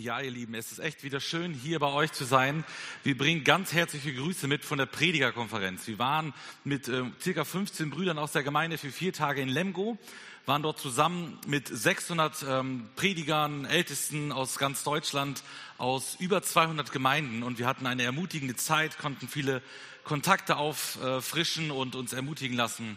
Ja, 0.00 0.18
ihr 0.18 0.30
Lieben, 0.30 0.54
es 0.54 0.72
ist 0.72 0.78
echt 0.78 1.04
wieder 1.04 1.20
schön, 1.20 1.52
hier 1.52 1.78
bei 1.78 1.88
euch 1.88 2.10
zu 2.10 2.24
sein. 2.24 2.64
Wir 3.02 3.18
bringen 3.18 3.44
ganz 3.44 3.74
herzliche 3.74 4.14
Grüße 4.14 4.48
mit 4.48 4.64
von 4.64 4.78
der 4.78 4.86
Predigerkonferenz. 4.86 5.86
Wir 5.86 5.98
waren 5.98 6.32
mit 6.64 6.88
äh, 6.88 7.02
circa 7.20 7.44
15 7.44 7.90
Brüdern 7.90 8.18
aus 8.18 8.32
der 8.32 8.42
Gemeinde 8.42 8.78
für 8.78 8.90
vier 8.90 9.12
Tage 9.12 9.42
in 9.42 9.50
Lemgo, 9.50 9.98
waren 10.46 10.62
dort 10.62 10.78
zusammen 10.78 11.38
mit 11.46 11.68
600 11.68 12.46
ähm, 12.48 12.88
Predigern, 12.96 13.66
Ältesten 13.66 14.32
aus 14.32 14.56
ganz 14.56 14.84
Deutschland, 14.84 15.42
aus 15.76 16.16
über 16.18 16.40
200 16.40 16.92
Gemeinden 16.92 17.42
und 17.42 17.58
wir 17.58 17.66
hatten 17.66 17.86
eine 17.86 18.04
ermutigende 18.04 18.56
Zeit, 18.56 18.96
konnten 18.96 19.28
viele 19.28 19.60
Kontakte 20.02 20.56
auffrischen 20.56 21.70
und 21.70 21.94
uns 21.94 22.14
ermutigen 22.14 22.56
lassen 22.56 22.96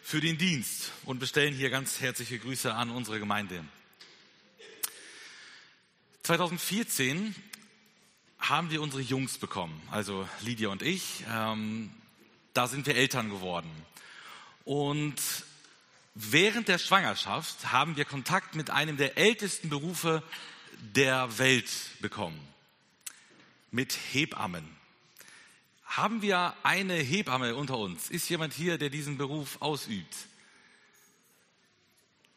für 0.00 0.20
den 0.20 0.38
Dienst 0.38 0.92
und 1.04 1.18
bestellen 1.18 1.54
hier 1.54 1.70
ganz 1.70 2.00
herzliche 2.00 2.38
Grüße 2.38 2.72
an 2.72 2.90
unsere 2.90 3.18
Gemeinde. 3.18 3.64
2014 6.22 7.34
haben 8.38 8.70
wir 8.70 8.82
unsere 8.82 9.02
Jungs 9.02 9.38
bekommen, 9.38 9.80
also 9.90 10.28
Lydia 10.42 10.68
und 10.68 10.82
ich. 10.82 11.24
Ähm, 11.30 11.90
da 12.54 12.68
sind 12.68 12.86
wir 12.86 12.96
Eltern 12.96 13.30
geworden. 13.30 13.70
Und 14.64 15.16
während 16.14 16.68
der 16.68 16.78
Schwangerschaft 16.78 17.72
haben 17.72 17.96
wir 17.96 18.04
Kontakt 18.04 18.54
mit 18.54 18.70
einem 18.70 18.96
der 18.96 19.16
ältesten 19.18 19.68
Berufe 19.68 20.22
der 20.94 21.38
Welt 21.38 21.70
bekommen, 22.00 22.38
mit 23.70 23.96
Hebammen. 24.12 24.64
Haben 25.84 26.22
wir 26.22 26.54
eine 26.62 26.94
Hebamme 26.94 27.56
unter 27.56 27.78
uns? 27.78 28.10
Ist 28.10 28.28
jemand 28.28 28.54
hier, 28.54 28.78
der 28.78 28.90
diesen 28.90 29.18
Beruf 29.18 29.60
ausübt? 29.60 30.14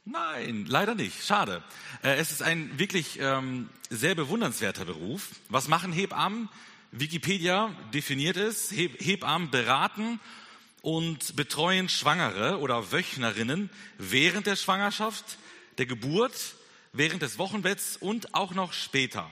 Nein, 0.05 0.65
leider 0.67 0.95
nicht. 0.95 1.23
Schade. 1.25 1.63
Äh, 2.03 2.15
es 2.15 2.31
ist 2.31 2.43
ein 2.43 2.77
wirklich 2.77 3.19
ähm, 3.21 3.69
sehr 3.89 4.15
bewundernswerter 4.15 4.83
Beruf. 4.83 5.29
Was 5.47 5.69
machen 5.69 5.93
Hebammen? 5.93 6.49
Wikipedia 6.91 7.73
definiert 7.93 8.35
es. 8.35 8.69
Hebammen 8.71 9.49
beraten 9.49 10.19
und 10.81 11.37
betreuen 11.37 11.87
Schwangere 11.87 12.59
oder 12.59 12.91
Wöchnerinnen 12.91 13.69
während 13.97 14.45
der 14.45 14.57
Schwangerschaft, 14.57 15.37
der 15.77 15.85
Geburt, 15.85 16.55
während 16.91 17.21
des 17.21 17.37
Wochenbetts 17.37 17.95
und 17.95 18.35
auch 18.35 18.53
noch 18.53 18.73
später. 18.73 19.31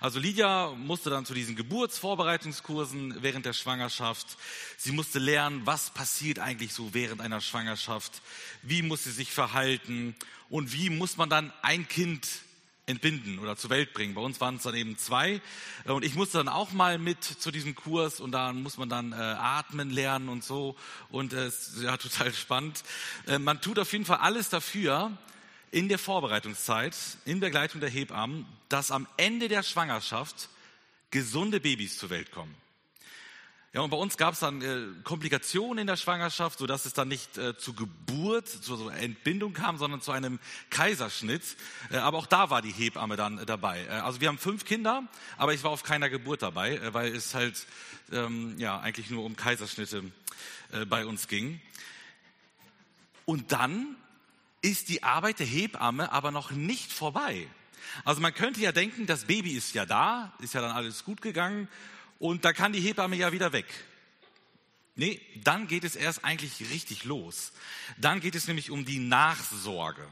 Also 0.00 0.18
Lydia 0.20 0.72
musste 0.76 1.10
dann 1.10 1.26
zu 1.26 1.34
diesen 1.34 1.56
Geburtsvorbereitungskursen 1.56 3.22
während 3.22 3.46
der 3.46 3.52
Schwangerschaft. 3.52 4.36
Sie 4.76 4.92
musste 4.92 5.18
lernen, 5.18 5.62
was 5.64 5.90
passiert 5.90 6.38
eigentlich 6.38 6.72
so 6.72 6.94
während 6.94 7.20
einer 7.20 7.40
Schwangerschaft. 7.40 8.22
Wie 8.62 8.82
muss 8.82 9.04
sie 9.04 9.10
sich 9.10 9.32
verhalten? 9.32 10.14
Und 10.48 10.72
wie 10.72 10.90
muss 10.90 11.16
man 11.16 11.28
dann 11.28 11.52
ein 11.62 11.88
Kind 11.88 12.26
entbinden 12.88 13.38
oder 13.38 13.56
zur 13.56 13.70
Welt 13.70 13.92
bringen. 13.92 14.14
Bei 14.14 14.22
uns 14.22 14.40
waren 14.40 14.56
es 14.56 14.62
dann 14.62 14.74
eben 14.74 14.96
zwei. 14.96 15.40
Und 15.84 16.04
ich 16.04 16.14
musste 16.14 16.38
dann 16.38 16.48
auch 16.48 16.72
mal 16.72 16.98
mit 16.98 17.22
zu 17.22 17.50
diesem 17.50 17.74
Kurs 17.74 18.18
und 18.18 18.32
da 18.32 18.52
muss 18.52 18.78
man 18.78 18.88
dann 18.88 19.12
äh, 19.12 19.16
atmen 19.16 19.90
lernen 19.90 20.28
und 20.28 20.42
so. 20.42 20.74
Und 21.10 21.32
es 21.34 21.74
äh, 21.74 21.76
ist 21.76 21.82
ja 21.82 21.96
total 21.98 22.32
spannend. 22.32 22.82
Äh, 23.26 23.38
man 23.38 23.60
tut 23.60 23.78
auf 23.78 23.92
jeden 23.92 24.06
Fall 24.06 24.18
alles 24.18 24.48
dafür, 24.48 25.12
in 25.70 25.88
der 25.88 25.98
Vorbereitungszeit, 25.98 26.96
in 27.24 27.40
Begleitung 27.40 27.80
der 27.80 27.90
Hebammen, 27.90 28.46
dass 28.68 28.90
am 28.90 29.06
Ende 29.16 29.48
der 29.48 29.62
Schwangerschaft 29.62 30.48
gesunde 31.10 31.60
Babys 31.60 31.98
zur 31.98 32.10
Welt 32.10 32.30
kommen. 32.30 32.54
Ja, 33.74 33.82
und 33.82 33.90
bei 33.90 33.98
uns 33.98 34.16
gab 34.16 34.32
es 34.32 34.40
dann 34.40 34.62
äh, 34.62 35.02
Komplikationen 35.04 35.82
in 35.82 35.86
der 35.86 35.96
Schwangerschaft, 35.96 36.58
sodass 36.58 36.86
es 36.86 36.94
dann 36.94 37.08
nicht 37.08 37.36
äh, 37.36 37.56
zu 37.58 37.74
Geburt, 37.74 38.48
zu 38.48 38.76
so 38.76 38.88
Entbindung 38.88 39.52
kam, 39.52 39.76
sondern 39.76 40.00
zu 40.00 40.10
einem 40.10 40.38
Kaiserschnitt. 40.70 41.42
Äh, 41.90 41.98
aber 41.98 42.16
auch 42.16 42.26
da 42.26 42.48
war 42.48 42.62
die 42.62 42.72
Hebamme 42.72 43.16
dann 43.16 43.44
dabei. 43.44 43.84
Äh, 43.84 43.90
also 43.90 44.22
wir 44.22 44.28
haben 44.28 44.38
fünf 44.38 44.64
Kinder, 44.64 45.02
aber 45.36 45.52
ich 45.52 45.62
war 45.64 45.70
auf 45.70 45.82
keiner 45.82 46.08
Geburt 46.08 46.40
dabei, 46.40 46.76
äh, 46.76 46.94
weil 46.94 47.14
es 47.14 47.34
halt 47.34 47.66
ähm, 48.10 48.58
ja 48.58 48.80
eigentlich 48.80 49.10
nur 49.10 49.24
um 49.24 49.36
Kaiserschnitte 49.36 50.02
äh, 50.72 50.86
bei 50.86 51.04
uns 51.04 51.28
ging. 51.28 51.60
Und 53.26 53.52
dann 53.52 53.96
ist 54.60 54.88
die 54.88 55.02
Arbeit 55.02 55.38
der 55.38 55.46
Hebamme 55.46 56.12
aber 56.12 56.30
noch 56.30 56.50
nicht 56.50 56.92
vorbei. 56.92 57.46
Also 58.04 58.20
man 58.20 58.34
könnte 58.34 58.60
ja 58.60 58.72
denken, 58.72 59.06
das 59.06 59.24
Baby 59.24 59.52
ist 59.52 59.74
ja 59.74 59.86
da, 59.86 60.32
ist 60.40 60.54
ja 60.54 60.60
dann 60.60 60.72
alles 60.72 61.04
gut 61.04 61.22
gegangen 61.22 61.68
und 62.18 62.44
da 62.44 62.52
kann 62.52 62.72
die 62.72 62.80
Hebamme 62.80 63.16
ja 63.16 63.32
wieder 63.32 63.52
weg. 63.52 63.66
Nee, 64.96 65.20
dann 65.44 65.68
geht 65.68 65.84
es 65.84 65.94
erst 65.94 66.24
eigentlich 66.24 66.70
richtig 66.70 67.04
los. 67.04 67.52
Dann 67.98 68.18
geht 68.18 68.34
es 68.34 68.48
nämlich 68.48 68.70
um 68.72 68.84
die 68.84 68.98
Nachsorge. 68.98 70.04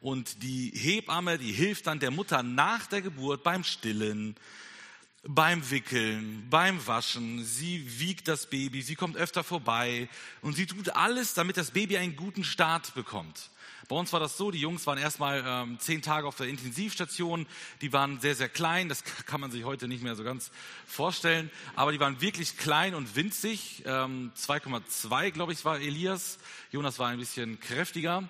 Und 0.00 0.42
die 0.42 0.70
Hebamme, 0.74 1.36
die 1.38 1.52
hilft 1.52 1.86
dann 1.86 2.00
der 2.00 2.10
Mutter 2.10 2.42
nach 2.42 2.86
der 2.86 3.02
Geburt 3.02 3.42
beim 3.42 3.62
Stillen, 3.62 4.34
beim 5.22 5.70
Wickeln, 5.70 6.48
beim 6.48 6.84
Waschen. 6.86 7.44
Sie 7.44 8.00
wiegt 8.00 8.26
das 8.26 8.48
Baby, 8.48 8.80
sie 8.82 8.96
kommt 8.96 9.16
öfter 9.16 9.44
vorbei 9.44 10.08
und 10.40 10.54
sie 10.54 10.66
tut 10.66 10.88
alles, 10.96 11.34
damit 11.34 11.58
das 11.58 11.70
Baby 11.70 11.98
einen 11.98 12.16
guten 12.16 12.42
Start 12.42 12.94
bekommt. 12.94 13.50
Bei 13.88 13.96
uns 13.96 14.12
war 14.12 14.20
das 14.20 14.36
so, 14.36 14.50
die 14.50 14.60
Jungs 14.60 14.86
waren 14.86 14.98
erstmal 14.98 15.42
ähm, 15.46 15.78
zehn 15.80 16.02
Tage 16.02 16.26
auf 16.26 16.36
der 16.36 16.46
Intensivstation, 16.46 17.46
die 17.80 17.92
waren 17.92 18.20
sehr, 18.20 18.34
sehr 18.34 18.48
klein, 18.48 18.88
das 18.88 19.02
kann 19.26 19.40
man 19.40 19.50
sich 19.50 19.64
heute 19.64 19.88
nicht 19.88 20.02
mehr 20.02 20.14
so 20.14 20.24
ganz 20.24 20.50
vorstellen, 20.86 21.50
aber 21.74 21.92
die 21.92 22.00
waren 22.00 22.20
wirklich 22.20 22.56
klein 22.56 22.94
und 22.94 23.16
winzig, 23.16 23.82
ähm, 23.86 24.32
2,2 24.36 25.30
glaube 25.30 25.52
ich 25.52 25.64
war 25.64 25.78
Elias, 25.80 26.38
Jonas 26.70 26.98
war 26.98 27.08
ein 27.08 27.18
bisschen 27.18 27.60
kräftiger. 27.60 28.28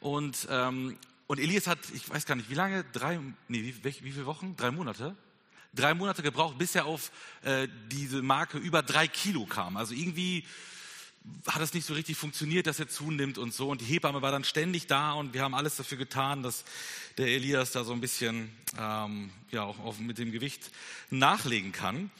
Und, 0.00 0.48
ähm, 0.50 0.96
und 1.26 1.38
Elias 1.38 1.66
hat, 1.66 1.78
ich 1.94 2.08
weiß 2.08 2.26
gar 2.26 2.34
nicht, 2.34 2.50
wie 2.50 2.54
lange, 2.54 2.84
drei, 2.92 3.18
nee, 3.48 3.74
wie, 3.82 3.84
wie 3.84 4.12
viele 4.12 4.26
Wochen? 4.26 4.56
Drei 4.56 4.70
Monate? 4.70 5.14
Drei 5.74 5.94
Monate 5.94 6.22
gebraucht, 6.22 6.58
bis 6.58 6.74
er 6.74 6.86
auf 6.86 7.12
äh, 7.42 7.68
diese 7.90 8.22
Marke 8.22 8.58
über 8.58 8.82
drei 8.82 9.06
Kilo 9.06 9.46
kam. 9.46 9.76
Also 9.76 9.94
irgendwie 9.94 10.44
hat 11.46 11.60
es 11.62 11.74
nicht 11.74 11.86
so 11.86 11.94
richtig 11.94 12.16
funktioniert, 12.16 12.66
dass 12.66 12.80
er 12.80 12.88
zunimmt 12.88 13.38
und 13.38 13.52
so. 13.52 13.68
Und 13.68 13.80
die 13.80 13.84
Hebamme 13.84 14.22
war 14.22 14.32
dann 14.32 14.44
ständig 14.44 14.86
da 14.86 15.12
und 15.12 15.34
wir 15.34 15.42
haben 15.42 15.54
alles 15.54 15.76
dafür 15.76 15.98
getan, 15.98 16.42
dass 16.42 16.64
der 17.18 17.26
Elias 17.26 17.72
da 17.72 17.84
so 17.84 17.92
ein 17.92 18.00
bisschen 18.00 18.50
ähm, 18.78 19.30
ja 19.50 19.62
auch 19.62 19.78
auf, 19.80 19.98
mit 19.98 20.18
dem 20.18 20.32
Gewicht 20.32 20.70
nachlegen 21.10 21.72
kann. 21.72 22.10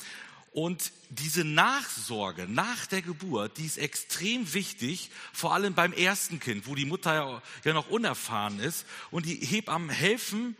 Und 0.52 0.92
diese 1.10 1.44
Nachsorge 1.44 2.46
nach 2.48 2.86
der 2.86 3.02
Geburt, 3.02 3.56
die 3.58 3.66
ist 3.66 3.78
extrem 3.78 4.52
wichtig, 4.52 5.10
vor 5.32 5.54
allem 5.54 5.74
beim 5.74 5.92
ersten 5.92 6.40
Kind, 6.40 6.66
wo 6.66 6.74
die 6.74 6.86
Mutter 6.86 7.40
ja 7.64 7.72
noch 7.72 7.88
unerfahren 7.88 8.58
ist. 8.58 8.84
Und 9.12 9.26
die 9.26 9.36
Hebammen 9.36 9.90
helfen 9.90 10.56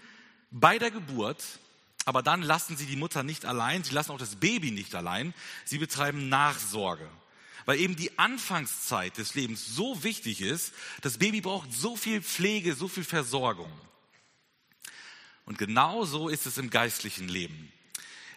bei 0.53 0.79
der 0.79 0.93
Geburt, 0.93 1.45
aber 2.05 2.23
dann 2.23 2.43
lassen 2.43 2.77
sie 2.77 2.87
die 2.87 2.97
Mutter 2.97 3.25
nicht 3.25 3.45
allein, 3.45 3.83
sie 3.83 3.93
lassen 3.93 4.13
auch 4.13 4.19
das 4.19 4.37
Baby 4.37 4.71
nicht 4.71 4.95
allein, 4.95 5.35
sie 5.65 5.79
betreiben 5.79 6.29
Nachsorge 6.29 7.09
weil 7.67 7.81
eben 7.81 7.97
die 7.97 8.19
Anfangszeit 8.19 9.17
des 9.19 9.35
Lebens 9.35 9.67
so 9.67 10.03
wichtig 10.03 10.41
ist. 10.41 10.73
Das 11.03 11.19
Baby 11.19 11.41
braucht 11.41 11.73
so 11.73 11.97
viel 11.97 12.23
Pflege, 12.23 12.75
so 12.75 12.89
viel 12.89 13.05
Versorgung. 13.05 13.73
Und 15.45 15.59
genau 15.59 16.05
so 16.05 16.29
ist 16.29 16.47
es 16.47 16.59
im 16.59 16.71
geistlichen 16.71 17.29
Leben. 17.29 17.73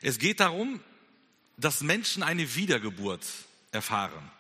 Es 0.02 0.20
geht 0.20 0.40
darum, 0.40 0.80
dass 1.58 1.82
Menschen 1.82 2.24
eine 2.24 2.56
Wiedergeburt 2.56 3.26
erfahren, 3.72 4.32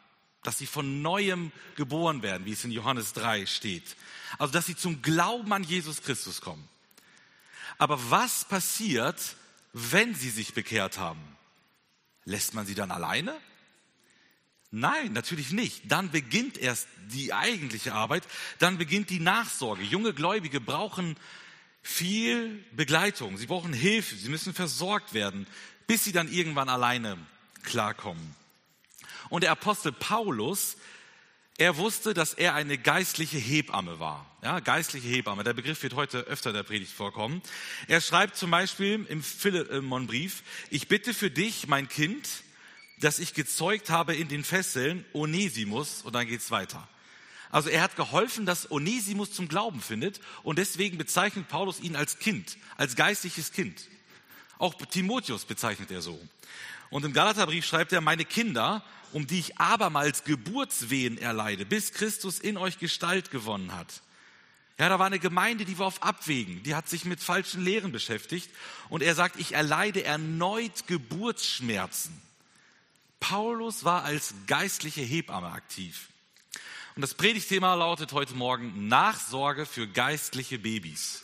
dass 0.43 0.57
sie 0.57 0.65
von 0.65 1.01
neuem 1.01 1.51
geboren 1.75 2.21
werden, 2.21 2.45
wie 2.45 2.53
es 2.53 2.63
in 2.63 2.71
Johannes 2.71 3.13
3 3.13 3.45
steht. 3.45 3.95
Also, 4.37 4.51
dass 4.53 4.65
sie 4.65 4.75
zum 4.75 5.01
Glauben 5.01 5.53
an 5.53 5.63
Jesus 5.63 6.01
Christus 6.01 6.41
kommen. 6.41 6.67
Aber 7.77 8.09
was 8.09 8.45
passiert, 8.45 9.35
wenn 9.73 10.15
sie 10.15 10.29
sich 10.29 10.53
bekehrt 10.53 10.97
haben? 10.97 11.21
Lässt 12.25 12.53
man 12.53 12.65
sie 12.65 12.75
dann 12.75 12.91
alleine? 12.91 13.39
Nein, 14.75 15.13
natürlich 15.13 15.51
nicht. 15.51 15.83
Dann 15.91 16.09
beginnt 16.09 16.57
erst 16.57 16.87
die 17.11 17.31
eigentliche 17.31 17.93
Arbeit, 17.93 18.23
dann 18.57 18.79
beginnt 18.79 19.11
die 19.11 19.19
Nachsorge. 19.19 19.83
Junge 19.83 20.13
Gläubige 20.13 20.59
brauchen 20.59 21.15
viel 21.83 22.65
Begleitung, 22.71 23.37
sie 23.37 23.45
brauchen 23.45 23.71
Hilfe, 23.71 24.15
sie 24.15 24.29
müssen 24.29 24.55
versorgt 24.55 25.13
werden, 25.13 25.45
bis 25.85 26.03
sie 26.03 26.11
dann 26.11 26.27
irgendwann 26.27 26.69
alleine 26.69 27.19
klarkommen. 27.61 28.33
Und 29.29 29.43
der 29.43 29.51
Apostel 29.51 29.91
Paulus, 29.91 30.75
er 31.59 31.77
wusste, 31.77 32.15
dass 32.15 32.33
er 32.33 32.55
eine 32.55 32.79
geistliche 32.79 33.37
Hebamme 33.37 33.99
war. 33.99 34.25
Ja, 34.41 34.59
geistliche 34.59 35.07
Hebamme. 35.07 35.43
Der 35.43 35.53
Begriff 35.53 35.83
wird 35.83 35.93
heute 35.93 36.21
öfter 36.21 36.49
in 36.49 36.55
der 36.55 36.63
Predigt 36.63 36.91
vorkommen. 36.91 37.43
Er 37.87 38.01
schreibt 38.01 38.37
zum 38.37 38.49
Beispiel 38.49 39.05
im 39.07 39.21
Philemonbrief, 39.21 40.41
ich 40.71 40.87
bitte 40.87 41.13
für 41.13 41.29
dich, 41.29 41.67
mein 41.67 41.87
Kind, 41.87 42.27
das 43.03 43.19
ich 43.19 43.33
gezeugt 43.33 43.89
habe 43.89 44.15
in 44.15 44.27
den 44.27 44.43
Fesseln, 44.43 45.05
Onesimus, 45.13 46.01
und 46.03 46.13
dann 46.13 46.27
geht's 46.27 46.51
weiter. 46.51 46.87
Also 47.49 47.69
er 47.69 47.83
hat 47.83 47.95
geholfen, 47.95 48.45
dass 48.45 48.71
Onesimus 48.71 49.31
zum 49.31 49.47
Glauben 49.47 49.79
findet 49.79 50.19
und 50.41 50.57
deswegen 50.57 50.97
bezeichnet 50.97 51.47
Paulus 51.47 51.79
ihn 51.79 51.95
als 51.95 52.17
Kind, 52.17 52.57
als 52.77 52.95
geistliches 52.95 53.51
Kind. 53.51 53.89
Auch 54.57 54.73
Timotheus 54.73 55.45
bezeichnet 55.45 55.91
er 55.91 56.01
so. 56.01 56.19
Und 56.89 57.05
im 57.05 57.13
Galaterbrief 57.13 57.65
schreibt 57.65 57.91
er, 57.91 58.01
meine 58.01 58.25
Kinder, 58.25 58.83
um 59.11 59.27
die 59.27 59.39
ich 59.39 59.59
abermals 59.59 60.23
Geburtswehen 60.23 61.17
erleide, 61.17 61.65
bis 61.65 61.91
Christus 61.91 62.39
in 62.39 62.57
euch 62.57 62.79
Gestalt 62.79 63.29
gewonnen 63.29 63.75
hat. 63.75 64.01
Ja, 64.79 64.89
da 64.89 64.97
war 64.97 65.05
eine 65.05 65.19
Gemeinde, 65.19 65.65
die 65.65 65.77
war 65.77 65.85
auf 65.85 66.01
Abwägen, 66.01 66.63
die 66.63 66.73
hat 66.73 66.89
sich 66.89 67.05
mit 67.05 67.19
falschen 67.19 67.63
Lehren 67.63 67.91
beschäftigt 67.91 68.49
und 68.89 69.03
er 69.03 69.13
sagt, 69.13 69.39
ich 69.39 69.53
erleide 69.53 70.03
erneut 70.03 70.87
Geburtsschmerzen. 70.87 72.19
Paulus 73.23 73.85
war 73.85 74.03
als 74.03 74.33
geistliche 74.47 74.99
Hebamme 74.99 75.47
aktiv. 75.47 76.09
Und 76.97 77.03
das 77.03 77.13
Predigtthema 77.13 77.73
lautet 77.73 78.11
heute 78.11 78.33
Morgen 78.33 78.89
Nachsorge 78.89 79.65
für 79.65 79.87
geistliche 79.87 80.59
Babys. 80.59 81.23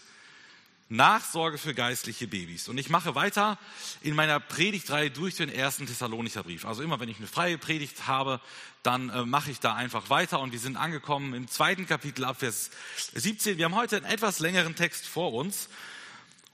Nachsorge 0.88 1.58
für 1.58 1.74
geistliche 1.74 2.26
Babys. 2.30 2.70
Und 2.70 2.78
ich 2.78 2.90
mache 2.90 3.16
weiter 3.16 3.60
in 4.02 4.16
meiner 4.16 4.40
Predigtreihe 4.40 5.12
durch 5.12 5.36
den 5.36 5.50
ersten 5.50 5.88
Thessalonicher 5.88 6.44
Brief. 6.44 6.64
Also 6.64 6.84
immer, 6.84 7.02
wenn 7.02 7.10
ich 7.10 7.18
eine 7.18 7.28
freie 7.28 7.58
Predigt 7.58 8.08
habe, 8.08 8.40
dann 8.82 9.10
äh, 9.10 9.26
mache 9.26 9.52
ich 9.52 9.60
da 9.60 9.76
einfach 9.76 10.10
weiter. 10.10 10.40
Und 10.40 10.54
wir 10.54 10.60
sind 10.60 10.78
angekommen 10.78 11.34
im 11.34 11.50
zweiten 11.50 11.86
Kapitel 11.86 12.24
ab 12.24 12.40
Vers 12.40 12.72
17. 13.14 13.58
Wir 13.58 13.66
haben 13.66 13.76
heute 13.76 13.98
einen 13.98 14.06
etwas 14.06 14.40
längeren 14.40 14.78
Text 14.78 15.06
vor 15.06 15.34
uns. 15.34 15.68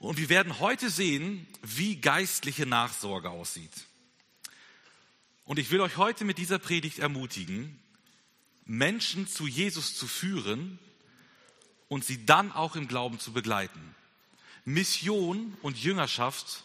Und 0.00 0.18
wir 0.18 0.28
werden 0.28 0.58
heute 0.58 0.90
sehen, 0.90 1.46
wie 1.62 2.00
geistliche 2.00 2.66
Nachsorge 2.66 3.30
aussieht. 3.30 3.85
Und 5.46 5.58
ich 5.58 5.70
will 5.70 5.80
euch 5.80 5.96
heute 5.96 6.24
mit 6.24 6.38
dieser 6.38 6.58
Predigt 6.58 6.98
ermutigen, 6.98 7.78
Menschen 8.64 9.28
zu 9.28 9.46
Jesus 9.46 9.96
zu 9.96 10.08
führen 10.08 10.78
und 11.88 12.04
sie 12.04 12.26
dann 12.26 12.52
auch 12.52 12.74
im 12.74 12.88
Glauben 12.88 13.20
zu 13.20 13.32
begleiten. 13.32 13.94
Mission 14.64 15.56
und 15.62 15.78
Jüngerschaft 15.78 16.64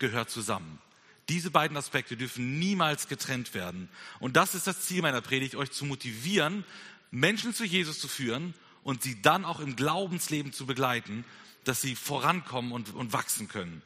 gehört 0.00 0.28
zusammen. 0.28 0.80
Diese 1.28 1.52
beiden 1.52 1.76
Aspekte 1.76 2.16
dürfen 2.16 2.58
niemals 2.58 3.06
getrennt 3.06 3.54
werden. 3.54 3.88
Und 4.18 4.34
das 4.34 4.56
ist 4.56 4.66
das 4.66 4.80
Ziel 4.82 5.02
meiner 5.02 5.20
Predigt, 5.20 5.54
euch 5.54 5.70
zu 5.70 5.84
motivieren, 5.84 6.64
Menschen 7.12 7.54
zu 7.54 7.64
Jesus 7.64 8.00
zu 8.00 8.08
führen 8.08 8.54
und 8.82 9.04
sie 9.04 9.22
dann 9.22 9.44
auch 9.44 9.60
im 9.60 9.76
Glaubensleben 9.76 10.52
zu 10.52 10.66
begleiten, 10.66 11.24
dass 11.62 11.80
sie 11.80 11.94
vorankommen 11.94 12.72
und, 12.72 12.92
und 12.92 13.12
wachsen 13.12 13.46
können. 13.46 13.82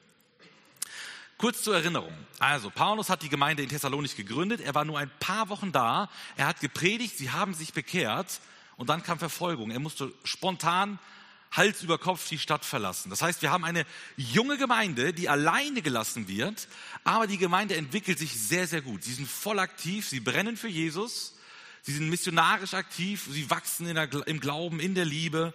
Kurz 1.45 1.63
zur 1.63 1.75
Erinnerung. 1.75 2.15
Also, 2.39 2.71
Paulus 2.71 3.11
hat 3.11 3.21
die 3.21 3.29
Gemeinde 3.29 3.63
in 3.63 3.69
Thessalonich 3.69 4.17
gegründet. 4.17 4.63
Er 4.63 4.75
war 4.75 4.87
nur 4.87 4.99
ein 4.99 5.11
paar 5.21 5.51
Wochen 5.51 5.73
da. 5.73 6.09
Er 6.39 6.47
hat 6.47 6.61
gepredigt. 6.61 7.19
Sie 7.19 7.33
haben 7.33 7.53
sich 7.53 7.75
bekehrt. 7.75 8.41
Und 8.79 8.89
dann 8.89 9.03
kam 9.03 9.19
Verfolgung. 9.19 9.71
Er 9.71 9.79
musste 9.79 10.11
spontan 10.25 10.99
Hals 11.53 11.83
über 11.83 11.99
Kopf 11.99 12.27
die 12.31 12.39
Stadt 12.39 12.65
verlassen. 12.65 13.11
Das 13.11 13.21
heißt, 13.21 13.43
wir 13.43 13.51
haben 13.51 13.67
eine 13.67 13.85
junge 14.17 14.57
Gemeinde, 14.57 15.13
die 15.13 15.29
alleine 15.29 15.83
gelassen 15.83 16.29
wird, 16.29 16.67
aber 17.05 17.27
die 17.27 17.37
Gemeinde 17.37 17.77
entwickelt 17.77 18.19
sich 18.19 18.33
sehr, 18.33 18.67
sehr 18.67 18.81
gut. 18.81 19.05
Sie 19.05 19.13
sind 19.13 19.29
voll 19.29 19.59
aktiv, 19.59 20.09
sie 20.09 20.21
brennen 20.21 20.57
für 20.57 20.69
Jesus, 20.69 21.35
sie 21.83 21.93
sind 21.93 22.09
missionarisch 22.09 22.73
aktiv, 22.73 23.29
sie 23.31 23.51
wachsen 23.51 23.85
der, 23.95 24.27
im 24.27 24.41
Glauben, 24.41 24.81
in 24.81 24.95
der 24.95 25.05
Liebe. 25.05 25.53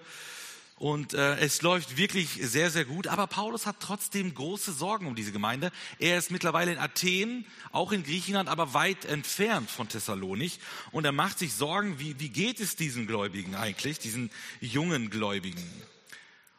Und 0.80 1.14
äh, 1.14 1.38
es 1.40 1.62
läuft 1.62 1.98
wirklich 1.98 2.40
sehr, 2.42 2.72
sehr 2.72 2.86
gut. 2.86 3.08
Aber 3.08 3.28
Paulus 3.28 3.66
hat 3.66 3.76
trotzdem 3.82 4.34
große 4.34 4.72
Sorgen 4.72 5.08
um 5.08 5.16
diese 5.16 5.34
Gemeinde. 5.34 5.72
Er 6.00 6.18
ist 6.18 6.32
mittlerweile 6.32 6.72
in 6.72 6.80
Athen, 6.80 7.46
auch 7.74 7.92
in 7.92 8.04
Griechenland, 8.04 8.48
aber 8.48 8.74
weit 8.74 9.04
entfernt 9.04 9.70
von 9.70 9.90
Thessalonich. 9.90 10.60
Und 10.92 11.04
er 11.04 11.12
macht 11.12 11.38
sich 11.38 11.54
Sorgen, 11.54 12.00
wie, 12.00 12.18
wie 12.22 12.30
geht 12.30 12.62
es 12.62 12.78
diesen 12.78 13.08
Gläubigen 13.08 13.56
eigentlich, 13.56 14.00
diesen 14.00 14.32
jungen 14.62 15.10
Gläubigen. 15.10 15.64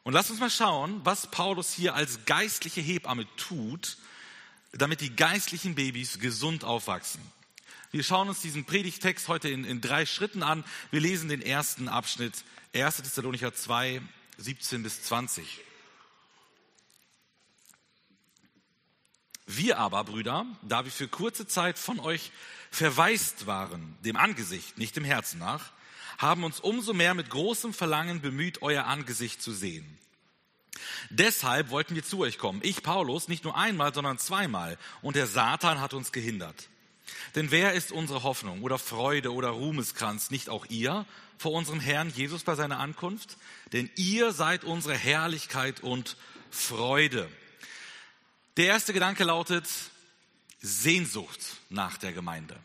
Und 0.02 0.12
lass 0.12 0.30
uns 0.30 0.38
mal 0.38 0.50
schauen, 0.50 1.00
was 1.02 1.30
Paulus 1.30 1.72
hier 1.72 1.94
als 1.94 2.26
geistliche 2.26 2.82
Hebamme 2.82 3.26
tut, 3.38 3.96
damit 4.72 5.00
die 5.00 5.16
geistlichen 5.16 5.74
Babys 5.74 6.18
gesund 6.18 6.62
aufwachsen. 6.62 7.22
Wir 7.90 8.02
schauen 8.04 8.28
uns 8.28 8.40
diesen 8.40 8.66
Predigtext 8.66 9.28
heute 9.28 9.48
in, 9.48 9.64
in 9.64 9.80
drei 9.80 10.04
Schritten 10.04 10.42
an. 10.42 10.62
Wir 10.90 11.00
lesen 11.00 11.30
den 11.30 11.40
ersten 11.40 11.88
Abschnitt 11.88 12.44
1. 12.72 12.98
Thessalonicher 12.98 13.52
2, 13.52 14.00
17 14.38 14.84
bis 14.84 15.02
20. 15.02 15.60
Wir 19.46 19.78
aber, 19.78 20.04
Brüder, 20.04 20.46
da 20.62 20.84
wir 20.84 20.92
für 20.92 21.08
kurze 21.08 21.48
Zeit 21.48 21.80
von 21.80 21.98
euch 21.98 22.30
verwaist 22.70 23.46
waren, 23.46 23.96
dem 24.04 24.14
Angesicht, 24.14 24.78
nicht 24.78 24.94
dem 24.94 25.02
Herzen 25.02 25.40
nach, 25.40 25.72
haben 26.18 26.44
uns 26.44 26.60
umso 26.60 26.92
mehr 26.92 27.14
mit 27.14 27.28
großem 27.28 27.74
Verlangen 27.74 28.20
bemüht, 28.20 28.62
euer 28.62 28.84
Angesicht 28.84 29.42
zu 29.42 29.52
sehen. 29.52 29.98
Deshalb 31.08 31.70
wollten 31.70 31.96
wir 31.96 32.04
zu 32.04 32.20
euch 32.20 32.38
kommen. 32.38 32.60
Ich, 32.62 32.84
Paulus, 32.84 33.26
nicht 33.26 33.42
nur 33.42 33.56
einmal, 33.56 33.92
sondern 33.92 34.18
zweimal. 34.18 34.78
Und 35.02 35.16
der 35.16 35.26
Satan 35.26 35.80
hat 35.80 35.92
uns 35.92 36.12
gehindert. 36.12 36.68
Denn 37.34 37.50
wer 37.50 37.74
ist 37.74 37.92
unsere 37.92 38.22
Hoffnung 38.22 38.62
oder 38.62 38.78
Freude 38.78 39.32
oder 39.32 39.48
Ruhmeskranz? 39.48 40.30
Nicht 40.30 40.48
auch 40.48 40.66
ihr 40.66 41.06
vor 41.38 41.52
unserem 41.52 41.80
Herrn 41.80 42.10
Jesus 42.10 42.44
bei 42.44 42.54
seiner 42.54 42.78
Ankunft? 42.78 43.36
Denn 43.72 43.90
ihr 43.96 44.32
seid 44.32 44.64
unsere 44.64 44.96
Herrlichkeit 44.96 45.80
und 45.80 46.16
Freude. 46.50 47.28
Der 48.56 48.66
erste 48.66 48.92
Gedanke 48.92 49.24
lautet 49.24 49.66
Sehnsucht 50.60 51.40
nach 51.68 51.96
der 51.96 52.12
Gemeinde. 52.12 52.56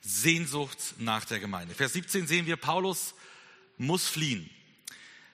Sehnsucht 0.00 0.94
nach 0.98 1.24
der 1.24 1.40
Gemeinde. 1.40 1.74
Vers 1.74 1.92
17 1.92 2.26
sehen 2.26 2.46
wir, 2.46 2.56
Paulus 2.56 3.14
muss 3.76 4.06
fliehen. 4.06 4.48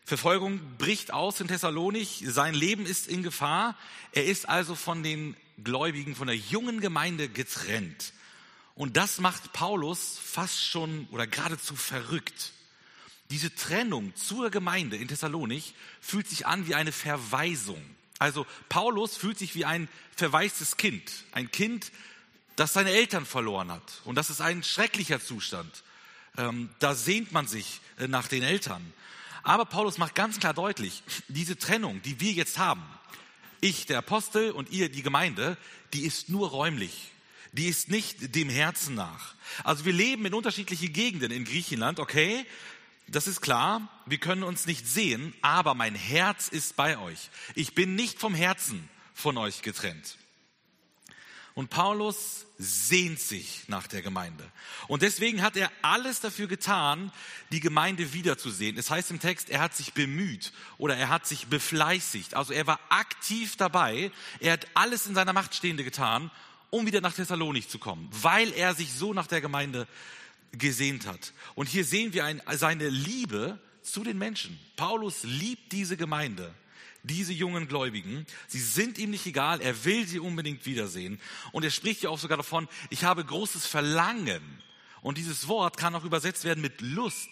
Verfolgung 0.04 0.60
bricht 0.78 1.12
aus 1.12 1.40
in 1.40 1.48
Thessalonich, 1.48 2.24
sein 2.26 2.54
Leben 2.54 2.86
ist 2.86 3.06
in 3.06 3.22
Gefahr. 3.22 3.78
Er 4.12 4.24
ist 4.24 4.48
also 4.48 4.74
von 4.74 5.02
den 5.02 5.36
Gläubigen, 5.62 6.16
von 6.16 6.26
der 6.26 6.36
jungen 6.36 6.80
Gemeinde 6.80 7.28
getrennt. 7.28 8.12
Und 8.74 8.96
das 8.96 9.18
macht 9.18 9.52
Paulus 9.52 10.18
fast 10.22 10.64
schon 10.64 11.06
oder 11.10 11.26
geradezu 11.26 11.76
verrückt. 11.76 12.52
Diese 13.30 13.54
Trennung 13.54 14.14
zur 14.16 14.50
Gemeinde 14.50 14.96
in 14.96 15.08
Thessalonich 15.08 15.74
fühlt 16.00 16.28
sich 16.28 16.46
an 16.46 16.66
wie 16.66 16.74
eine 16.74 16.92
Verweisung. 16.92 17.82
Also 18.18 18.46
Paulus 18.68 19.16
fühlt 19.16 19.38
sich 19.38 19.54
wie 19.54 19.64
ein 19.64 19.88
verwaistes 20.16 20.76
Kind, 20.76 21.10
ein 21.32 21.50
Kind, 21.50 21.92
das 22.56 22.72
seine 22.72 22.90
Eltern 22.90 23.26
verloren 23.26 23.72
hat. 23.72 24.00
Und 24.04 24.14
das 24.14 24.30
ist 24.30 24.40
ein 24.40 24.62
schrecklicher 24.62 25.20
Zustand. 25.20 25.82
Ähm, 26.36 26.70
da 26.78 26.94
sehnt 26.94 27.32
man 27.32 27.46
sich 27.46 27.80
äh, 27.98 28.08
nach 28.08 28.28
den 28.28 28.42
Eltern. 28.42 28.92
Aber 29.42 29.64
Paulus 29.64 29.98
macht 29.98 30.14
ganz 30.14 30.38
klar 30.38 30.54
deutlich, 30.54 31.02
diese 31.28 31.58
Trennung, 31.58 32.00
die 32.02 32.20
wir 32.20 32.32
jetzt 32.32 32.58
haben, 32.58 32.84
ich, 33.60 33.86
der 33.86 33.98
Apostel 33.98 34.50
und 34.50 34.70
ihr, 34.70 34.88
die 34.88 35.02
Gemeinde, 35.02 35.56
die 35.92 36.04
ist 36.04 36.28
nur 36.28 36.50
räumlich. 36.50 37.12
Die 37.52 37.68
ist 37.68 37.90
nicht 37.90 38.34
dem 38.34 38.48
Herzen 38.48 38.94
nach. 38.94 39.34
Also 39.62 39.84
wir 39.84 39.92
leben 39.92 40.24
in 40.24 40.34
unterschiedlichen 40.34 40.92
Gegenden 40.92 41.30
in 41.30 41.44
Griechenland, 41.44 42.00
okay? 42.00 42.46
Das 43.08 43.26
ist 43.26 43.42
klar, 43.42 43.88
wir 44.06 44.18
können 44.18 44.42
uns 44.42 44.66
nicht 44.66 44.86
sehen, 44.86 45.34
aber 45.42 45.74
mein 45.74 45.94
Herz 45.94 46.48
ist 46.48 46.76
bei 46.76 46.98
euch. 46.98 47.30
Ich 47.54 47.74
bin 47.74 47.94
nicht 47.94 48.18
vom 48.18 48.34
Herzen 48.34 48.88
von 49.12 49.36
euch 49.36 49.60
getrennt. 49.60 50.16
Und 51.54 51.68
Paulus 51.68 52.46
sehnt 52.56 53.20
sich 53.20 53.64
nach 53.68 53.86
der 53.86 54.00
Gemeinde. 54.00 54.50
Und 54.88 55.02
deswegen 55.02 55.42
hat 55.42 55.56
er 55.56 55.70
alles 55.82 56.20
dafür 56.20 56.46
getan, 56.46 57.12
die 57.50 57.60
Gemeinde 57.60 58.14
wiederzusehen. 58.14 58.78
Es 58.78 58.88
heißt 58.88 59.10
im 59.10 59.20
Text, 59.20 59.50
er 59.50 59.60
hat 59.60 59.76
sich 59.76 59.92
bemüht 59.92 60.52
oder 60.78 60.96
er 60.96 61.10
hat 61.10 61.26
sich 61.26 61.48
befleißigt. 61.48 62.34
Also 62.34 62.54
er 62.54 62.66
war 62.66 62.80
aktiv 62.88 63.56
dabei. 63.56 64.10
Er 64.40 64.54
hat 64.54 64.66
alles 64.72 65.06
in 65.06 65.14
seiner 65.14 65.34
Macht 65.34 65.54
Stehende 65.54 65.84
getan, 65.84 66.30
um 66.72 66.86
wieder 66.86 67.02
nach 67.02 67.12
Thessalonik 67.12 67.68
zu 67.68 67.78
kommen, 67.78 68.08
weil 68.10 68.50
er 68.54 68.74
sich 68.74 68.94
so 68.94 69.12
nach 69.12 69.26
der 69.26 69.42
Gemeinde 69.42 69.86
gesehnt 70.52 71.06
hat. 71.06 71.34
Und 71.54 71.68
hier 71.68 71.84
sehen 71.84 72.14
wir 72.14 72.24
ein, 72.24 72.40
seine 72.50 72.88
Liebe 72.88 73.60
zu 73.82 74.02
den 74.02 74.16
Menschen. 74.16 74.58
Paulus 74.76 75.22
liebt 75.22 75.70
diese 75.72 75.96
Gemeinde 75.96 76.52
diese 77.04 77.32
jungen 77.32 77.66
Gläubigen. 77.66 78.26
Sie 78.46 78.60
sind 78.60 78.96
ihm 78.96 79.10
nicht 79.10 79.26
egal, 79.26 79.60
er 79.60 79.84
will 79.84 80.06
sie 80.06 80.20
unbedingt 80.20 80.64
wiedersehen. 80.66 81.20
Und 81.50 81.64
er 81.64 81.72
spricht 81.72 82.02
ja 82.02 82.10
auch 82.10 82.18
sogar 82.18 82.36
davon, 82.36 82.68
ich 82.90 83.02
habe 83.02 83.24
großes 83.24 83.66
Verlangen. 83.66 84.40
Und 85.00 85.18
dieses 85.18 85.48
Wort 85.48 85.76
kann 85.76 85.96
auch 85.96 86.04
übersetzt 86.04 86.44
werden 86.44 86.60
mit 86.60 86.80
Lust, 86.80 87.28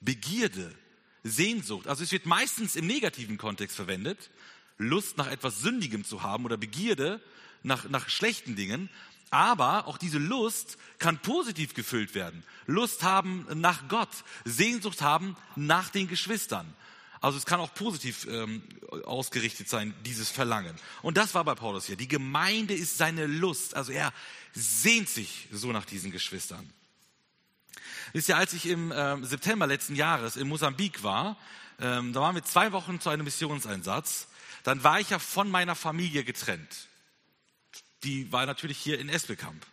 Begierde, 0.00 0.74
Sehnsucht. 1.22 1.86
Also 1.86 2.02
es 2.02 2.10
wird 2.10 2.26
meistens 2.26 2.74
im 2.74 2.88
negativen 2.88 3.38
Kontext 3.38 3.76
verwendet, 3.76 4.30
Lust 4.78 5.16
nach 5.16 5.30
etwas 5.30 5.60
Sündigem 5.60 6.04
zu 6.04 6.24
haben 6.24 6.44
oder 6.44 6.56
Begierde 6.56 7.20
nach, 7.62 7.88
nach 7.88 8.08
schlechten 8.08 8.56
Dingen. 8.56 8.88
Aber 9.30 9.86
auch 9.86 9.98
diese 9.98 10.18
Lust 10.18 10.78
kann 10.98 11.18
positiv 11.18 11.74
gefüllt 11.74 12.14
werden. 12.14 12.42
Lust 12.66 13.02
haben 13.02 13.46
nach 13.54 13.88
Gott, 13.88 14.08
Sehnsucht 14.44 15.02
haben 15.02 15.36
nach 15.54 15.90
den 15.90 16.08
Geschwistern. 16.08 16.74
Also 17.20 17.36
es 17.36 17.46
kann 17.46 17.60
auch 17.60 17.74
positiv 17.74 18.26
ähm, 18.30 18.62
ausgerichtet 19.04 19.68
sein, 19.68 19.92
dieses 20.04 20.30
Verlangen. 20.30 20.74
Und 21.02 21.16
das 21.16 21.34
war 21.34 21.44
bei 21.44 21.54
Paulus 21.54 21.86
hier. 21.86 21.96
Die 21.96 22.08
Gemeinde 22.08 22.74
ist 22.74 22.96
seine 22.96 23.26
Lust. 23.26 23.74
Also 23.74 23.92
er 23.92 24.12
sehnt 24.52 25.08
sich 25.08 25.48
so 25.50 25.72
nach 25.72 25.84
diesen 25.84 26.12
Geschwistern. 26.12 26.72
Wisst 28.12 28.28
ihr, 28.28 28.36
als 28.36 28.52
ich 28.52 28.66
im 28.66 28.92
äh, 28.92 29.22
September 29.24 29.66
letzten 29.66 29.96
Jahres 29.96 30.36
in 30.36 30.48
Mosambik 30.48 31.02
war, 31.02 31.36
ähm, 31.80 32.12
da 32.12 32.20
waren 32.20 32.34
wir 32.34 32.44
zwei 32.44 32.72
Wochen 32.72 33.00
zu 33.00 33.10
einem 33.10 33.24
Missionseinsatz, 33.24 34.28
dann 34.62 34.82
war 34.84 35.00
ich 35.00 35.10
ja 35.10 35.18
von 35.18 35.50
meiner 35.50 35.74
Familie 35.74 36.24
getrennt. 36.24 36.87
Die 38.04 38.30
war 38.32 38.46
natürlich 38.46 38.78
hier 38.78 38.98
in 38.98 39.08
Espelkamp. 39.08 39.66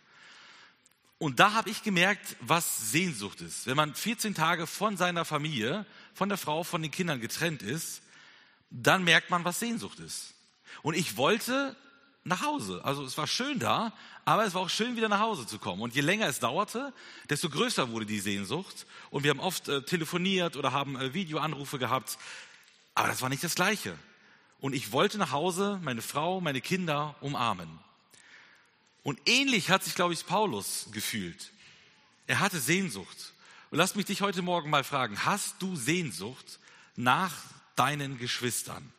Und 1.18 1.40
da 1.40 1.54
habe 1.54 1.70
ich 1.70 1.82
gemerkt, 1.82 2.36
was 2.40 2.90
Sehnsucht 2.90 3.40
ist. 3.40 3.66
Wenn 3.66 3.76
man 3.76 3.94
14 3.94 4.34
Tage 4.34 4.66
von 4.66 4.96
seiner 4.96 5.24
Familie 5.24 5.86
von 6.12 6.28
der 6.28 6.36
Frau, 6.36 6.62
von 6.62 6.82
den 6.82 6.90
Kindern 6.90 7.20
getrennt 7.20 7.62
ist, 7.62 8.02
dann 8.70 9.04
merkt 9.04 9.30
man, 9.30 9.44
was 9.44 9.58
Sehnsucht 9.58 9.98
ist. 10.00 10.34
Und 10.82 10.94
ich 10.94 11.16
wollte 11.16 11.74
nach 12.24 12.42
Hause. 12.42 12.80
Also 12.84 13.04
es 13.04 13.16
war 13.16 13.26
schön 13.26 13.58
da, 13.58 13.92
aber 14.24 14.44
es 14.44 14.52
war 14.52 14.62
auch 14.62 14.68
schön, 14.68 14.96
wieder 14.96 15.08
nach 15.08 15.20
Hause 15.20 15.46
zu 15.46 15.58
kommen. 15.58 15.80
Und 15.80 15.94
je 15.94 16.00
länger 16.00 16.26
es 16.26 16.40
dauerte, 16.40 16.92
desto 17.30 17.48
größer 17.48 17.90
wurde 17.90 18.04
die 18.04 18.18
Sehnsucht. 18.18 18.86
Und 19.10 19.22
wir 19.22 19.30
haben 19.30 19.40
oft 19.40 19.68
äh, 19.68 19.82
telefoniert 19.82 20.56
oder 20.56 20.72
haben 20.72 21.00
äh, 21.00 21.14
Videoanrufe 21.14 21.78
gehabt. 21.78 22.18
Aber 22.94 23.08
das 23.08 23.22
war 23.22 23.28
nicht 23.28 23.44
das 23.44 23.54
Gleiche. 23.54 23.96
Und 24.58 24.74
ich 24.74 24.92
wollte 24.92 25.16
nach 25.18 25.30
Hause 25.30 25.78
meine 25.82 26.02
Frau, 26.02 26.40
meine 26.40 26.60
Kinder 26.60 27.14
umarmen. 27.20 27.85
Und 29.06 29.20
ähnlich 29.26 29.70
hat 29.70 29.84
sich, 29.84 29.94
glaube 29.94 30.14
ich, 30.14 30.26
Paulus 30.26 30.88
gefühlt. 30.90 31.52
Er 32.26 32.40
hatte 32.40 32.58
Sehnsucht. 32.58 33.32
Und 33.70 33.78
lass 33.78 33.94
mich 33.94 34.06
dich 34.06 34.20
heute 34.20 34.42
Morgen 34.42 34.68
mal 34.68 34.82
fragen, 34.82 35.24
hast 35.24 35.62
du 35.62 35.76
Sehnsucht 35.76 36.58
nach 36.96 37.32
deinen 37.76 38.18
Geschwistern? 38.18 38.92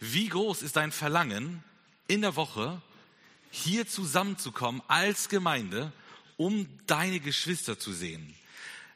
Wie 0.00 0.28
groß 0.28 0.62
ist 0.62 0.74
dein 0.74 0.90
Verlangen 0.90 1.62
in 2.08 2.22
der 2.22 2.34
Woche, 2.34 2.82
hier 3.52 3.86
zusammenzukommen 3.86 4.82
als 4.88 5.28
Gemeinde, 5.28 5.92
um 6.36 6.68
deine 6.88 7.20
Geschwister 7.20 7.78
zu 7.78 7.92
sehen? 7.92 8.34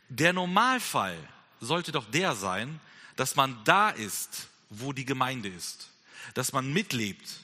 Der 0.09 0.33
Normalfall 0.33 1.17
sollte 1.61 1.93
doch 1.93 2.11
der 2.11 2.35
sein, 2.35 2.81
dass 3.15 3.37
man 3.37 3.57
da 3.63 3.91
ist, 3.91 4.49
wo 4.69 4.93
die 4.93 5.05
Gemeinde 5.05 5.49
ist, 5.49 5.91
dass 6.35 6.53
man 6.53 6.73
mitlebt. 6.73 7.39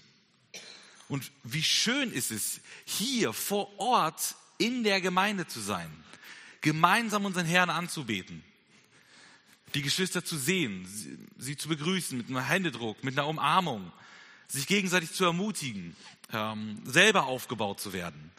Und 1.09 1.31
wie 1.45 1.63
schön 1.63 2.11
ist 2.13 2.31
es, 2.31 2.61
hier 2.85 3.33
vor 3.33 3.79
Ort 3.79 4.35
in 4.59 4.83
der 4.83 5.01
Gemeinde 5.01 5.47
zu 5.47 5.61
sein, 5.61 5.91
gemeinsam 6.61 7.25
unseren 7.25 7.47
Herrn 7.47 7.71
anzubeten, 7.71 8.43
die 9.75 9.83
Geschwister 9.83 10.25
zu 10.25 10.37
sehen, 10.37 10.89
sie, 11.39 11.57
zu 11.57 11.69
begrüßen 11.69 12.17
mit 12.17 12.29
einem 12.29 12.45
Händedruck, 12.45 13.05
mit 13.05 13.19
einer 13.19 13.29
Umarmung, 13.29 13.93
sich 14.49 14.67
gegenseitig 14.67 15.13
zu 15.13 15.25
ermutigen, 15.25 15.97
ähm, 16.33 16.81
selber 16.85 17.27
aufgebaut 17.27 17.81
zu 17.81 17.93
werden. 17.93 18.33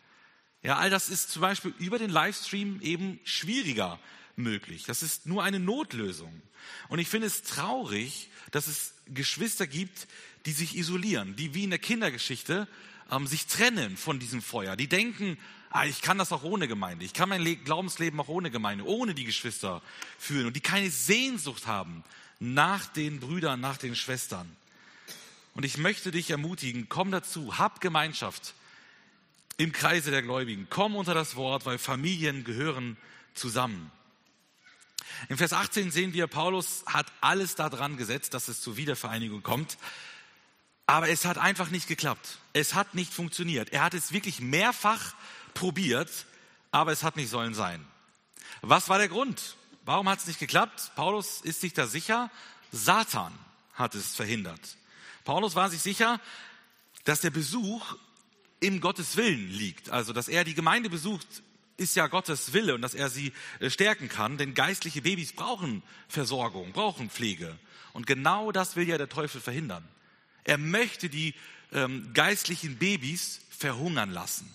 Ja, 0.64 0.78
all 0.78 0.90
das 0.90 1.10
ist 1.10 1.30
zum 1.32 1.42
Beispiel 1.42 1.74
über 1.80 2.00
den 2.00 2.10
Livestream 2.10 2.82
eben 2.82 3.20
schwieriger 3.24 4.00
möglich. 4.36 4.84
Das 4.86 5.04
ist 5.04 5.26
nur 5.26 5.44
eine 5.44 5.60
Notlösung. 5.60 6.42
Und 6.90 7.00
ich 7.00 7.08
finde 7.08 7.28
es 7.28 7.44
traurig, 7.44 8.30
dass 8.52 8.68
es 8.68 8.94
Geschwister 9.14 9.68
gibt, 9.68 10.08
die 10.46 10.52
sich 10.52 10.76
isolieren, 10.78 11.36
die 11.36 11.54
wie 11.54 11.64
in 11.64 11.70
der 11.70 11.80
Kindergeschichte 11.80 12.68
ähm, 13.12 13.28
sich 13.28 13.48
trennen 13.48 13.98
von 13.98 14.20
diesem 14.20 14.42
Feuer. 14.42 14.76
Die 14.76 14.88
denken, 14.88 15.38
ah, 15.70 15.86
ich 15.86 16.02
kann 16.02 16.18
das 16.18 16.32
auch 16.32 16.44
ohne 16.44 16.68
Gemeinde. 16.68 17.06
Ich 17.06 17.14
kann 17.14 17.30
mein 17.30 17.42
Le 17.42 17.56
Glaubensleben 17.56 18.20
auch 18.20 18.28
ohne 18.28 18.52
Gemeinde, 18.52 18.86
ohne 18.86 19.14
die 19.14 19.26
Geschwister 19.26 19.82
führen. 20.18 20.48
Und 20.48 20.56
die 20.56 20.62
keine 20.62 20.90
Sehnsucht 20.90 21.68
haben 21.68 22.04
nach 22.40 22.86
den 22.88 23.20
Brüdern, 23.20 23.60
nach 23.60 23.78
den 23.78 23.96
Schwestern. 23.96 24.50
Und 25.54 25.66
ich 25.66 25.78
möchte 25.78 26.12
dich 26.12 26.30
ermutigen, 26.30 26.88
komm 26.88 27.12
dazu, 27.12 27.58
hab 27.58 27.82
Gemeinschaft 27.82 28.54
im 29.58 29.72
Kreise 29.72 30.12
der 30.12 30.22
Gläubigen. 30.22 30.68
Komm 30.70 30.96
unter 30.96 31.16
das 31.16 31.36
Wort, 31.36 31.66
weil 31.66 31.80
Familien 31.80 32.44
gehören 32.44 32.96
zusammen. 33.34 33.92
In 35.30 35.38
Vers 35.38 35.54
18 35.54 35.92
sehen 35.92 36.14
wir, 36.14 36.28
Paulus 36.28 36.84
hat 36.86 37.12
alles 37.22 37.56
daran 37.56 37.98
gesetzt, 37.98 38.34
dass 38.34 38.48
es 38.48 38.62
zur 38.62 38.78
Wiedervereinigung 38.78 39.44
kommt. 39.44 39.78
Aber 40.86 41.10
es 41.10 41.26
hat 41.26 41.38
einfach 41.38 41.70
nicht 41.70 41.88
geklappt. 41.88 42.40
Es 42.54 42.74
hat 42.74 42.96
nicht 42.96 43.14
funktioniert. 43.14 43.74
Er 43.74 43.84
hat 43.84 43.94
es 43.94 44.14
wirklich 44.14 44.40
mehrfach 44.40 45.14
probiert, 45.54 46.10
aber 46.72 46.92
es 46.92 47.04
hat 47.04 47.18
nicht 47.18 47.30
sollen 47.30 47.54
sein. 47.54 47.86
Was 48.62 48.90
war 48.90 48.98
der 48.98 49.10
Grund? 49.10 49.56
Warum 49.84 50.08
hat 50.10 50.20
es 50.20 50.28
nicht 50.28 50.40
geklappt? 50.40 50.92
Paulus 50.96 51.42
ist 51.42 51.62
sich 51.62 51.74
da 51.74 51.88
sicher. 51.88 52.32
Satan 52.72 53.34
hat 53.74 53.96
es 53.96 54.16
verhindert. 54.16 54.78
Paulus 55.24 55.56
war 55.56 55.70
sich 55.70 55.82
sicher, 55.82 56.20
dass 57.04 57.22
der 57.22 57.30
Besuch 57.30 57.96
im 58.60 58.82
Gottes 58.82 59.18
Willen 59.18 59.50
liegt. 59.52 59.90
Also, 59.90 60.14
dass 60.14 60.28
er 60.28 60.44
die 60.44 60.54
Gemeinde 60.54 60.90
besucht, 60.90 61.28
ist 61.78 61.96
ja 61.96 62.08
Gottes 62.08 62.54
Wille 62.54 62.76
und 62.76 62.82
dass 62.82 62.96
er 62.96 63.10
sie 63.10 63.32
äh, 63.60 63.70
stärken 63.70 64.10
kann, 64.10 64.38
denn 64.38 64.54
geistliche 64.54 65.02
Babys 65.02 65.32
brauchen 65.34 65.84
Versorgung, 66.08 66.74
brauchen 66.74 67.10
Pflege. 67.10 67.58
Und 67.94 68.08
genau 68.08 68.52
das 68.52 68.76
will 68.76 68.88
ja 68.88 68.98
der 68.98 69.10
Teufel 69.10 69.40
verhindern. 69.40 69.88
Er 70.44 70.58
möchte 70.58 71.10
die 71.10 71.34
ähm, 71.72 72.12
geistlichen 72.14 72.78
Babys 72.78 73.42
verhungern 73.50 74.12
lassen. 74.12 74.52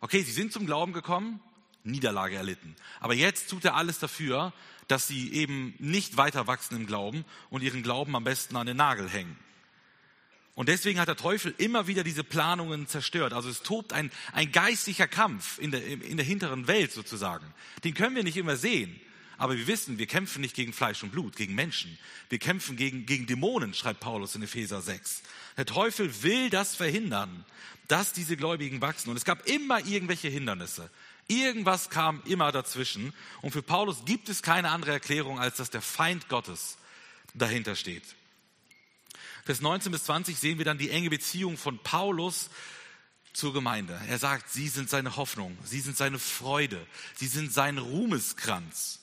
Okay, 0.00 0.22
sie 0.22 0.32
sind 0.32 0.52
zum 0.52 0.66
Glauben 0.66 0.92
gekommen, 0.92 1.40
Niederlage 1.84 2.36
erlitten. 2.36 2.76
Aber 3.00 3.14
jetzt 3.14 3.48
tut 3.48 3.64
er 3.64 3.74
alles 3.74 3.98
dafür, 3.98 4.52
dass 4.88 5.06
sie 5.06 5.32
eben 5.32 5.74
nicht 5.78 6.16
weiter 6.16 6.46
wachsen 6.46 6.76
im 6.76 6.86
Glauben 6.86 7.24
und 7.50 7.62
ihren 7.62 7.82
Glauben 7.82 8.14
am 8.14 8.24
besten 8.24 8.56
an 8.56 8.66
den 8.66 8.76
Nagel 8.76 9.08
hängen. 9.08 9.36
Und 10.56 10.70
deswegen 10.70 10.98
hat 10.98 11.08
der 11.08 11.16
Teufel 11.16 11.54
immer 11.58 11.86
wieder 11.86 12.02
diese 12.02 12.24
Planungen 12.24 12.88
zerstört. 12.88 13.34
Also 13.34 13.50
es 13.50 13.62
tobt 13.62 13.92
ein, 13.92 14.10
ein 14.32 14.50
geistlicher 14.52 15.06
Kampf 15.06 15.58
in 15.58 15.70
der, 15.70 15.86
in 15.86 16.16
der 16.16 16.24
hinteren 16.24 16.66
Welt 16.66 16.92
sozusagen. 16.92 17.44
Den 17.84 17.92
können 17.92 18.16
wir 18.16 18.24
nicht 18.24 18.38
immer 18.38 18.56
sehen. 18.56 18.98
Aber 19.36 19.54
wir 19.58 19.66
wissen, 19.66 19.98
wir 19.98 20.06
kämpfen 20.06 20.40
nicht 20.40 20.56
gegen 20.56 20.72
Fleisch 20.72 21.02
und 21.02 21.12
Blut, 21.12 21.36
gegen 21.36 21.54
Menschen. 21.54 21.98
Wir 22.30 22.38
kämpfen 22.38 22.78
gegen, 22.78 23.04
gegen 23.04 23.26
Dämonen, 23.26 23.74
schreibt 23.74 24.00
Paulus 24.00 24.34
in 24.34 24.42
Epheser 24.42 24.80
6. 24.80 25.22
Der 25.58 25.66
Teufel 25.66 26.22
will 26.22 26.48
das 26.48 26.74
verhindern, 26.74 27.44
dass 27.86 28.14
diese 28.14 28.38
Gläubigen 28.38 28.80
wachsen. 28.80 29.10
Und 29.10 29.18
es 29.18 29.26
gab 29.26 29.46
immer 29.46 29.84
irgendwelche 29.84 30.28
Hindernisse. 30.28 30.88
Irgendwas 31.28 31.90
kam 31.90 32.22
immer 32.24 32.50
dazwischen. 32.50 33.12
Und 33.42 33.50
für 33.50 33.62
Paulus 33.62 34.06
gibt 34.06 34.30
es 34.30 34.40
keine 34.40 34.70
andere 34.70 34.92
Erklärung, 34.92 35.38
als 35.38 35.58
dass 35.58 35.68
der 35.68 35.82
Feind 35.82 36.30
Gottes 36.30 36.78
dahinter 37.34 37.76
steht. 37.76 38.15
Vers 39.46 39.60
19 39.60 39.92
bis 39.92 40.02
20 40.02 40.36
sehen 40.36 40.58
wir 40.58 40.64
dann 40.64 40.76
die 40.76 40.90
enge 40.90 41.08
Beziehung 41.08 41.56
von 41.56 41.78
Paulus 41.78 42.50
zur 43.32 43.52
Gemeinde. 43.52 44.00
Er 44.08 44.18
sagt, 44.18 44.50
sie 44.50 44.66
sind 44.66 44.90
seine 44.90 45.14
Hoffnung, 45.14 45.56
sie 45.62 45.78
sind 45.78 45.96
seine 45.96 46.18
Freude, 46.18 46.84
sie 47.14 47.28
sind 47.28 47.52
sein 47.52 47.78
Ruhmeskranz. 47.78 48.98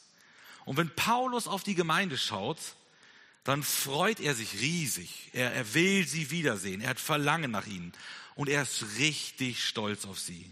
Und 0.65 0.75
wenn 0.75 0.93
Paulus 0.93 1.47
auf 1.47 1.63
die 1.63 1.75
Gemeinde 1.75 2.17
schaut, 2.17 2.57
dann 3.45 3.63
freut 3.63 4.19
er 4.19 4.35
sich 4.35 4.59
riesig. 4.59 5.29
Er, 5.31 5.53
er 5.53 5.73
will 5.75 6.05
sie 6.05 6.29
wiedersehen. 6.29 6.81
Er 6.81 6.89
hat 6.89 6.99
Verlangen 6.99 7.51
nach 7.51 7.65
ihnen. 7.65 7.93
Und 8.35 8.49
er 8.49 8.63
ist 8.63 8.97
richtig 8.97 9.63
stolz 9.65 10.03
auf 10.03 10.19
sie. 10.19 10.51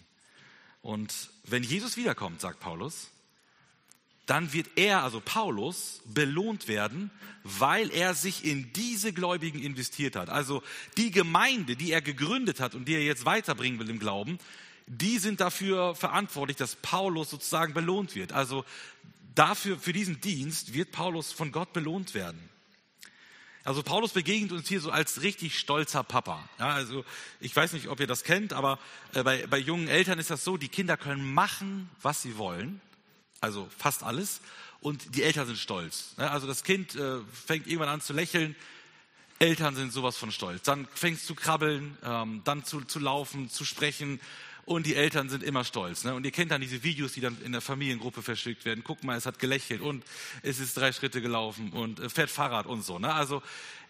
Und 0.81 1.13
wenn 1.43 1.63
Jesus 1.63 1.97
wiederkommt, 1.97 2.39
sagt 2.39 2.61
Paulus, 2.61 3.09
dann 4.25 4.53
wird 4.53 4.67
er, 4.75 5.03
also 5.03 5.19
Paulus, 5.19 6.01
belohnt 6.05 6.67
werden, 6.67 7.11
weil 7.43 7.91
er 7.91 8.13
sich 8.13 8.45
in 8.45 8.71
diese 8.73 9.13
Gläubigen 9.13 9.59
investiert 9.59 10.15
hat. 10.15 10.29
Also 10.29 10.61
die 10.97 11.11
Gemeinde, 11.11 11.75
die 11.75 11.91
er 11.91 12.01
gegründet 12.01 12.59
hat 12.59 12.75
und 12.75 12.87
die 12.87 12.93
er 12.93 13.03
jetzt 13.03 13.25
weiterbringen 13.25 13.79
will 13.79 13.89
im 13.89 13.99
Glauben, 13.99 14.37
die 14.87 15.17
sind 15.17 15.41
dafür 15.41 15.95
verantwortlich, 15.95 16.57
dass 16.57 16.75
Paulus 16.75 17.29
sozusagen 17.29 17.73
belohnt 17.73 18.15
wird. 18.15 18.31
Also 18.31 18.65
dafür, 19.35 19.79
für 19.79 19.93
diesen 19.93 20.21
Dienst 20.21 20.73
wird 20.73 20.91
Paulus 20.91 21.31
von 21.31 21.51
Gott 21.51 21.73
belohnt 21.73 22.13
werden. 22.13 22.39
Also 23.63 23.83
Paulus 23.83 24.11
begegnet 24.11 24.51
uns 24.51 24.67
hier 24.67 24.81
so 24.81 24.91
als 24.91 25.21
richtig 25.21 25.57
stolzer 25.57 26.03
Papa. 26.03 26.47
Ja, 26.57 26.69
also 26.69 27.05
ich 27.39 27.55
weiß 27.55 27.73
nicht, 27.73 27.89
ob 27.89 27.99
ihr 27.99 28.07
das 28.07 28.23
kennt, 28.23 28.53
aber 28.53 28.79
äh, 29.13 29.23
bei, 29.23 29.45
bei 29.45 29.59
jungen 29.59 29.87
Eltern 29.87 30.19
ist 30.19 30.31
das 30.31 30.43
so, 30.43 30.57
die 30.57 30.67
Kinder 30.67 30.97
können 30.97 31.33
machen, 31.33 31.89
was 32.01 32.21
sie 32.21 32.37
wollen 32.37 32.81
also 33.41 33.67
fast 33.77 34.03
alles. 34.03 34.39
Und 34.79 35.15
die 35.15 35.23
Eltern 35.23 35.45
sind 35.45 35.57
stolz. 35.57 36.13
Also 36.17 36.47
das 36.47 36.63
Kind 36.63 36.95
äh, 36.95 37.19
fängt 37.45 37.67
irgendwann 37.67 37.89
an 37.89 38.01
zu 38.01 38.13
lächeln. 38.13 38.55
Eltern 39.37 39.75
sind 39.75 39.91
sowas 39.91 40.17
von 40.17 40.31
stolz. 40.31 40.63
Dann 40.63 40.87
fängt 40.93 41.17
es 41.17 41.25
zu 41.25 41.35
krabbeln, 41.35 41.97
ähm, 42.03 42.41
dann 42.45 42.63
zu, 42.63 42.81
zu 42.81 42.99
laufen, 42.99 43.49
zu 43.49 43.65
sprechen. 43.65 44.19
Und 44.65 44.85
die 44.85 44.95
Eltern 44.95 45.29
sind 45.29 45.43
immer 45.43 45.63
stolz. 45.63 46.03
Ne? 46.03 46.13
Und 46.13 46.25
ihr 46.25 46.31
kennt 46.31 46.51
dann 46.51 46.61
diese 46.61 46.83
Videos, 46.83 47.13
die 47.13 47.21
dann 47.21 47.39
in 47.43 47.51
der 47.51 47.61
Familiengruppe 47.61 48.21
verschickt 48.21 48.65
werden. 48.65 48.83
Guck 48.83 49.03
mal, 49.03 49.17
es 49.17 49.25
hat 49.25 49.39
gelächelt 49.39 49.81
und 49.81 50.03
es 50.43 50.59
ist 50.59 50.77
drei 50.77 50.91
Schritte 50.91 51.21
gelaufen 51.21 51.73
und 51.73 51.99
äh, 51.99 52.09
fährt 52.09 52.29
Fahrrad 52.29 52.65
und 52.67 52.83
so. 52.83 52.99
Ne? 52.99 53.13
Also 53.13 53.41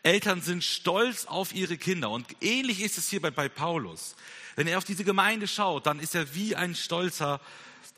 Eltern 0.04 0.42
sind 0.42 0.64
stolz 0.64 1.26
auf 1.26 1.54
ihre 1.54 1.78
Kinder. 1.78 2.10
Und 2.10 2.26
ähnlich 2.42 2.82
ist 2.82 2.98
es 2.98 3.10
hier 3.10 3.22
bei, 3.22 3.32
bei 3.32 3.48
Paulus. 3.50 4.16
Wenn 4.56 4.68
er 4.68 4.78
auf 4.78 4.86
diese 4.86 5.04
Gemeinde 5.04 5.48
schaut, 5.48 5.86
dann 5.86 6.00
ist 6.00 6.16
er 6.16 6.34
wie 6.36 6.56
ein 6.56 6.76
stolzer 6.76 7.40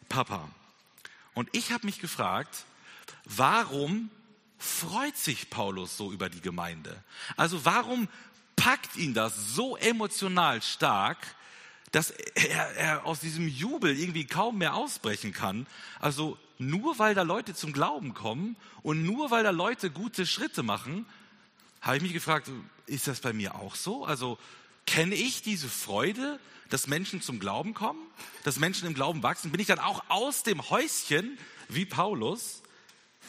Papa. 0.10 0.50
Und 1.34 1.50
ich 1.52 1.72
habe 1.72 1.86
mich 1.86 2.00
gefragt, 2.00 2.66
warum 3.25 4.10
freut 4.58 5.18
sich 5.18 5.50
Paulus 5.50 5.98
so 5.98 6.12
über 6.12 6.30
die 6.30 6.42
Gemeinde? 6.42 6.96
Also 7.36 7.66
warum 7.66 8.08
packt 8.56 8.96
ihn 8.96 9.13
das 9.13 9.54
so 9.54 9.75
emotional 9.78 10.62
stark, 10.62 11.18
dass 11.92 12.12
er, 12.12 12.75
er 12.75 13.06
aus 13.06 13.20
diesem 13.20 13.48
Jubel 13.48 13.98
irgendwie 13.98 14.25
kaum 14.25 14.60
mehr 14.60 14.75
ausbrechen 14.75 15.34
kann? 15.34 15.68
Also 16.00 16.38
nur 16.60 17.00
weil 17.00 17.16
da 17.16 17.24
Leute 17.24 17.54
zum 17.54 17.74
Glauben 17.74 18.13
kommen 18.13 18.56
und 18.84 19.04
nur 19.04 19.32
weil 19.32 19.44
da 19.44 19.50
Leute 19.50 19.90
gute 19.90 20.25
Schritte 20.25 20.63
machen, 20.63 21.06
habe 21.82 21.98
ich 21.98 22.04
mich 22.04 22.13
gefragt, 22.13 22.50
ist 22.86 23.08
das 23.08 23.20
bei 23.20 23.34
mir 23.34 23.56
auch 23.56 23.75
so? 23.75 24.06
Also 24.06 24.38
kenne 24.86 25.16
ich 25.16 25.42
diese 25.42 25.70
Freude, 25.70 26.40
dass 26.70 26.88
Menschen 26.88 27.22
zum 27.22 27.40
Glauben 27.40 27.74
kommen, 27.74 28.00
dass 28.44 28.60
Menschen 28.60 28.88
im 28.88 28.94
Glauben 28.94 29.24
wachsen? 29.24 29.52
Bin 29.52 29.62
ich 29.62 29.68
dann 29.68 29.80
auch 29.80 30.04
aus 30.10 30.44
dem 30.44 30.70
Häuschen 30.70 31.38
wie 31.70 31.86
Paulus? 31.86 32.62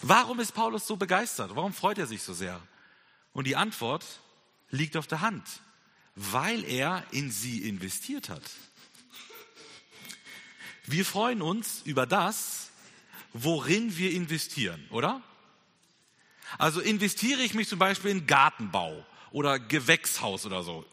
Warum 0.03 0.41
ist 0.41 0.53
Paulus 0.53 0.87
so 0.87 0.97
begeistert? 0.97 1.55
Warum 1.55 1.73
freut 1.73 1.99
er 1.99 2.07
sich 2.07 2.23
so 2.23 2.35
sehr? 2.35 2.61
Und 3.33 3.47
die 3.47 3.57
Antwort 3.57 4.05
liegt 4.71 4.97
auf 4.97 5.07
der 5.07 5.21
Hand, 5.21 5.47
weil 6.15 6.65
er 6.65 7.05
in 7.11 7.31
sie 7.31 7.69
investiert 7.69 8.29
hat. 8.29 8.43
Wir 10.87 11.05
freuen 11.05 11.41
uns 11.41 11.83
über 11.85 12.07
das, 12.07 12.71
worin 13.33 13.97
wir 13.97 14.13
investieren, 14.13 14.87
oder? 14.91 15.23
Also 16.59 16.81
investiere 16.81 17.43
ich 17.43 17.55
mich 17.55 17.69
zum 17.69 17.79
Beispiel 17.79 18.11
in 18.11 18.27
Gartenbau 18.27 19.05
oder 19.33 19.59
Gewächshaus 19.59 20.47
oder 20.47 20.63
so, 20.63 20.87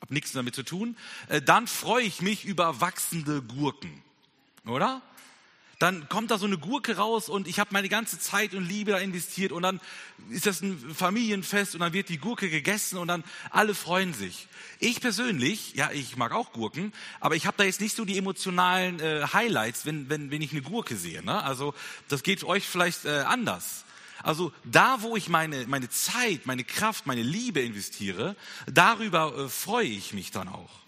habe 0.00 0.14
nichts 0.14 0.32
damit 0.32 0.54
zu 0.54 0.62
tun, 0.62 0.96
äh, 1.28 1.40
dann 1.42 1.66
freue 1.66 2.04
ich 2.04 2.20
mich 2.20 2.44
über 2.44 2.80
wachsende 2.80 3.42
Gurken, 3.42 4.02
oder? 4.66 5.02
Dann 5.78 6.08
kommt 6.08 6.30
da 6.30 6.38
so 6.38 6.46
eine 6.46 6.56
Gurke 6.56 6.96
raus 6.96 7.28
und 7.28 7.46
ich 7.46 7.58
habe 7.58 7.70
meine 7.72 7.90
ganze 7.90 8.18
Zeit 8.18 8.54
und 8.54 8.64
Liebe 8.64 8.92
da 8.92 8.98
investiert 8.98 9.52
und 9.52 9.62
dann 9.62 9.78
ist 10.30 10.46
das 10.46 10.62
ein 10.62 10.78
Familienfest 10.94 11.74
und 11.74 11.80
dann 11.80 11.92
wird 11.92 12.08
die 12.08 12.16
Gurke 12.16 12.48
gegessen 12.48 12.96
und 12.96 13.08
dann 13.08 13.22
alle 13.50 13.74
freuen 13.74 14.14
sich. 14.14 14.48
Ich 14.78 15.02
persönlich, 15.02 15.74
ja, 15.74 15.90
ich 15.92 16.16
mag 16.16 16.32
auch 16.32 16.52
Gurken, 16.52 16.94
aber 17.20 17.36
ich 17.36 17.46
habe 17.46 17.58
da 17.58 17.64
jetzt 17.64 17.82
nicht 17.82 17.94
so 17.94 18.06
die 18.06 18.16
emotionalen 18.16 19.00
äh, 19.00 19.26
Highlights, 19.34 19.84
wenn, 19.84 20.08
wenn, 20.08 20.30
wenn 20.30 20.40
ich 20.40 20.52
eine 20.52 20.62
Gurke 20.62 20.96
sehe. 20.96 21.22
Ne? 21.22 21.42
Also 21.42 21.74
das 22.08 22.22
geht 22.22 22.42
euch 22.44 22.66
vielleicht 22.66 23.04
äh, 23.04 23.24
anders. 23.26 23.85
Also 24.26 24.52
da, 24.64 25.02
wo 25.02 25.16
ich 25.16 25.28
meine, 25.28 25.68
meine 25.68 25.88
Zeit, 25.88 26.46
meine 26.46 26.64
Kraft, 26.64 27.06
meine 27.06 27.22
Liebe 27.22 27.60
investiere, 27.60 28.34
darüber 28.66 29.32
äh, 29.38 29.48
freue 29.48 29.86
ich 29.86 30.14
mich 30.14 30.32
dann 30.32 30.48
auch. 30.48 30.80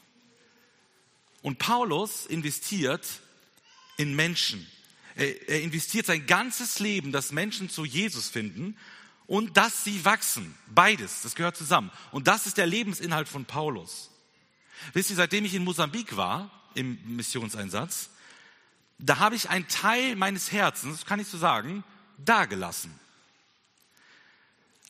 Und 1.40 1.60
Paulus 1.60 2.26
investiert 2.26 3.06
in 3.96 4.16
Menschen. 4.16 4.66
Er, 5.14 5.48
er 5.48 5.62
investiert 5.62 6.06
sein 6.06 6.26
ganzes 6.26 6.80
Leben, 6.80 7.12
dass 7.12 7.30
Menschen 7.30 7.70
zu 7.70 7.84
Jesus 7.84 8.28
finden 8.28 8.76
und 9.28 9.56
dass 9.56 9.84
sie 9.84 10.04
wachsen. 10.04 10.52
Beides, 10.66 11.22
das 11.22 11.36
gehört 11.36 11.56
zusammen. 11.56 11.92
Und 12.10 12.26
das 12.26 12.48
ist 12.48 12.56
der 12.56 12.66
Lebensinhalt 12.66 13.28
von 13.28 13.44
Paulus. 13.44 14.10
Wisst 14.94 15.10
ihr, 15.10 15.16
seitdem 15.16 15.44
ich 15.44 15.54
in 15.54 15.62
Mosambik 15.62 16.16
war, 16.16 16.50
im 16.74 16.98
Missionseinsatz, 17.14 18.10
da 18.98 19.20
habe 19.20 19.36
ich 19.36 19.48
einen 19.48 19.68
Teil 19.68 20.16
meines 20.16 20.50
Herzens, 20.50 21.06
kann 21.06 21.20
ich 21.20 21.28
so 21.28 21.38
sagen, 21.38 21.84
dagelassen. 22.16 22.98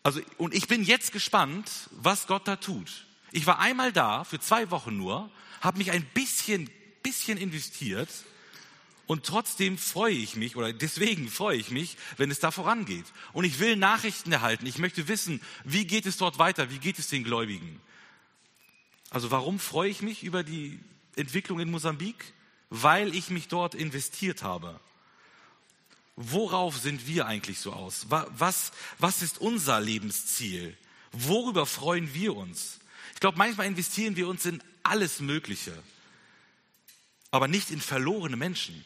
Also, 0.02 0.20
und 0.36 0.54
ich 0.54 0.68
bin 0.68 0.82
jetzt 0.82 1.12
gespannt, 1.12 1.70
was 1.90 2.26
Gott 2.26 2.46
da 2.46 2.56
tut. 2.56 3.06
Ich 3.32 3.46
war 3.46 3.58
einmal 3.58 3.92
da, 3.92 4.24
für 4.24 4.40
zwei 4.40 4.70
Wochen 4.70 4.96
nur, 4.96 5.30
habe 5.60 5.78
mich 5.78 5.90
ein 5.90 6.04
bisschen, 6.14 6.70
bisschen 7.02 7.38
investiert 7.38 8.08
und 9.06 9.24
trotzdem 9.24 9.76
freue 9.76 10.14
ich 10.14 10.36
mich 10.36 10.56
oder 10.56 10.72
deswegen 10.72 11.28
freue 11.28 11.56
ich 11.56 11.70
mich, 11.70 11.96
wenn 12.16 12.30
es 12.30 12.40
da 12.40 12.50
vorangeht. 12.50 13.06
Und 13.32 13.44
ich 13.44 13.58
will 13.58 13.76
Nachrichten 13.76 14.32
erhalten. 14.32 14.66
Ich 14.66 14.78
möchte 14.78 15.08
wissen, 15.08 15.40
wie 15.64 15.86
geht 15.86 16.06
es 16.06 16.16
dort 16.16 16.38
weiter? 16.38 16.70
Wie 16.70 16.78
geht 16.78 16.98
es 16.98 17.08
den 17.08 17.24
Gläubigen? 17.24 17.80
Also 19.10 19.30
warum 19.30 19.58
freue 19.58 19.90
ich 19.90 20.02
mich 20.02 20.22
über 20.22 20.44
die 20.44 20.78
Entwicklung 21.16 21.60
in 21.60 21.70
Mosambik? 21.70 22.34
Weil 22.70 23.14
ich 23.14 23.30
mich 23.30 23.48
dort 23.48 23.74
investiert 23.74 24.42
habe 24.42 24.78
worauf 26.18 26.76
sind 26.76 27.06
wir 27.06 27.26
eigentlich 27.26 27.60
so 27.60 27.72
aus? 27.72 28.06
Was, 28.08 28.72
was 28.98 29.22
ist 29.22 29.38
unser 29.38 29.80
Lebensziel? 29.80 30.76
Worüber 31.12 31.64
freuen 31.64 32.12
wir 32.12 32.36
uns? 32.36 32.80
Ich 33.14 33.20
glaube, 33.20 33.38
manchmal 33.38 33.68
investieren 33.68 34.16
wir 34.16 34.26
uns 34.28 34.44
in 34.44 34.60
alles 34.82 35.20
Mögliche, 35.20 35.72
aber 37.30 37.46
nicht 37.46 37.70
in 37.70 37.80
verlorene 37.80 38.36
Menschen 38.36 38.84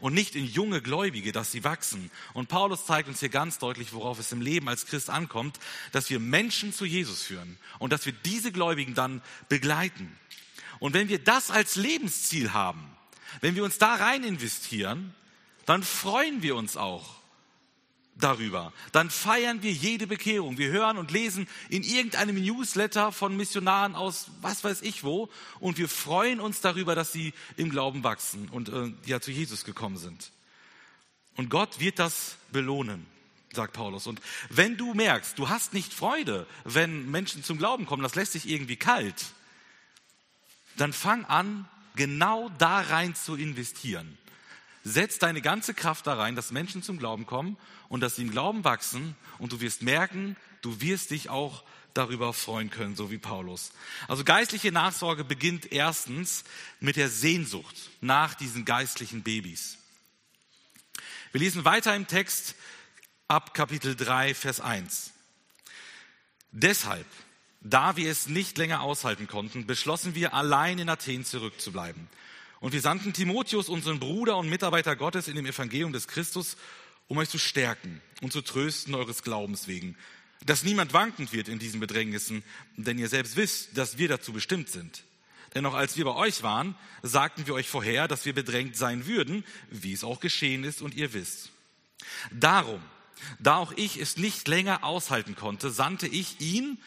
und 0.00 0.12
nicht 0.12 0.36
in 0.36 0.44
junge 0.44 0.82
Gläubige, 0.82 1.32
dass 1.32 1.50
sie 1.50 1.64
wachsen. 1.64 2.10
Und 2.34 2.48
Paulus 2.48 2.84
zeigt 2.84 3.08
uns 3.08 3.20
hier 3.20 3.30
ganz 3.30 3.58
deutlich, 3.58 3.94
worauf 3.94 4.18
es 4.18 4.32
im 4.32 4.42
Leben 4.42 4.68
als 4.68 4.84
Christ 4.84 5.08
ankommt, 5.08 5.58
dass 5.92 6.10
wir 6.10 6.20
Menschen 6.20 6.74
zu 6.74 6.84
Jesus 6.84 7.22
führen 7.22 7.56
und 7.78 7.90
dass 7.90 8.04
wir 8.04 8.12
diese 8.12 8.52
Gläubigen 8.52 8.94
dann 8.94 9.22
begleiten. 9.48 10.14
Und 10.78 10.92
wenn 10.92 11.08
wir 11.08 11.18
das 11.18 11.50
als 11.50 11.76
Lebensziel 11.76 12.52
haben, 12.52 12.84
wenn 13.40 13.54
wir 13.54 13.64
uns 13.64 13.78
da 13.78 13.94
rein 13.94 14.24
investieren, 14.24 15.14
dann 15.66 15.82
freuen 15.82 16.42
wir 16.42 16.56
uns 16.56 16.76
auch 16.76 17.16
darüber. 18.18 18.72
Dann 18.92 19.10
feiern 19.10 19.62
wir 19.62 19.72
jede 19.72 20.06
Bekehrung. 20.06 20.58
Wir 20.58 20.70
hören 20.70 20.96
und 20.96 21.10
lesen 21.10 21.46
in 21.68 21.82
irgendeinem 21.82 22.42
Newsletter 22.42 23.12
von 23.12 23.36
Missionaren 23.36 23.94
aus 23.94 24.28
was 24.40 24.64
weiß 24.64 24.82
ich 24.82 25.04
wo 25.04 25.28
und 25.60 25.78
wir 25.78 25.88
freuen 25.88 26.40
uns 26.40 26.60
darüber, 26.60 26.94
dass 26.94 27.12
sie 27.12 27.34
im 27.56 27.70
Glauben 27.70 28.04
wachsen 28.04 28.48
und 28.48 28.70
äh, 28.70 28.92
ja 29.04 29.20
zu 29.20 29.30
Jesus 29.30 29.64
gekommen 29.64 29.98
sind. 29.98 30.30
Und 31.36 31.50
Gott 31.50 31.80
wird 31.80 31.98
das 31.98 32.36
belohnen, 32.50 33.06
sagt 33.52 33.74
Paulus. 33.74 34.06
Und 34.06 34.20
wenn 34.48 34.78
du 34.78 34.94
merkst, 34.94 35.38
du 35.38 35.50
hast 35.50 35.74
nicht 35.74 35.92
Freude, 35.92 36.46
wenn 36.64 37.10
Menschen 37.10 37.44
zum 37.44 37.58
Glauben 37.58 37.84
kommen, 37.84 38.02
das 38.02 38.14
lässt 38.14 38.32
sich 38.32 38.48
irgendwie 38.48 38.76
kalt, 38.76 39.26
dann 40.78 40.94
fang 40.94 41.26
an, 41.26 41.68
genau 41.94 42.50
da 42.58 42.80
rein 42.80 43.14
zu 43.14 43.36
investieren. 43.36 44.16
Setz 44.88 45.18
deine 45.18 45.42
ganze 45.42 45.74
Kraft 45.74 46.06
da 46.06 46.14
rein, 46.14 46.36
dass 46.36 46.52
Menschen 46.52 46.80
zum 46.80 46.96
Glauben 46.96 47.26
kommen 47.26 47.56
und 47.88 48.02
dass 48.02 48.14
sie 48.14 48.22
im 48.22 48.30
Glauben 48.30 48.62
wachsen 48.62 49.16
und 49.38 49.50
du 49.50 49.60
wirst 49.60 49.82
merken, 49.82 50.36
du 50.62 50.80
wirst 50.80 51.10
dich 51.10 51.28
auch 51.28 51.64
darüber 51.92 52.32
freuen 52.32 52.70
können, 52.70 52.94
so 52.94 53.10
wie 53.10 53.18
Paulus. 53.18 53.72
Also 54.06 54.22
geistliche 54.22 54.70
Nachsorge 54.70 55.24
beginnt 55.24 55.72
erstens 55.72 56.44
mit 56.78 56.94
der 56.94 57.08
Sehnsucht 57.08 57.74
nach 58.00 58.34
diesen 58.34 58.64
geistlichen 58.64 59.24
Babys. 59.24 59.78
Wir 61.32 61.40
lesen 61.40 61.64
weiter 61.64 61.96
im 61.96 62.06
Text 62.06 62.54
ab 63.26 63.54
Kapitel 63.54 63.96
3, 63.96 64.34
Vers 64.34 64.60
1. 64.60 65.10
Deshalb, 66.52 67.06
da 67.60 67.96
wir 67.96 68.08
es 68.08 68.28
nicht 68.28 68.56
länger 68.56 68.82
aushalten 68.82 69.26
konnten, 69.26 69.66
beschlossen 69.66 70.14
wir 70.14 70.32
allein 70.32 70.78
in 70.78 70.88
Athen 70.88 71.24
zurückzubleiben. 71.24 72.08
Und 72.60 72.72
wir 72.72 72.80
sandten 72.80 73.12
Timotheus, 73.12 73.68
unseren 73.68 74.00
Bruder 74.00 74.36
und 74.36 74.48
Mitarbeiter 74.48 74.96
Gottes 74.96 75.28
in 75.28 75.36
dem 75.36 75.46
Evangelium 75.46 75.92
des 75.92 76.08
Christus, 76.08 76.56
um 77.08 77.18
euch 77.18 77.28
zu 77.28 77.38
stärken 77.38 78.00
und 78.22 78.32
zu 78.32 78.40
trösten 78.40 78.94
eures 78.94 79.22
Glaubens 79.22 79.68
wegen, 79.68 79.96
dass 80.44 80.62
niemand 80.62 80.92
wankend 80.92 81.32
wird 81.32 81.48
in 81.48 81.58
diesen 81.58 81.80
Bedrängnissen, 81.80 82.42
denn 82.76 82.98
ihr 82.98 83.08
selbst 83.08 83.36
wisst, 83.36 83.76
dass 83.76 83.98
wir 83.98 84.08
dazu 84.08 84.32
bestimmt 84.32 84.68
sind. 84.68 85.04
Denn 85.54 85.64
auch 85.66 85.74
als 85.74 85.96
wir 85.96 86.04
bei 86.04 86.14
euch 86.14 86.42
waren, 86.42 86.74
sagten 87.02 87.46
wir 87.46 87.54
euch 87.54 87.68
vorher, 87.68 88.08
dass 88.08 88.26
wir 88.26 88.34
bedrängt 88.34 88.76
sein 88.76 89.06
würden, 89.06 89.44
wie 89.70 89.92
es 89.92 90.04
auch 90.04 90.20
geschehen 90.20 90.64
ist 90.64 90.82
und 90.82 90.94
ihr 90.94 91.14
wisst. 91.14 91.50
Darum, 92.30 92.80
da 93.38 93.56
auch 93.56 93.72
ich 93.72 93.98
es 93.98 94.16
nicht 94.16 94.48
länger 94.48 94.84
aushalten 94.84 95.34
konnte, 95.34 95.70
sandte 95.70 96.06
ich 96.06 96.40
ihn, 96.40 96.78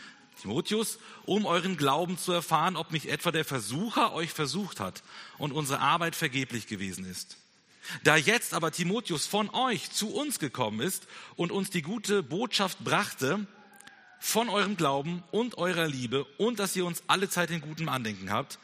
Timotheus, 0.41 0.99
um 1.25 1.45
euren 1.45 1.77
Glauben 1.77 2.17
zu 2.17 2.31
erfahren, 2.31 2.75
ob 2.75 2.91
nicht 2.91 3.07
etwa 3.07 3.31
der 3.31 3.45
Versucher 3.45 4.13
euch 4.13 4.31
versucht 4.31 4.79
hat 4.79 5.03
und 5.37 5.51
unsere 5.51 5.79
Arbeit 5.79 6.15
vergeblich 6.15 6.67
gewesen 6.67 7.05
ist. 7.05 7.37
Da 8.03 8.15
jetzt 8.15 8.53
aber 8.53 8.71
Timotheus 8.71 9.25
von 9.25 9.49
euch 9.49 9.91
zu 9.91 10.13
uns 10.13 10.39
gekommen 10.39 10.79
ist 10.79 11.07
und 11.35 11.51
uns 11.51 11.69
die 11.69 11.81
gute 11.81 12.23
Botschaft 12.23 12.79
brachte 12.83 13.47
von 14.19 14.49
eurem 14.49 14.77
Glauben 14.77 15.23
und 15.31 15.57
eurer 15.57 15.87
Liebe 15.87 16.25
und 16.37 16.59
dass 16.59 16.75
ihr 16.75 16.85
uns 16.85 17.03
alle 17.07 17.29
Zeit 17.29 17.51
in 17.51 17.61
gutem 17.61 17.89
Andenken 17.89 18.31
habt 18.31 18.59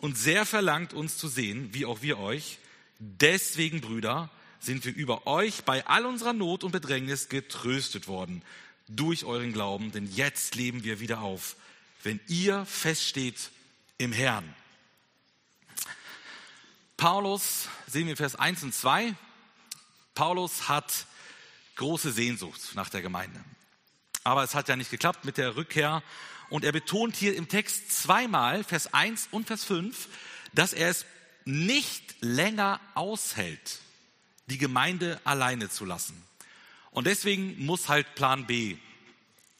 und 0.00 0.16
sehr 0.16 0.46
verlangt 0.46 0.92
uns 0.92 1.16
zu 1.16 1.28
sehen, 1.28 1.70
wie 1.72 1.86
auch 1.86 2.02
wir 2.02 2.18
euch, 2.18 2.58
deswegen 2.98 3.80
Brüder, 3.80 4.30
sind 4.60 4.84
wir 4.84 4.94
über 4.94 5.26
euch 5.26 5.64
bei 5.64 5.86
all 5.86 6.04
unserer 6.04 6.32
Not 6.32 6.64
und 6.64 6.72
Bedrängnis 6.72 7.28
getröstet 7.28 8.08
worden 8.08 8.42
durch 8.88 9.24
euren 9.24 9.52
Glauben, 9.52 9.92
denn 9.92 10.10
jetzt 10.10 10.54
leben 10.54 10.84
wir 10.84 11.00
wieder 11.00 11.20
auf, 11.20 11.56
wenn 12.02 12.20
ihr 12.26 12.64
feststeht 12.66 13.50
im 13.98 14.12
Herrn. 14.12 14.54
Paulus, 16.96 17.68
sehen 17.86 18.08
wir 18.08 18.16
Vers 18.16 18.34
1 18.34 18.62
und 18.64 18.74
2, 18.74 19.14
Paulus 20.14 20.68
hat 20.68 21.06
große 21.76 22.10
Sehnsucht 22.12 22.74
nach 22.74 22.88
der 22.88 23.02
Gemeinde. 23.02 23.42
Aber 24.24 24.42
es 24.42 24.54
hat 24.54 24.68
ja 24.68 24.76
nicht 24.76 24.90
geklappt 24.90 25.24
mit 25.24 25.38
der 25.38 25.56
Rückkehr. 25.56 26.02
Und 26.50 26.64
er 26.64 26.72
betont 26.72 27.14
hier 27.14 27.36
im 27.36 27.48
Text 27.48 27.92
zweimal, 27.92 28.64
Vers 28.64 28.92
1 28.92 29.28
und 29.30 29.46
Vers 29.46 29.64
5, 29.64 30.08
dass 30.52 30.72
er 30.72 30.88
es 30.88 31.06
nicht 31.44 32.16
länger 32.20 32.80
aushält, 32.94 33.78
die 34.46 34.58
Gemeinde 34.58 35.20
alleine 35.24 35.70
zu 35.70 35.84
lassen. 35.84 36.27
Und 36.98 37.06
deswegen 37.06 37.64
muss 37.64 37.88
halt 37.88 38.16
Plan 38.16 38.44
B 38.48 38.76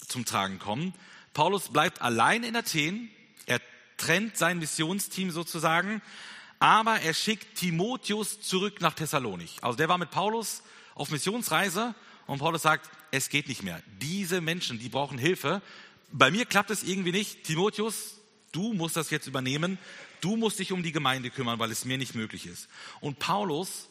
zum 0.04 0.24
Tragen 0.24 0.58
kommen. 0.58 0.92
Paulus 1.34 1.68
bleibt 1.68 2.02
allein 2.02 2.42
in 2.42 2.56
Athen. 2.56 3.12
Er 3.46 3.60
trennt 3.96 4.36
sein 4.36 4.58
Missionsteam 4.58 5.30
sozusagen. 5.30 6.02
Aber 6.58 7.00
er 7.00 7.14
schickt 7.14 7.54
Timotheus 7.54 8.40
zurück 8.40 8.80
nach 8.80 8.94
Thessalonich. 8.94 9.58
Also 9.62 9.76
der 9.76 9.88
war 9.88 9.98
mit 9.98 10.10
Paulus 10.10 10.64
auf 10.96 11.12
Missionsreise 11.12 11.94
und 12.26 12.40
Paulus 12.40 12.62
sagt, 12.62 12.90
es 13.12 13.28
geht 13.28 13.46
nicht 13.46 13.62
mehr. 13.62 13.80
Diese 14.00 14.40
Menschen, 14.40 14.80
die 14.80 14.88
brauchen 14.88 15.16
Hilfe. 15.16 15.62
Bei 16.10 16.32
mir 16.32 16.44
klappt 16.44 16.70
es 16.70 16.82
irgendwie 16.82 17.12
nicht. 17.12 17.44
Timotheus, 17.44 18.16
du 18.50 18.72
musst 18.72 18.96
das 18.96 19.10
jetzt 19.10 19.28
übernehmen. 19.28 19.78
Du 20.20 20.34
musst 20.34 20.58
dich 20.58 20.72
um 20.72 20.82
die 20.82 20.90
Gemeinde 20.90 21.30
kümmern, 21.30 21.60
weil 21.60 21.70
es 21.70 21.84
mir 21.84 21.98
nicht 21.98 22.16
möglich 22.16 22.46
ist. 22.46 22.66
Und 22.98 23.20
Paulus 23.20 23.86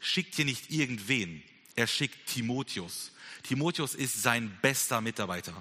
schickt 0.00 0.34
hier 0.34 0.44
nicht 0.44 0.70
irgendwen, 0.70 1.42
Er 1.76 1.86
schickt 1.86 2.28
Timotheus. 2.28 3.10
Timotheus 3.42 3.94
ist 3.94 4.22
sein 4.22 4.56
bester 4.62 5.00
Mitarbeiter. 5.00 5.54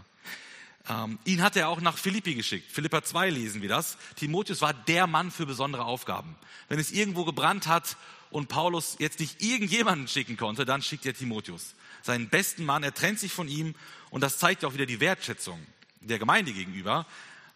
Ähm, 0.89 1.17
ihn 1.23 1.41
hat 1.41 1.55
er 1.55 1.69
auch 1.69 1.79
nach 1.79 1.97
Philippi 1.97 2.35
geschickt. 2.35 2.71
Philippa 2.71 3.03
2 3.03 3.29
lesen 3.29 3.61
wir 3.61 3.69
das. 3.69 3.97
Timotheus 4.15 4.61
war 4.61 4.73
der 4.73 5.07
Mann 5.07 5.31
für 5.31 5.45
besondere 5.45 5.85
Aufgaben. 5.85 6.35
Wenn 6.67 6.79
es 6.79 6.91
irgendwo 6.91 7.23
gebrannt 7.23 7.67
hat 7.67 7.95
und 8.31 8.49
Paulus 8.49 8.97
jetzt 8.99 9.19
nicht 9.19 9.41
irgendjemanden 9.41 10.07
schicken 10.07 10.35
konnte, 10.35 10.65
dann 10.65 10.81
schickt 10.81 11.05
er 11.05 11.13
Timotheus. 11.13 11.75
Seinen 12.01 12.27
besten 12.27 12.65
Mann, 12.65 12.83
er 12.83 12.93
trennt 12.93 13.19
sich 13.19 13.31
von 13.31 13.47
ihm 13.47 13.75
und 14.09 14.21
das 14.21 14.37
zeigt 14.37 14.65
auch 14.65 14.73
wieder 14.73 14.85
die 14.85 14.99
Wertschätzung 14.99 15.65
der 16.01 16.19
Gemeinde 16.19 16.51
gegenüber, 16.51 17.05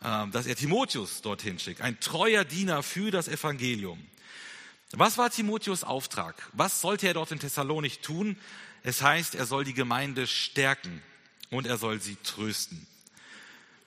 äh, 0.02 0.28
dass 0.30 0.48
er 0.48 0.56
Timotheus 0.56 1.22
dorthin 1.22 1.60
schickt. 1.60 1.82
Ein 1.82 2.00
treuer 2.00 2.46
Diener 2.46 2.82
für 2.82 3.12
das 3.12 3.28
Evangelium. 3.28 4.00
Was 4.91 5.17
war 5.17 5.30
Timotheus 5.30 5.84
Auftrag? 5.84 6.50
Was 6.54 6.82
sollte 6.82 7.08
er 7.08 7.13
dort 7.13 7.32
in 7.32 7.39
Thessalonik 7.39 8.02
tun? 8.02 8.38
Es 8.84 9.02
heißt, 9.02 9.36
er 9.36 9.45
soll 9.45 9.65
die 9.65 9.73
Gemeinde 9.73 10.28
stärken 10.28 11.02
und 11.50 11.67
er 11.67 11.78
soll 11.78 12.00
sie 12.00 12.15
trösten. 12.23 12.88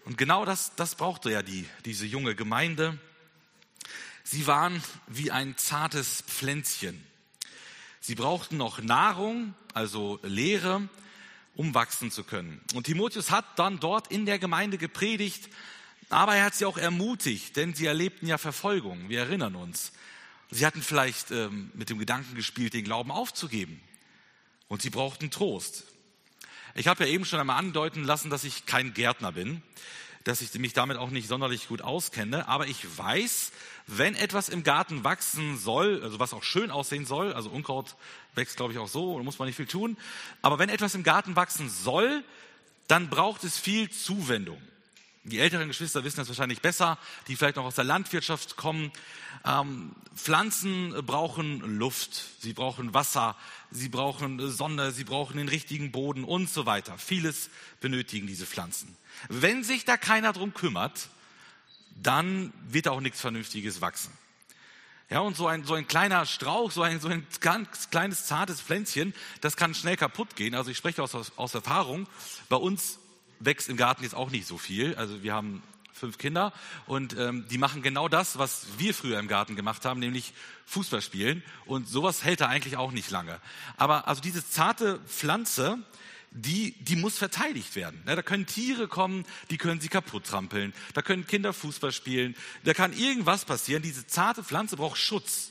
Und 0.05 0.19
genau 0.19 0.45
das, 0.45 0.75
das 0.77 0.95
brauchte 0.95 1.31
ja 1.31 1.43
die, 1.43 1.67
diese 1.85 2.05
junge 2.05 2.35
Gemeinde. 2.35 2.99
Sie 4.25 4.47
waren 4.47 4.83
wie 5.07 5.31
ein 5.31 5.57
zartes 5.57 6.23
Pflänzchen. 6.23 7.05
Sie 8.01 8.15
brauchten 8.15 8.57
noch 8.57 8.83
Nahrung, 8.83 9.55
also 9.73 10.19
Lehre, 10.23 10.89
um 11.55 11.75
wachsen 11.75 12.11
zu 12.11 12.25
können. 12.25 12.61
Und 12.75 12.85
Timotheus 12.85 13.31
hat 13.31 13.59
dann 13.59 13.81
dort 13.81 14.11
in 14.11 14.27
der 14.27 14.39
Gemeinde 14.39 14.79
gepredigt, 14.79 15.49
aber 16.09 16.35
er 16.37 16.45
hat 16.45 16.55
sie 16.55 16.65
auch 16.65 16.79
ermutigt, 16.79 17.57
denn 17.57 17.75
sie 17.75 17.87
erlebten 17.87 18.27
ja 18.27 18.39
Verfolgung. 18.39 19.09
Wir 19.09 19.21
erinnern 19.21 19.55
uns. 19.55 19.93
Sie 20.51 20.67
hatten 20.67 20.83
vielleicht 20.83 21.31
ähm, 21.31 21.71
mit 21.75 21.91
dem 21.91 21.99
Gedanken 21.99 22.35
gespielt, 22.35 22.75
den 22.75 22.85
Glauben 22.85 23.11
aufzugeben. 23.11 23.81
Und 24.69 24.83
sie 24.83 24.91
brauchten 24.91 25.31
Trost. 25.31 25.85
Ich 26.75 26.87
habe 26.87 27.05
ja 27.05 27.11
eben 27.11 27.25
schon 27.25 27.41
einmal 27.41 27.59
andeuten 27.59 28.05
lassen, 28.05 28.31
dass 28.31 28.45
ich 28.45 28.67
kein 28.67 28.95
Gärtner 28.95 29.33
bin 29.33 29.63
dass 30.25 30.43
ich 30.43 30.53
mich 30.55 30.73
damit 30.73 30.99
auch 30.99 31.11
nicht 31.11 31.29
sonderlich 31.29 31.69
gut 31.69 31.83
auskenne, 31.83 32.47
aber 32.47 32.67
ich 32.67 32.99
weiß, 32.99 33.53
wenn 33.87 34.15
etwas 34.15 34.49
im 34.49 34.63
Garten 34.63 35.03
wachsen 35.03 35.57
soll, 35.57 36.03
also 36.03 36.19
was 36.19 36.35
auch 36.35 36.43
schön 36.43 36.71
aussehen 36.71 37.07
soll, 37.07 37.33
also 37.33 37.51
Unkraut 37.51 37.97
wächst, 38.35 38.57
glaube 38.57 38.73
ich, 38.73 38.79
auch 38.79 38.89
so, 38.89 39.17
da 39.17 39.25
muss 39.25 39.39
man 39.39 39.47
nicht 39.47 39.57
viel 39.57 39.67
tun, 39.67 39.97
aber 40.43 40.59
wenn 40.59 40.69
etwas 40.69 40.95
im 40.95 41.03
Garten 41.03 41.37
wachsen 41.37 41.71
soll, 41.71 42.23
dann 42.87 43.09
braucht 43.09 43.45
es 43.45 43.59
viel 43.59 43.89
Zuwendung. 43.91 44.61
Die 45.25 45.39
älteren 45.39 45.69
Geschwister 45.69 46.03
wissen 46.03 46.17
das 46.17 46.29
wahrscheinlich 46.29 46.63
besser, 46.63 46.97
die 47.29 47.37
vielleicht 47.37 47.57
noch 47.57 47.67
aus 47.67 47.75
der 47.75 47.85
Landwirtschaft 47.85 48.57
kommen. 48.57 48.91
Ähm, 49.45 49.95
Pflanzen 50.17 50.95
brauchen 51.05 51.61
Luft, 51.79 52.25
sie 52.41 52.55
brauchen 52.55 52.95
Wasser, 52.95 53.37
sie 53.71 53.91
brauchen 53.91 54.51
Sonne, 54.51 54.93
sie 54.93 55.05
brauchen 55.05 55.37
den 55.37 55.49
richtigen 55.49 55.93
Boden 55.93 56.25
und 56.25 56.49
so 56.49 56.65
weiter. 56.65 56.97
Vieles 56.97 57.51
benötigen 57.81 58.27
diese 58.27 58.47
Pflanzen. 58.47 58.97
Wenn 59.29 59.63
sich 59.63 59.85
da 59.85 59.99
keiner 59.99 60.33
drum 60.33 60.55
kümmert, 60.55 61.11
dann 62.03 62.53
wird 62.67 62.89
auch 62.89 63.01
nichts 63.01 63.21
Vernünftiges 63.21 63.83
wachsen. 63.83 64.13
Ja, 65.11 65.21
und 65.21 65.37
so 65.37 65.49
ein, 65.49 65.65
so 65.65 65.75
ein 65.75 65.87
kleiner 65.87 66.25
Strauch, 66.25 66.71
so 66.71 66.83
ein, 66.83 67.01
so 67.01 67.09
ein 67.09 67.27
ganz 67.41 67.91
kleines, 67.91 68.27
zartes 68.27 68.61
Pflänzchen, 68.61 69.13
das 69.41 69.57
kann 69.57 69.75
schnell 69.75 69.97
kaputt 69.97 70.37
gehen. 70.37 70.55
Also 70.55 70.71
ich 70.71 70.79
spreche 70.79 71.03
aus, 71.03 71.33
aus 71.37 71.55
Erfahrung. 71.55 72.07
Bei 72.49 72.57
uns 72.57 73.00
wächst 73.41 73.69
im 73.69 73.77
Garten 73.77 74.05
jetzt 74.05 74.15
auch 74.15 74.31
nicht 74.31 74.47
so 74.47 74.59
viel. 74.59 74.95
Also 74.95 75.23
wir 75.23 75.35
haben 75.35 75.63
fünf 75.93 76.19
Kinder 76.19 76.53
und 76.87 77.17
ähm, 77.19 77.47
die 77.51 77.59
machen 77.59 77.83
genau 77.83 78.09
das, 78.09 78.39
was 78.39 78.67
wir 78.79 78.95
früher 78.95 79.19
im 79.19 79.29
Garten 79.29 79.57
gemacht 79.57 79.85
haben, 79.85 80.01
nämlich 80.01 80.33
Fußball 80.67 81.03
spielen. 81.03 81.43
Und 81.67 81.89
sowas 81.89 82.25
hält 82.25 82.41
da 82.41 82.47
eigentlich 82.47 82.77
auch 82.77 82.93
nicht 82.93 83.11
lange. 83.11 83.39
Aber 83.77 84.09
also 84.09 84.23
diese 84.23 84.49
zarte 84.49 84.99
Pflanze, 85.07 85.79
die, 86.31 86.73
die 86.81 86.97
muss 86.97 87.19
verteidigt 87.19 87.77
werden. 87.77 88.03
Ja, 88.07 88.15
da 88.15 88.23
können 88.23 88.47
Tiere 88.47 88.89
kommen, 88.89 89.27
die 89.51 89.59
können 89.59 89.81
sie 89.81 89.89
kaputt 89.89 90.25
trampeln. 90.25 90.73
Da 90.95 91.03
können 91.03 91.27
Kinder 91.27 91.53
Fußball 91.53 91.93
spielen. 91.93 92.37
Da 92.65 92.73
kann 92.73 92.93
irgendwas 92.93 93.45
passieren. 93.45 93.83
Diese 93.83 94.07
zarte 94.07 94.45
Pflanze 94.45 94.77
braucht 94.77 94.99
Schutz. 94.99 95.51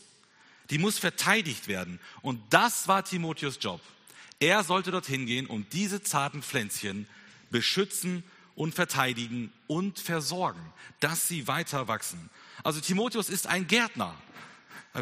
Die 0.69 0.77
muss 0.77 0.97
verteidigt 0.97 1.67
werden. 1.67 1.99
Und 2.21 2.41
das 2.49 2.87
war 2.87 3.03
Timotheus 3.03 3.57
Job. 3.59 3.81
Er 4.39 4.63
sollte 4.63 4.91
dorthin 4.91 5.25
gehen 5.25 5.47
und 5.47 5.73
diese 5.73 6.01
zarten 6.01 6.41
Pflänzchen 6.41 7.07
beschützen 7.51 8.23
und 8.55 8.75
verteidigen 8.75 9.53
und 9.67 9.99
versorgen, 9.99 10.61
dass 10.99 11.27
sie 11.27 11.47
weiter 11.47 11.87
wachsen. 11.87 12.29
Also 12.63 12.81
Timotheus 12.81 13.29
ist 13.29 13.47
ein 13.47 13.67
Gärtner 13.67 14.15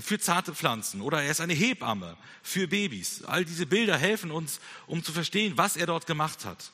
für 0.01 0.19
zarte 0.19 0.53
Pflanzen 0.53 1.01
oder 1.01 1.23
er 1.23 1.31
ist 1.31 1.41
eine 1.41 1.53
Hebamme 1.53 2.17
für 2.43 2.67
Babys. 2.67 3.23
All 3.23 3.45
diese 3.45 3.65
Bilder 3.65 3.97
helfen 3.97 4.31
uns, 4.31 4.59
um 4.85 5.03
zu 5.03 5.11
verstehen, 5.11 5.57
was 5.57 5.75
er 5.75 5.85
dort 5.85 6.05
gemacht 6.05 6.45
hat. 6.45 6.71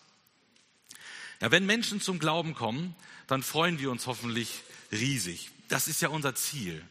Ja, 1.41 1.51
wenn 1.51 1.65
Menschen 1.65 2.01
zum 2.01 2.19
Glauben 2.19 2.53
kommen, 2.53 2.95
dann 3.27 3.43
freuen 3.43 3.79
wir 3.79 3.91
uns 3.91 4.07
hoffentlich 4.07 4.61
riesig. 4.91 5.51
Das 5.69 5.87
ist 5.87 6.01
ja 6.01 6.09
unser 6.09 6.35
Ziel. 6.35 6.83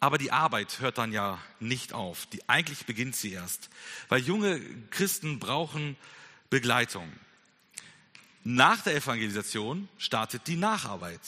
Aber 0.00 0.18
die 0.18 0.32
Arbeit 0.32 0.80
hört 0.80 0.98
dann 0.98 1.12
ja 1.12 1.38
nicht 1.58 1.92
auf. 1.92 2.26
Die, 2.26 2.46
eigentlich 2.48 2.84
beginnt 2.84 3.16
sie 3.16 3.32
erst, 3.32 3.70
weil 4.08 4.20
junge 4.20 4.60
Christen 4.90 5.38
brauchen 5.38 5.96
Begleitung. 6.50 7.10
Nach 8.48 8.80
der 8.80 8.94
Evangelisation 8.94 9.88
startet 9.98 10.46
die 10.46 10.54
Nacharbeit. 10.54 11.20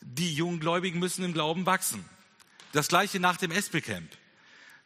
Die 0.00 0.34
jungen 0.34 0.58
Gläubigen 0.58 0.98
müssen 0.98 1.22
im 1.22 1.32
Glauben 1.32 1.66
wachsen. 1.66 2.04
Das 2.72 2.88
gleiche 2.88 3.20
nach 3.20 3.36
dem 3.36 3.52
Espelcamp. 3.52 4.10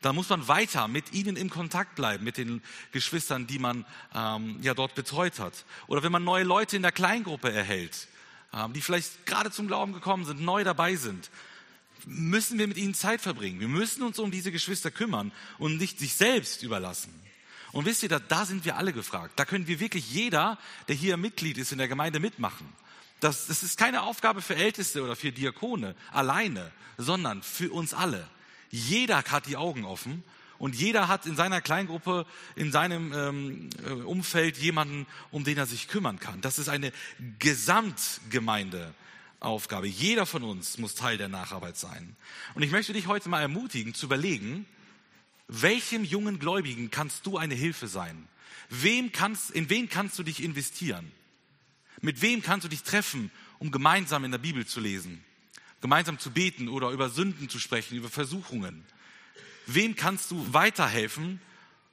Da 0.02 0.12
muss 0.12 0.28
man 0.28 0.48
weiter 0.48 0.86
mit 0.86 1.14
ihnen 1.14 1.34
in 1.34 1.48
Kontakt 1.48 1.94
bleiben, 1.94 2.24
mit 2.24 2.36
den 2.36 2.60
Geschwistern, 2.90 3.46
die 3.46 3.58
man 3.58 3.86
ähm, 4.14 4.58
ja 4.60 4.74
dort 4.74 4.94
betreut 4.94 5.38
hat. 5.38 5.64
Oder 5.86 6.02
wenn 6.02 6.12
man 6.12 6.24
neue 6.24 6.44
Leute 6.44 6.76
in 6.76 6.82
der 6.82 6.92
Kleingruppe 6.92 7.50
erhält, 7.50 8.06
ähm, 8.52 8.74
die 8.74 8.82
vielleicht 8.82 9.24
gerade 9.24 9.50
zum 9.50 9.66
Glauben 9.66 9.94
gekommen 9.94 10.26
sind, 10.26 10.42
neu 10.42 10.64
dabei 10.64 10.96
sind, 10.96 11.30
müssen 12.04 12.58
wir 12.58 12.68
mit 12.68 12.76
ihnen 12.76 12.92
Zeit 12.92 13.22
verbringen. 13.22 13.60
Wir 13.60 13.68
müssen 13.68 14.02
uns 14.02 14.18
um 14.18 14.30
diese 14.30 14.52
Geschwister 14.52 14.90
kümmern 14.90 15.32
und 15.56 15.78
nicht 15.78 15.98
sich 15.98 16.16
selbst 16.16 16.62
überlassen. 16.62 17.18
Und 17.72 17.86
wisst 17.86 18.02
ihr, 18.02 18.08
da, 18.08 18.18
da 18.18 18.44
sind 18.44 18.64
wir 18.64 18.76
alle 18.76 18.92
gefragt. 18.92 19.34
Da 19.36 19.44
können 19.44 19.66
wir 19.66 19.80
wirklich 19.80 20.12
jeder, 20.12 20.58
der 20.88 20.94
hier 20.94 21.16
Mitglied 21.16 21.58
ist 21.58 21.72
in 21.72 21.78
der 21.78 21.88
Gemeinde, 21.88 22.20
mitmachen. 22.20 22.68
Das, 23.20 23.46
das 23.46 23.62
ist 23.62 23.78
keine 23.78 24.02
Aufgabe 24.02 24.42
für 24.42 24.56
Älteste 24.56 25.02
oder 25.02 25.16
für 25.16 25.32
Diakone 25.32 25.94
alleine, 26.10 26.70
sondern 26.98 27.42
für 27.42 27.72
uns 27.72 27.94
alle. 27.94 28.28
Jeder 28.70 29.22
hat 29.22 29.46
die 29.46 29.56
Augen 29.56 29.84
offen 29.84 30.24
und 30.58 30.74
jeder 30.74 31.08
hat 31.08 31.26
in 31.26 31.36
seiner 31.36 31.60
Kleingruppe, 31.60 32.26
in 32.56 32.72
seinem 32.72 33.12
ähm, 33.12 33.70
äh, 33.86 33.92
Umfeld 33.92 34.58
jemanden, 34.58 35.06
um 35.30 35.44
den 35.44 35.58
er 35.58 35.66
sich 35.66 35.88
kümmern 35.88 36.20
kann. 36.20 36.40
Das 36.40 36.58
ist 36.58 36.68
eine 36.68 36.92
Gesamtgemeindeaufgabe. 37.38 39.86
Jeder 39.86 40.26
von 40.26 40.42
uns 40.42 40.78
muss 40.78 40.94
Teil 40.94 41.18
der 41.18 41.28
Nacharbeit 41.28 41.76
sein. 41.76 42.16
Und 42.54 42.62
ich 42.62 42.70
möchte 42.70 42.92
dich 42.92 43.06
heute 43.06 43.28
mal 43.28 43.40
ermutigen, 43.40 43.94
zu 43.94 44.06
überlegen, 44.06 44.66
welchem 45.48 46.04
jungen 46.04 46.38
Gläubigen 46.38 46.90
kannst 46.90 47.26
du 47.26 47.36
eine 47.36 47.54
Hilfe 47.54 47.88
sein? 47.88 48.28
Wem 48.68 49.12
kannst, 49.12 49.50
in 49.50 49.68
wen 49.68 49.88
kannst 49.88 50.18
du 50.18 50.22
dich 50.22 50.42
investieren? 50.42 51.12
Mit 52.00 52.22
wem 52.22 52.42
kannst 52.42 52.64
du 52.64 52.68
dich 52.68 52.82
treffen, 52.82 53.30
um 53.58 53.70
gemeinsam 53.70 54.24
in 54.24 54.30
der 54.30 54.38
Bibel 54.38 54.66
zu 54.66 54.80
lesen? 54.80 55.24
Gemeinsam 55.80 56.18
zu 56.18 56.30
beten 56.30 56.68
oder 56.68 56.90
über 56.90 57.10
Sünden 57.10 57.48
zu 57.48 57.58
sprechen, 57.58 57.96
über 57.96 58.08
Versuchungen? 58.08 58.84
Wem 59.66 59.94
kannst 59.94 60.30
du 60.30 60.52
weiterhelfen 60.52 61.40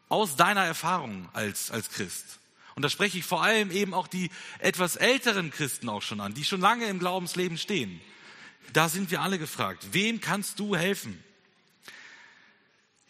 aus 0.07 0.35
deiner 0.35 0.63
Erfahrung 0.63 1.29
als, 1.33 1.69
als 1.69 1.89
Christ? 1.89 2.39
Und 2.75 2.83
da 2.83 2.89
spreche 2.89 3.17
ich 3.17 3.25
vor 3.25 3.43
allem 3.43 3.71
eben 3.71 3.93
auch 3.93 4.07
die 4.07 4.29
etwas 4.59 4.95
älteren 4.95 5.51
Christen 5.51 5.89
auch 5.89 6.01
schon 6.01 6.21
an, 6.21 6.33
die 6.33 6.45
schon 6.45 6.62
lange 6.62 6.85
im 6.85 6.99
Glaubensleben 6.99 7.57
stehen. 7.57 7.99
Da 8.73 8.88
sind 8.88 9.12
wir 9.12 9.21
alle 9.21 9.38
gefragt. 9.38 9.89
Wem 9.91 10.21
kannst 10.21 10.59
du 10.59 10.75
helfen? 10.75 11.21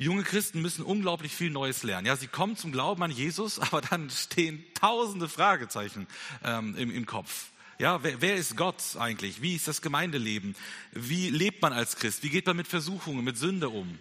Junge 0.01 0.23
Christen 0.23 0.61
müssen 0.61 0.81
unglaublich 0.81 1.35
viel 1.35 1.49
Neues 1.49 1.83
lernen. 1.83 2.07
Ja, 2.07 2.15
sie 2.15 2.27
kommen 2.27 2.55
zum 2.55 2.71
Glauben 2.71 3.03
an 3.03 3.11
Jesus, 3.11 3.59
aber 3.59 3.81
dann 3.81 4.09
stehen 4.09 4.63
tausende 4.73 5.27
Fragezeichen 5.27 6.07
ähm, 6.45 6.75
im, 6.77 6.89
im 6.89 7.05
Kopf. 7.05 7.47
Ja, 7.79 8.01
wer, 8.01 8.21
wer 8.21 8.35
ist 8.35 8.55
Gott 8.55 8.81
eigentlich? 8.97 9.41
Wie 9.41 9.55
ist 9.55 9.67
das 9.67 9.81
Gemeindeleben? 9.81 10.55
Wie 10.93 11.29
lebt 11.29 11.61
man 11.61 11.73
als 11.73 11.97
Christ? 11.97 12.23
Wie 12.23 12.29
geht 12.29 12.45
man 12.45 12.55
mit 12.55 12.67
Versuchungen, 12.67 13.25
mit 13.25 13.37
Sünde 13.37 13.67
um? 13.67 13.99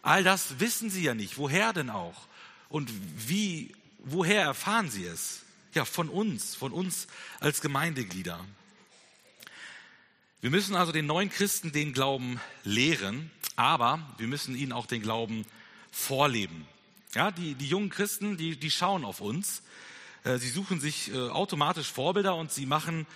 All 0.00 0.24
das 0.24 0.60
wissen 0.60 0.88
sie 0.88 1.02
ja 1.02 1.14
nicht. 1.14 1.36
Woher 1.36 1.74
denn 1.74 1.90
auch? 1.90 2.26
Und 2.70 2.90
wie, 3.28 3.74
woher 3.98 4.42
erfahren 4.42 4.90
sie 4.90 5.04
es? 5.04 5.42
Ja, 5.74 5.84
von 5.84 6.08
uns, 6.08 6.54
von 6.54 6.72
uns 6.72 7.06
als 7.40 7.60
Gemeindeglieder. 7.60 8.42
Wir 10.44 10.50
müssen 10.50 10.76
also 10.76 10.92
den 10.92 11.06
neuen 11.06 11.30
Christen 11.30 11.72
den 11.72 11.94
Glauben 11.94 12.38
lehren 12.64 13.30
aber 13.56 14.00
wir 14.18 14.26
müssen 14.26 14.54
ihnen 14.54 14.72
auch 14.72 14.84
den 14.84 15.00
Glauben 15.00 15.46
vorleben. 15.90 16.66
Ja, 17.14 17.30
die, 17.30 17.54
die 17.54 17.66
jungen 17.66 17.88
Christen, 17.88 18.36
die, 18.36 18.56
die 18.58 18.70
schauen 18.70 19.06
auf 19.06 19.22
uns. 19.22 19.62
Äh, 20.24 20.36
sie 20.36 20.50
suchen 20.50 20.80
sich 20.80 21.12
äh, 21.12 21.16
automatisch 21.16 21.90
Vorbilder 21.90 22.34
und 22.34 22.52
sie 22.52 22.66
machen 22.66 23.06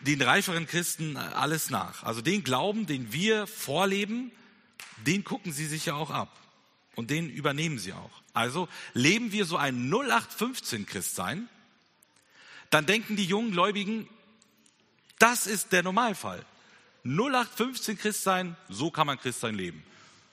den 0.00 0.22
reiferen 0.22 0.66
Christen 0.66 1.16
äh, 1.16 1.18
alles 1.18 1.70
nach. 1.70 2.02
Also 2.02 2.22
den 2.22 2.42
Glauben, 2.42 2.86
den 2.86 3.12
wir 3.12 3.46
vorleben, 3.46 4.32
den 5.06 5.24
gucken 5.24 5.52
sie 5.52 5.66
sich 5.66 5.86
ja 5.86 5.94
auch 5.94 6.10
ab. 6.10 6.34
Und 6.96 7.10
den 7.10 7.30
übernehmen 7.30 7.78
sie 7.78 7.92
auch. 7.92 8.10
Also 8.32 8.68
leben 8.94 9.30
wir 9.30 9.44
so 9.44 9.56
ein 9.56 9.90
0815 9.90 10.86
Christsein, 10.86 11.48
dann 12.70 12.86
denken 12.86 13.16
die 13.16 13.24
jungen 13.24 13.52
Gläubigen, 13.52 14.08
das 15.18 15.46
ist 15.46 15.72
der 15.72 15.82
Normalfall. 15.82 16.44
0815 17.04 17.98
Christsein, 17.98 18.56
so 18.68 18.90
kann 18.90 19.06
man 19.06 19.18
Christsein 19.18 19.54
leben. 19.54 19.82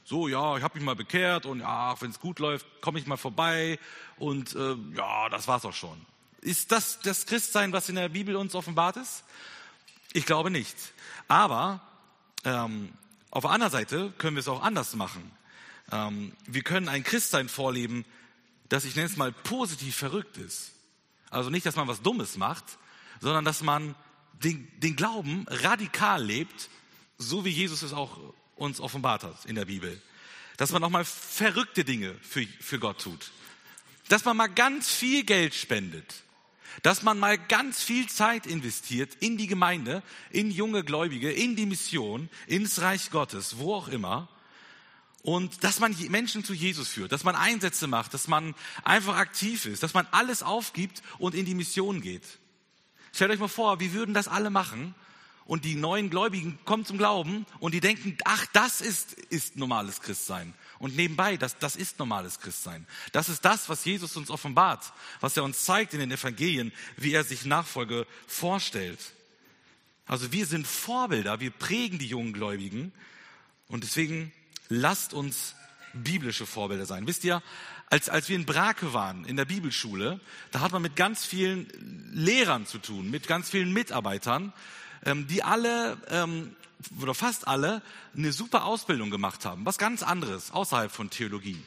So, 0.03 0.27
ja, 0.27 0.57
ich 0.57 0.63
habe 0.63 0.77
mich 0.77 0.85
mal 0.85 0.95
bekehrt 0.95 1.45
und 1.45 1.61
ja, 1.61 1.99
wenn 1.99 2.11
es 2.11 2.19
gut 2.19 2.39
läuft, 2.39 2.65
komme 2.81 2.99
ich 2.99 3.07
mal 3.07 3.17
vorbei 3.17 3.79
und 4.17 4.55
äh, 4.55 4.75
ja, 4.95 5.29
das 5.29 5.47
war's 5.47 5.65
auch 5.65 5.73
schon. 5.73 5.99
Ist 6.41 6.71
das 6.71 6.99
das 6.99 7.25
Christsein, 7.25 7.73
was 7.73 7.89
in 7.89 7.95
der 7.95 8.09
Bibel 8.09 8.35
uns 8.35 8.53
offenbart 8.53 8.97
ist? 8.97 9.23
Ich 10.13 10.27
glaube 10.27 10.51
nicht. 10.51 10.75
Aber 11.27 11.81
ähm, 12.43 12.93
auf 13.31 13.43
der 13.43 13.51
anderen 13.51 13.71
Seite 13.71 14.13
können 14.19 14.35
wir 14.35 14.41
es 14.41 14.47
auch 14.47 14.61
anders 14.61 14.95
machen. 14.95 15.31
Ähm, 15.91 16.33
wir 16.45 16.61
können 16.61 16.87
ein 16.87 17.03
Christsein 17.03 17.49
vorleben, 17.49 18.05
das 18.69 18.85
ich 18.85 18.95
nenne 18.95 19.07
es 19.07 19.17
mal 19.17 19.31
positiv 19.31 19.95
verrückt 19.95 20.37
ist. 20.37 20.71
Also 21.31 21.49
nicht, 21.49 21.65
dass 21.65 21.75
man 21.75 21.87
was 21.87 22.01
Dummes 22.01 22.37
macht, 22.37 22.63
sondern 23.21 23.43
dass 23.43 23.63
man 23.63 23.95
den, 24.43 24.67
den 24.79 24.95
Glauben 24.95 25.45
radikal 25.47 26.23
lebt, 26.23 26.69
so 27.17 27.45
wie 27.45 27.49
Jesus 27.49 27.81
es 27.81 27.93
auch 27.93 28.17
uns 28.55 28.79
offenbart 28.79 29.23
hat 29.23 29.45
in 29.45 29.55
der 29.55 29.65
Bibel. 29.65 30.01
Dass 30.57 30.71
man 30.71 30.83
auch 30.83 30.89
mal 30.89 31.05
verrückte 31.05 31.83
Dinge 31.83 32.15
für, 32.21 32.45
für 32.59 32.79
Gott 32.79 33.01
tut. 33.01 33.31
Dass 34.07 34.23
man 34.25 34.37
mal 34.37 34.47
ganz 34.47 34.89
viel 34.89 35.23
Geld 35.23 35.53
spendet 35.53 36.25
dass 36.81 37.03
man 37.03 37.19
mal 37.19 37.37
ganz 37.37 37.81
viel 37.81 38.07
Zeit 38.07 38.45
investiert 38.45 39.15
in 39.19 39.37
die 39.37 39.47
Gemeinde, 39.47 40.03
in 40.31 40.51
junge 40.51 40.83
Gläubige, 40.83 41.31
in 41.31 41.55
die 41.55 41.65
Mission, 41.65 42.29
ins 42.47 42.81
Reich 42.81 43.11
Gottes, 43.11 43.57
wo 43.57 43.73
auch 43.73 43.87
immer. 43.87 44.29
Und 45.21 45.63
dass 45.63 45.79
man 45.79 45.95
Menschen 46.09 46.43
zu 46.43 46.53
Jesus 46.53 46.87
führt, 46.87 47.11
dass 47.11 47.23
man 47.23 47.35
Einsätze 47.35 47.87
macht, 47.87 48.13
dass 48.13 48.27
man 48.27 48.53
einfach 48.83 49.15
aktiv 49.15 49.65
ist, 49.65 49.81
dass 49.81 49.93
man 49.93 50.07
alles 50.11 50.43
aufgibt 50.43 51.01
und 51.17 51.33
in 51.33 51.45
die 51.45 51.55
Mission 51.55 52.01
geht. 52.01 52.37
Stellt 53.15 53.31
euch 53.31 53.39
mal 53.39 53.47
vor, 53.47 53.79
wir 53.79 53.93
würden 53.93 54.13
das 54.13 54.27
alle 54.27 54.49
machen 54.49 54.93
und 55.45 55.63
die 55.63 55.75
neuen 55.75 56.09
Gläubigen 56.09 56.59
kommen 56.65 56.85
zum 56.85 56.97
Glauben 56.97 57.45
und 57.59 57.73
die 57.73 57.79
denken, 57.79 58.17
ach, 58.25 58.45
das 58.51 58.81
ist, 58.81 59.13
ist 59.13 59.55
normales 59.55 60.01
Christsein. 60.01 60.53
Und 60.79 60.97
nebenbei, 60.97 61.37
das, 61.37 61.57
das 61.57 61.77
ist 61.77 61.97
normales 61.97 62.41
Christsein. 62.41 62.85
Das 63.13 63.29
ist 63.29 63.45
das, 63.45 63.69
was 63.69 63.85
Jesus 63.85 64.17
uns 64.17 64.29
offenbart, 64.29 64.91
was 65.21 65.37
er 65.37 65.45
uns 65.45 65.63
zeigt 65.63 65.93
in 65.93 66.01
den 66.01 66.11
Evangelien, 66.11 66.73
wie 66.97 67.13
er 67.13 67.23
sich 67.23 67.45
Nachfolge 67.45 68.05
vorstellt. 68.27 68.99
Also 70.05 70.33
wir 70.33 70.45
sind 70.45 70.67
Vorbilder, 70.67 71.39
wir 71.39 71.51
prägen 71.51 71.99
die 71.99 72.07
jungen 72.07 72.33
Gläubigen 72.33 72.91
und 73.69 73.85
deswegen 73.85 74.33
lasst 74.67 75.13
uns 75.13 75.55
biblische 76.03 76.45
Vorbilder 76.45 76.85
sein. 76.85 77.07
Wisst 77.07 77.23
ihr, 77.23 77.41
als, 77.89 78.09
als 78.09 78.29
wir 78.29 78.35
in 78.35 78.45
Brake 78.45 78.93
waren, 78.93 79.25
in 79.25 79.35
der 79.35 79.45
Bibelschule, 79.45 80.19
da 80.51 80.59
hat 80.59 80.71
man 80.71 80.81
mit 80.81 80.95
ganz 80.95 81.25
vielen 81.25 81.67
Lehrern 82.13 82.65
zu 82.65 82.79
tun, 82.79 83.09
mit 83.09 83.27
ganz 83.27 83.49
vielen 83.49 83.71
Mitarbeitern, 83.73 84.53
ähm, 85.05 85.27
die 85.27 85.43
alle 85.43 85.97
ähm, 86.09 86.55
oder 87.01 87.13
fast 87.13 87.47
alle 87.47 87.81
eine 88.15 88.31
super 88.31 88.65
Ausbildung 88.65 89.09
gemacht 89.09 89.45
haben, 89.45 89.65
was 89.65 89.77
ganz 89.77 90.03
anderes 90.03 90.51
außerhalb 90.51 90.91
von 90.91 91.09
Theologie. 91.09 91.61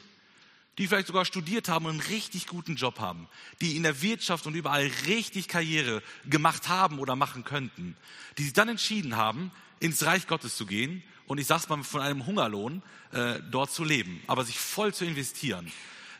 Die 0.77 0.87
vielleicht 0.87 1.07
sogar 1.07 1.25
studiert 1.25 1.67
haben 1.67 1.85
und 1.85 1.91
einen 1.91 2.09
richtig 2.09 2.47
guten 2.47 2.75
Job 2.75 2.99
haben, 2.99 3.27
die 3.59 3.75
in 3.75 3.83
der 3.83 4.01
Wirtschaft 4.01 4.47
und 4.47 4.55
überall 4.55 4.89
richtig 5.07 5.49
Karriere 5.49 6.01
gemacht 6.29 6.69
haben 6.69 6.99
oder 6.99 7.17
machen 7.17 7.43
könnten, 7.43 7.97
die 8.37 8.43
sich 8.43 8.53
dann 8.53 8.69
entschieden 8.69 9.17
haben, 9.17 9.51
ins 9.79 10.05
Reich 10.05 10.27
Gottes 10.27 10.55
zu 10.55 10.65
gehen 10.65 11.03
und 11.27 11.37
ich 11.37 11.47
sag's 11.47 11.69
mal 11.69 11.83
von 11.83 12.01
einem 12.01 12.25
Hungerlohn 12.25 12.81
äh, 13.11 13.39
dort 13.51 13.71
zu 13.71 13.83
leben, 13.83 14.21
aber 14.27 14.43
sich 14.43 14.59
voll 14.59 14.93
zu 14.93 15.05
investieren. 15.05 15.71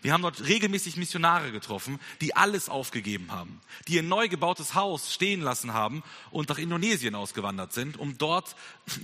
Wir 0.01 0.13
haben 0.13 0.21
dort 0.21 0.45
regelmäßig 0.47 0.95
Missionare 0.95 1.51
getroffen, 1.51 1.99
die 2.21 2.35
alles 2.35 2.69
aufgegeben 2.69 3.31
haben, 3.31 3.59
die 3.87 3.99
ein 3.99 4.07
neu 4.07 4.29
gebautes 4.29 4.73
Haus 4.73 5.13
stehen 5.13 5.41
lassen 5.41 5.73
haben 5.73 6.03
und 6.31 6.47
nach 6.47 6.57
Indonesien 6.57 7.15
ausgewandert 7.15 7.73
sind, 7.73 7.97
um 7.97 8.17
dort 8.17 8.55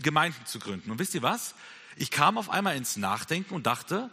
Gemeinden 0.01 0.45
zu 0.45 0.59
gründen. 0.59 0.91
Und 0.91 0.99
wisst 0.99 1.15
ihr 1.15 1.21
was? 1.21 1.55
Ich 1.97 2.11
kam 2.11 2.37
auf 2.37 2.49
einmal 2.49 2.77
ins 2.77 2.95
Nachdenken 2.97 3.53
und 3.53 3.65
dachte, 3.65 4.09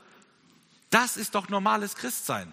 das 0.91 1.17
ist 1.17 1.35
doch 1.35 1.49
normales 1.49 1.95
Christsein. 1.95 2.53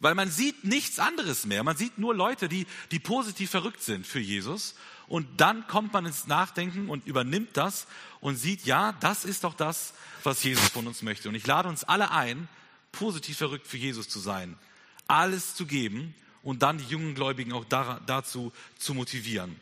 Weil 0.00 0.14
man 0.14 0.30
sieht 0.30 0.64
nichts 0.64 0.98
anderes 0.98 1.44
mehr. 1.44 1.64
Man 1.64 1.76
sieht 1.76 1.98
nur 1.98 2.14
Leute, 2.14 2.48
die, 2.48 2.66
die 2.92 3.00
positiv 3.00 3.50
verrückt 3.50 3.82
sind 3.82 4.06
für 4.06 4.20
Jesus. 4.20 4.74
Und 5.08 5.40
dann 5.40 5.66
kommt 5.66 5.92
man 5.92 6.06
ins 6.06 6.26
Nachdenken 6.26 6.88
und 6.90 7.06
übernimmt 7.06 7.56
das 7.56 7.86
und 8.20 8.36
sieht, 8.36 8.64
ja, 8.66 8.92
das 9.00 9.24
ist 9.24 9.44
doch 9.44 9.54
das, 9.54 9.94
was 10.22 10.42
Jesus 10.42 10.68
von 10.68 10.86
uns 10.86 11.02
möchte. 11.02 11.28
Und 11.28 11.34
ich 11.34 11.46
lade 11.46 11.68
uns 11.68 11.84
alle 11.84 12.10
ein, 12.10 12.48
positiv 12.92 13.38
verrückt 13.38 13.66
für 13.66 13.76
Jesus 13.76 14.08
zu 14.08 14.18
sein, 14.18 14.58
alles 15.06 15.54
zu 15.54 15.66
geben 15.66 16.14
und 16.42 16.62
dann 16.62 16.78
die 16.78 16.84
jungen 16.84 17.14
Gläubigen 17.14 17.52
auch 17.52 17.64
dazu 17.64 18.52
zu 18.78 18.94
motivieren. 18.94 19.58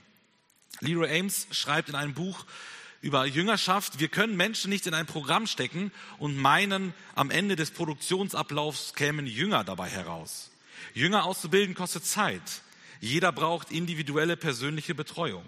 Leroy 0.80 1.20
Ames 1.20 1.46
schreibt 1.50 1.88
in 1.88 1.94
einem 1.94 2.14
Buch 2.14 2.44
über 3.00 3.24
Jüngerschaft, 3.24 4.00
wir 4.00 4.08
können 4.08 4.36
Menschen 4.36 4.70
nicht 4.70 4.86
in 4.86 4.94
ein 4.94 5.06
Programm 5.06 5.46
stecken 5.46 5.92
und 6.18 6.36
meinen, 6.36 6.92
am 7.14 7.30
Ende 7.30 7.56
des 7.56 7.70
Produktionsablaufs 7.70 8.94
kämen 8.94 9.26
Jünger 9.26 9.64
dabei 9.64 9.88
heraus. 9.88 10.50
Jünger 10.92 11.24
auszubilden 11.24 11.74
kostet 11.74 12.04
Zeit. 12.04 12.42
Jeder 13.00 13.32
braucht 13.32 13.70
individuelle 13.70 14.36
persönliche 14.36 14.94
Betreuung. 14.94 15.44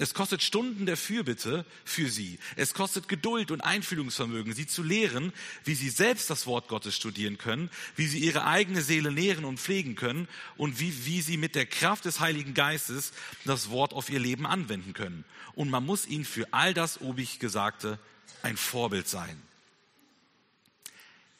Es 0.00 0.14
kostet 0.14 0.42
Stunden 0.42 0.86
der 0.86 0.96
Fürbitte 0.96 1.66
für 1.84 2.08
sie. 2.08 2.38
Es 2.54 2.72
kostet 2.72 3.08
Geduld 3.08 3.50
und 3.50 3.62
Einfühlungsvermögen, 3.62 4.52
sie 4.52 4.66
zu 4.66 4.82
lehren, 4.84 5.32
wie 5.64 5.74
sie 5.74 5.90
selbst 5.90 6.30
das 6.30 6.46
Wort 6.46 6.68
Gottes 6.68 6.94
studieren 6.94 7.36
können, 7.36 7.68
wie 7.96 8.06
sie 8.06 8.20
ihre 8.20 8.44
eigene 8.44 8.82
Seele 8.82 9.10
nähren 9.10 9.44
und 9.44 9.58
pflegen 9.58 9.96
können 9.96 10.28
und 10.56 10.78
wie, 10.78 11.06
wie 11.06 11.20
sie 11.20 11.36
mit 11.36 11.56
der 11.56 11.66
Kraft 11.66 12.04
des 12.04 12.20
Heiligen 12.20 12.54
Geistes 12.54 13.12
das 13.44 13.70
Wort 13.70 13.92
auf 13.92 14.08
ihr 14.08 14.20
Leben 14.20 14.46
anwenden 14.46 14.92
können. 14.92 15.24
Und 15.54 15.68
man 15.68 15.84
muss 15.84 16.06
ihnen 16.06 16.24
für 16.24 16.46
all 16.52 16.74
das 16.74 17.00
obig 17.00 17.40
Gesagte 17.40 17.98
ein 18.42 18.56
Vorbild 18.56 19.08
sein. 19.08 19.42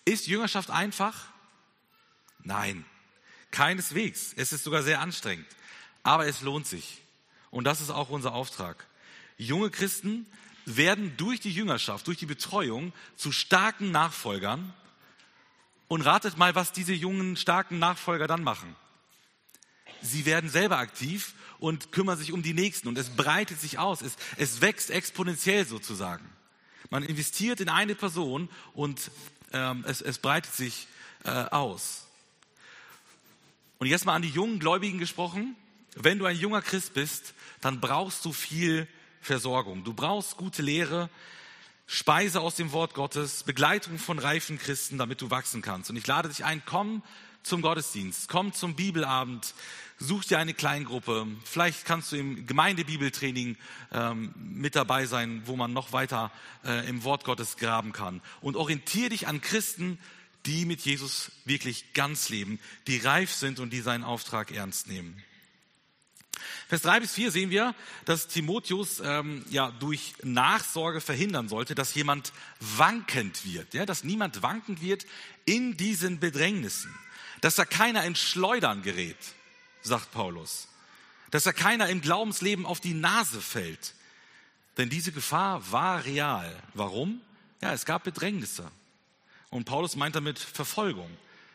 Ist 0.04 0.26
Jüngerschaft 0.26 0.70
einfach? 0.70 1.26
Nein, 2.42 2.84
keineswegs. 3.50 4.32
Es 4.36 4.52
ist 4.52 4.64
sogar 4.64 4.82
sehr 4.82 5.00
anstrengend. 5.00 5.46
Aber 6.02 6.26
es 6.26 6.40
lohnt 6.42 6.66
sich. 6.66 7.00
Und 7.50 7.64
das 7.64 7.80
ist 7.80 7.90
auch 7.90 8.10
unser 8.10 8.34
Auftrag. 8.34 8.86
Junge 9.36 9.70
Christen 9.70 10.26
werden 10.64 11.16
durch 11.16 11.40
die 11.40 11.52
Jüngerschaft, 11.52 12.06
durch 12.06 12.18
die 12.18 12.26
Betreuung 12.26 12.92
zu 13.16 13.32
starken 13.32 13.90
Nachfolgern. 13.90 14.72
Und 15.88 16.02
ratet 16.02 16.36
mal, 16.36 16.54
was 16.54 16.72
diese 16.72 16.92
jungen, 16.92 17.36
starken 17.36 17.78
Nachfolger 17.78 18.26
dann 18.26 18.42
machen. 18.42 18.76
Sie 20.02 20.26
werden 20.26 20.50
selber 20.50 20.78
aktiv 20.78 21.32
und 21.58 21.92
kümmern 21.92 22.18
sich 22.18 22.32
um 22.32 22.42
die 22.42 22.52
Nächsten. 22.52 22.88
Und 22.88 22.98
es 22.98 23.10
breitet 23.10 23.60
sich 23.60 23.78
aus. 23.78 24.02
Es, 24.02 24.16
es 24.36 24.60
wächst 24.60 24.90
exponentiell 24.90 25.66
sozusagen. 25.66 26.28
Man 26.90 27.02
investiert 27.02 27.60
in 27.60 27.68
eine 27.68 27.94
Person 27.94 28.48
und 28.74 29.10
ähm, 29.52 29.84
es, 29.86 30.00
es 30.00 30.18
breitet 30.18 30.54
sich 30.54 30.88
äh, 31.24 31.30
aus. 31.30 32.07
Und 33.78 33.86
jetzt 33.86 34.04
mal 34.04 34.14
an 34.14 34.22
die 34.22 34.28
jungen 34.28 34.58
Gläubigen 34.58 34.98
gesprochen. 34.98 35.54
Wenn 35.94 36.18
du 36.18 36.26
ein 36.26 36.36
junger 36.36 36.62
Christ 36.62 36.94
bist, 36.94 37.34
dann 37.60 37.80
brauchst 37.80 38.24
du 38.24 38.32
viel 38.32 38.88
Versorgung. 39.20 39.84
Du 39.84 39.94
brauchst 39.94 40.36
gute 40.36 40.62
Lehre, 40.62 41.08
Speise 41.86 42.40
aus 42.40 42.56
dem 42.56 42.72
Wort 42.72 42.94
Gottes, 42.94 43.44
Begleitung 43.44 43.98
von 43.98 44.18
reifen 44.18 44.58
Christen, 44.58 44.98
damit 44.98 45.20
du 45.22 45.30
wachsen 45.30 45.62
kannst. 45.62 45.90
Und 45.90 45.96
ich 45.96 46.06
lade 46.06 46.28
dich 46.28 46.44
ein, 46.44 46.62
komm 46.66 47.02
zum 47.44 47.62
Gottesdienst, 47.62 48.28
komm 48.28 48.52
zum 48.52 48.74
Bibelabend, 48.74 49.54
such 49.98 50.24
dir 50.24 50.38
eine 50.38 50.54
Kleingruppe. 50.54 51.28
Vielleicht 51.44 51.84
kannst 51.84 52.10
du 52.10 52.16
im 52.16 52.46
Gemeindebibeltraining 52.46 53.56
ähm, 53.92 54.34
mit 54.36 54.74
dabei 54.74 55.06
sein, 55.06 55.42
wo 55.46 55.54
man 55.54 55.72
noch 55.72 55.92
weiter 55.92 56.32
äh, 56.64 56.86
im 56.88 57.04
Wort 57.04 57.24
Gottes 57.24 57.56
graben 57.56 57.92
kann. 57.92 58.22
Und 58.40 58.56
orientiere 58.56 59.10
dich 59.10 59.28
an 59.28 59.40
Christen, 59.40 59.98
die 60.46 60.64
mit 60.64 60.80
Jesus 60.80 61.30
wirklich 61.44 61.92
ganz 61.92 62.28
leben, 62.28 62.58
die 62.86 62.98
reif 62.98 63.32
sind 63.32 63.60
und 63.60 63.70
die 63.70 63.80
seinen 63.80 64.04
Auftrag 64.04 64.50
ernst 64.50 64.86
nehmen. 64.88 65.22
Vers 66.68 66.82
3 66.82 67.00
bis 67.00 67.14
4 67.14 67.30
sehen 67.30 67.50
wir, 67.50 67.74
dass 68.04 68.28
Timotheus 68.28 69.00
ähm, 69.00 69.44
ja 69.50 69.70
durch 69.70 70.14
Nachsorge 70.22 71.00
verhindern 71.00 71.48
sollte, 71.48 71.74
dass 71.74 71.94
jemand 71.94 72.32
wankend 72.60 73.44
wird, 73.44 73.74
ja, 73.74 73.86
dass 73.86 74.04
niemand 74.04 74.42
wankend 74.42 74.82
wird 74.82 75.06
in 75.44 75.76
diesen 75.76 76.20
Bedrängnissen, 76.20 76.94
dass 77.40 77.56
da 77.56 77.64
keiner 77.64 78.04
in 78.04 78.14
Schleudern 78.14 78.82
gerät, 78.82 79.16
sagt 79.82 80.12
Paulus, 80.12 80.68
dass 81.30 81.44
da 81.44 81.52
keiner 81.52 81.88
im 81.88 82.00
Glaubensleben 82.00 82.66
auf 82.66 82.80
die 82.80 82.94
Nase 82.94 83.40
fällt, 83.40 83.94
denn 84.76 84.90
diese 84.90 85.12
Gefahr 85.12 85.72
war 85.72 86.04
real. 86.04 86.54
Warum? 86.74 87.20
Ja, 87.60 87.72
es 87.72 87.84
gab 87.84 88.04
Bedrängnisse. 88.04 88.70
Und 89.50 89.64
Paulus 89.64 89.96
meint 89.96 90.16
damit 90.16 90.38
Verfolgung. 90.38 91.10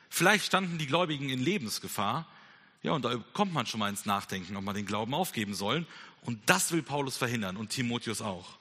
Vielleicht 0.10 0.45
standen 0.45 0.77
die 0.77 0.88
Gläubigen 0.88 1.29
in 1.29 1.39
Lebensgefahr, 1.39 2.27
ja, 2.84 2.91
und 2.91 3.06
da 3.06 3.15
kommt 3.32 3.53
man 3.53 3.65
schon 3.65 3.79
mal 3.79 3.89
ins 3.89 4.06
Nachdenken, 4.06 4.58
ob 4.58 4.63
man 4.63 4.75
den 4.75 4.86
Glauben 4.86 5.13
aufgeben 5.13 5.56
soll. 5.56 5.88
Und 6.21 6.41
das 6.47 6.71
will 6.73 6.84
Paulus 6.84 7.15
verhindern 7.15 7.56
und 7.56 7.69
Timotheus 7.69 8.21
auch. 8.21 8.58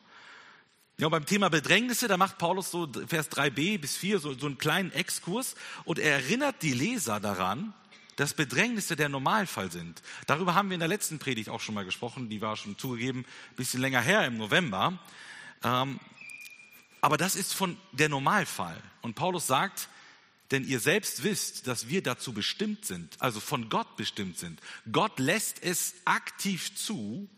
Ja, 0.99 1.09
beim 1.09 1.27
Thema 1.27 1.49
Bedrängnisse, 1.49 2.07
da 2.07 2.17
macht 2.17 2.39
Paulus 2.39 2.71
so 2.71 2.89
Vers 3.09 3.31
3b 3.33 3.81
bis 3.81 3.97
4 3.97 4.21
so, 4.21 4.35
so 4.35 4.47
einen 4.47 4.59
kleinen 4.59 4.93
Exkurs 4.93 5.57
und 5.85 5.99
er 5.99 6.13
erinnert 6.13 6.63
die 6.63 6.73
Leser 6.73 7.19
daran, 7.19 7.75
dass 8.17 8.35
Bedrängnisse 8.35 8.95
der 8.95 9.09
Normalfall 9.09 9.73
sind. 9.73 10.03
Darüber 10.27 10.55
haben 10.55 10.69
wir 10.69 10.75
in 10.75 10.81
der 10.81 10.89
letzten 10.89 11.19
Predigt 11.19 11.49
auch 11.49 11.61
schon 11.61 11.75
mal 11.75 11.85
gesprochen, 11.85 12.29
die 12.29 12.41
war 12.41 12.57
schon 12.57 12.79
zugegeben 12.79 13.21
ein 13.21 13.57
bisschen 13.57 13.81
länger 13.81 14.01
her 14.01 14.27
im 14.27 14.37
November. 14.37 14.99
Ähm, 15.65 15.99
aber 17.03 17.19
das 17.19 17.37
ist 17.37 17.53
von 17.53 17.77
der 17.91 18.09
Normalfall. 18.09 18.81
Und 19.03 19.15
Paulus 19.15 19.47
sagt, 19.47 19.89
denn 20.53 20.65
ihr 20.65 20.81
selbst 20.81 21.25
wisst, 21.25 21.67
dass 21.67 21.89
wir 21.89 22.03
dazu 22.03 22.33
bestimmt 22.33 22.85
sind, 22.85 23.21
also 23.21 23.41
von 23.41 23.69
Gott 23.69 23.97
bestimmt 23.97 24.39
sind. 24.39 24.61
Gott 24.91 25.19
lässt 25.19 25.63
es 25.63 25.95
aktiv 26.05 26.75
zu 26.77 27.29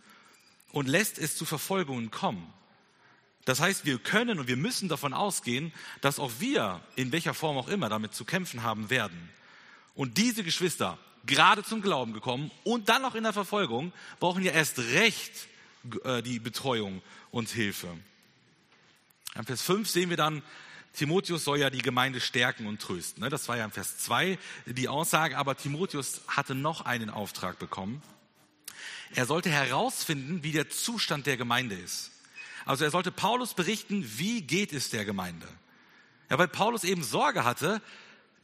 und 0.70 0.87
lässt 0.87 1.18
es 1.18 1.37
zu 1.37 1.44
Verfolgungen 1.44 2.11
kommen. 2.11 2.53
Das 3.46 3.61
heißt, 3.61 3.85
wir 3.87 3.98
können 3.98 4.38
und 4.38 4.48
wir 4.48 4.57
müssen 4.57 4.88
davon 4.88 5.14
ausgehen, 5.14 5.72
dass 6.00 6.18
auch 6.18 6.33
wir, 6.40 6.81
in 6.96 7.12
welcher 7.12 7.35
Form 7.35 7.57
auch 7.57 7.68
immer, 7.68 7.88
damit 7.88 8.14
zu 8.14 8.24
kämpfen 8.24 8.62
haben 8.62 8.90
werden. 8.90 9.31
Und 9.94 10.18
diese 10.18 10.44
Geschwister, 10.44 10.98
gerade 11.24 11.62
zum 11.62 11.81
Glauben 11.81 12.12
gekommen 12.12 12.50
und 12.64 12.88
dann 12.88 13.03
noch 13.03 13.14
in 13.14 13.22
der 13.22 13.33
Verfolgung, 13.33 13.92
brauchen 14.18 14.42
ja 14.42 14.53
erst 14.53 14.79
recht 14.79 15.48
äh, 16.05 16.22
die 16.22 16.38
Betreuung 16.38 17.00
und 17.31 17.48
Hilfe. 17.48 17.96
In 19.35 19.44
Vers 19.44 19.62
5 19.62 19.88
sehen 19.88 20.11
wir 20.11 20.16
dann, 20.16 20.42
Timotheus 20.92 21.42
soll 21.44 21.59
ja 21.59 21.70
die 21.70 21.83
Gemeinde 21.83 22.20
stärken 22.20 22.66
und 22.66 22.81
trösten. 22.81 23.23
Ne? 23.23 23.29
Das 23.29 23.49
war 23.49 23.57
ja 23.57 23.64
in 23.64 23.73
Vers 23.73 23.99
2 23.99 24.38
die 24.66 24.88
Aussage, 24.88 25.37
aber 25.37 25.57
Timotheus 25.57 26.23
hatte 26.29 26.55
noch 26.55 26.83
einen 26.83 27.11
Auftrag 27.11 27.59
bekommen. 27.59 28.01
Er 29.14 29.27
sollte 29.27 29.51
herausfinden, 29.51 30.44
wie 30.44 30.53
der 30.53 30.70
Zustand 30.70 31.27
der 31.27 31.37
Gemeinde 31.37 31.75
ist. 31.75 32.12
Also 32.64 32.85
er 32.85 32.90
sollte 32.90 33.11
Paulus 33.11 33.55
berichten, 33.55 34.05
wie 34.16 34.42
geht 34.42 34.73
es 34.73 34.90
der 34.90 35.05
Gemeinde. 35.05 35.47
Ja, 36.31 36.38
weil 36.38 36.49
Paulus 36.49 36.85
eben 36.85 37.03
Sorge 37.03 37.44
hatte, 37.44 37.83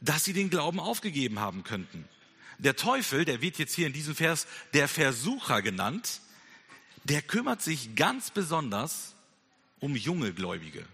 dass 0.01 0.23
sie 0.23 0.33
den 0.33 0.49
Glauben 0.49 0.79
aufgegeben 0.79 1.39
haben 1.39 1.63
könnten. 1.63 2.07
Der 2.57 2.75
Teufel, 2.75 3.25
der 3.25 3.41
wird 3.41 3.57
jetzt 3.57 3.73
hier 3.73 3.87
in 3.87 3.93
diesem 3.93 4.15
Vers 4.15 4.45
der 4.73 4.87
Versucher 4.87 5.61
genannt, 5.61 6.21
der 7.05 7.21
kümmert 7.21 7.61
sich 7.61 7.95
ganz 7.95 8.29
besonders 8.29 9.15
um 9.81 9.95
junge 9.95 10.33
Gläubige. 10.33 10.85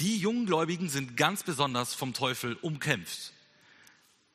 Die 0.00 0.18
jungen 0.18 0.46
Gläubigen 0.46 0.88
sind 0.88 1.16
ganz 1.16 1.44
besonders 1.44 1.94
vom 1.94 2.12
Teufel 2.12 2.54
umkämpft, 2.54 3.32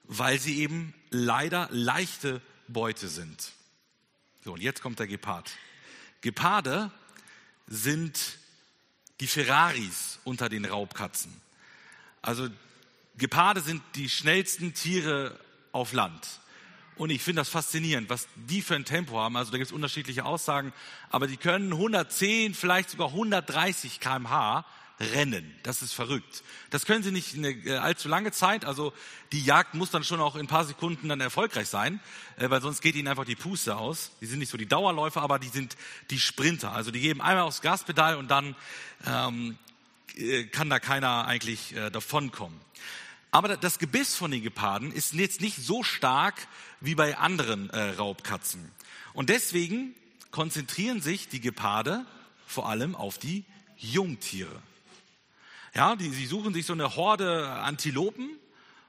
weil 0.03 0.39
sie 0.39 0.59
eben 0.59 0.93
leider 1.09 1.67
leichte 1.71 2.41
Beute 2.67 3.09
sind. 3.09 3.51
So, 4.43 4.53
und 4.53 4.61
jetzt 4.61 4.81
kommt 4.81 4.99
der 4.99 5.07
Gepard. 5.07 5.51
Geparde 6.21 6.91
sind 7.67 8.37
die 9.19 9.27
Ferraris 9.27 10.19
unter 10.23 10.49
den 10.49 10.65
Raubkatzen. 10.65 11.31
Also 12.21 12.49
Geparde 13.17 13.61
sind 13.61 13.83
die 13.95 14.09
schnellsten 14.09 14.73
Tiere 14.73 15.39
auf 15.71 15.93
Land. 15.93 16.40
Und 16.95 17.09
ich 17.09 17.21
finde 17.21 17.41
das 17.41 17.49
faszinierend, 17.49 18.09
was 18.09 18.27
die 18.35 18.61
für 18.61 18.75
ein 18.75 18.85
Tempo 18.85 19.17
haben. 19.17 19.35
Also 19.37 19.51
da 19.51 19.57
gibt 19.57 19.69
es 19.69 19.73
unterschiedliche 19.73 20.25
Aussagen, 20.25 20.73
aber 21.09 21.27
die 21.27 21.37
können 21.37 21.71
110, 21.71 22.53
vielleicht 22.53 22.89
sogar 22.89 23.07
130 23.07 23.99
kmh 23.99 24.65
rennen. 25.01 25.55
Das 25.63 25.81
ist 25.81 25.93
verrückt. 25.93 26.43
Das 26.69 26.85
können 26.85 27.03
sie 27.03 27.11
nicht 27.11 27.35
eine 27.35 27.49
äh, 27.49 27.77
allzu 27.77 28.07
lange 28.07 28.31
Zeit. 28.31 28.65
Also 28.65 28.93
die 29.31 29.43
Jagd 29.43 29.73
muss 29.73 29.89
dann 29.89 30.03
schon 30.03 30.21
auch 30.21 30.35
in 30.35 30.41
ein 30.41 30.47
paar 30.47 30.65
Sekunden 30.65 31.09
dann 31.09 31.21
erfolgreich 31.21 31.67
sein, 31.67 31.99
äh, 32.37 32.49
weil 32.49 32.61
sonst 32.61 32.81
geht 32.81 32.95
ihnen 32.95 33.07
einfach 33.07 33.25
die 33.25 33.35
Puste 33.35 33.77
aus. 33.77 34.11
Die 34.21 34.25
sind 34.25 34.39
nicht 34.39 34.49
so 34.49 34.57
die 34.57 34.67
Dauerläufer, 34.67 35.21
aber 35.21 35.39
die 35.39 35.49
sind 35.49 35.75
die 36.09 36.19
Sprinter. 36.19 36.71
Also 36.73 36.91
die 36.91 36.99
geben 36.99 37.21
einmal 37.21 37.45
aufs 37.45 37.61
Gaspedal 37.61 38.15
und 38.17 38.29
dann 38.29 38.55
ähm, 39.07 39.57
äh, 40.15 40.43
kann 40.45 40.69
da 40.69 40.79
keiner 40.79 41.25
eigentlich 41.25 41.75
äh, 41.75 41.89
davonkommen. 41.89 42.59
Aber 43.31 43.55
das 43.55 43.79
Gebiss 43.79 44.15
von 44.15 44.29
den 44.29 44.43
Geparden 44.43 44.91
ist 44.91 45.13
jetzt 45.13 45.39
nicht 45.39 45.55
so 45.55 45.83
stark 45.83 46.35
wie 46.81 46.95
bei 46.95 47.17
anderen 47.17 47.69
äh, 47.69 47.91
Raubkatzen. 47.91 48.71
Und 49.13 49.29
deswegen 49.29 49.95
konzentrieren 50.31 51.01
sich 51.01 51.29
die 51.29 51.39
Geparde 51.41 52.05
vor 52.45 52.67
allem 52.67 52.95
auf 52.95 53.17
die 53.17 53.45
Jungtiere. 53.77 54.61
Ja, 55.73 55.95
die, 55.95 56.09
sie 56.09 56.25
suchen 56.25 56.53
sich 56.53 56.65
so 56.65 56.73
eine 56.73 56.95
Horde 56.95 57.49
Antilopen 57.49 58.29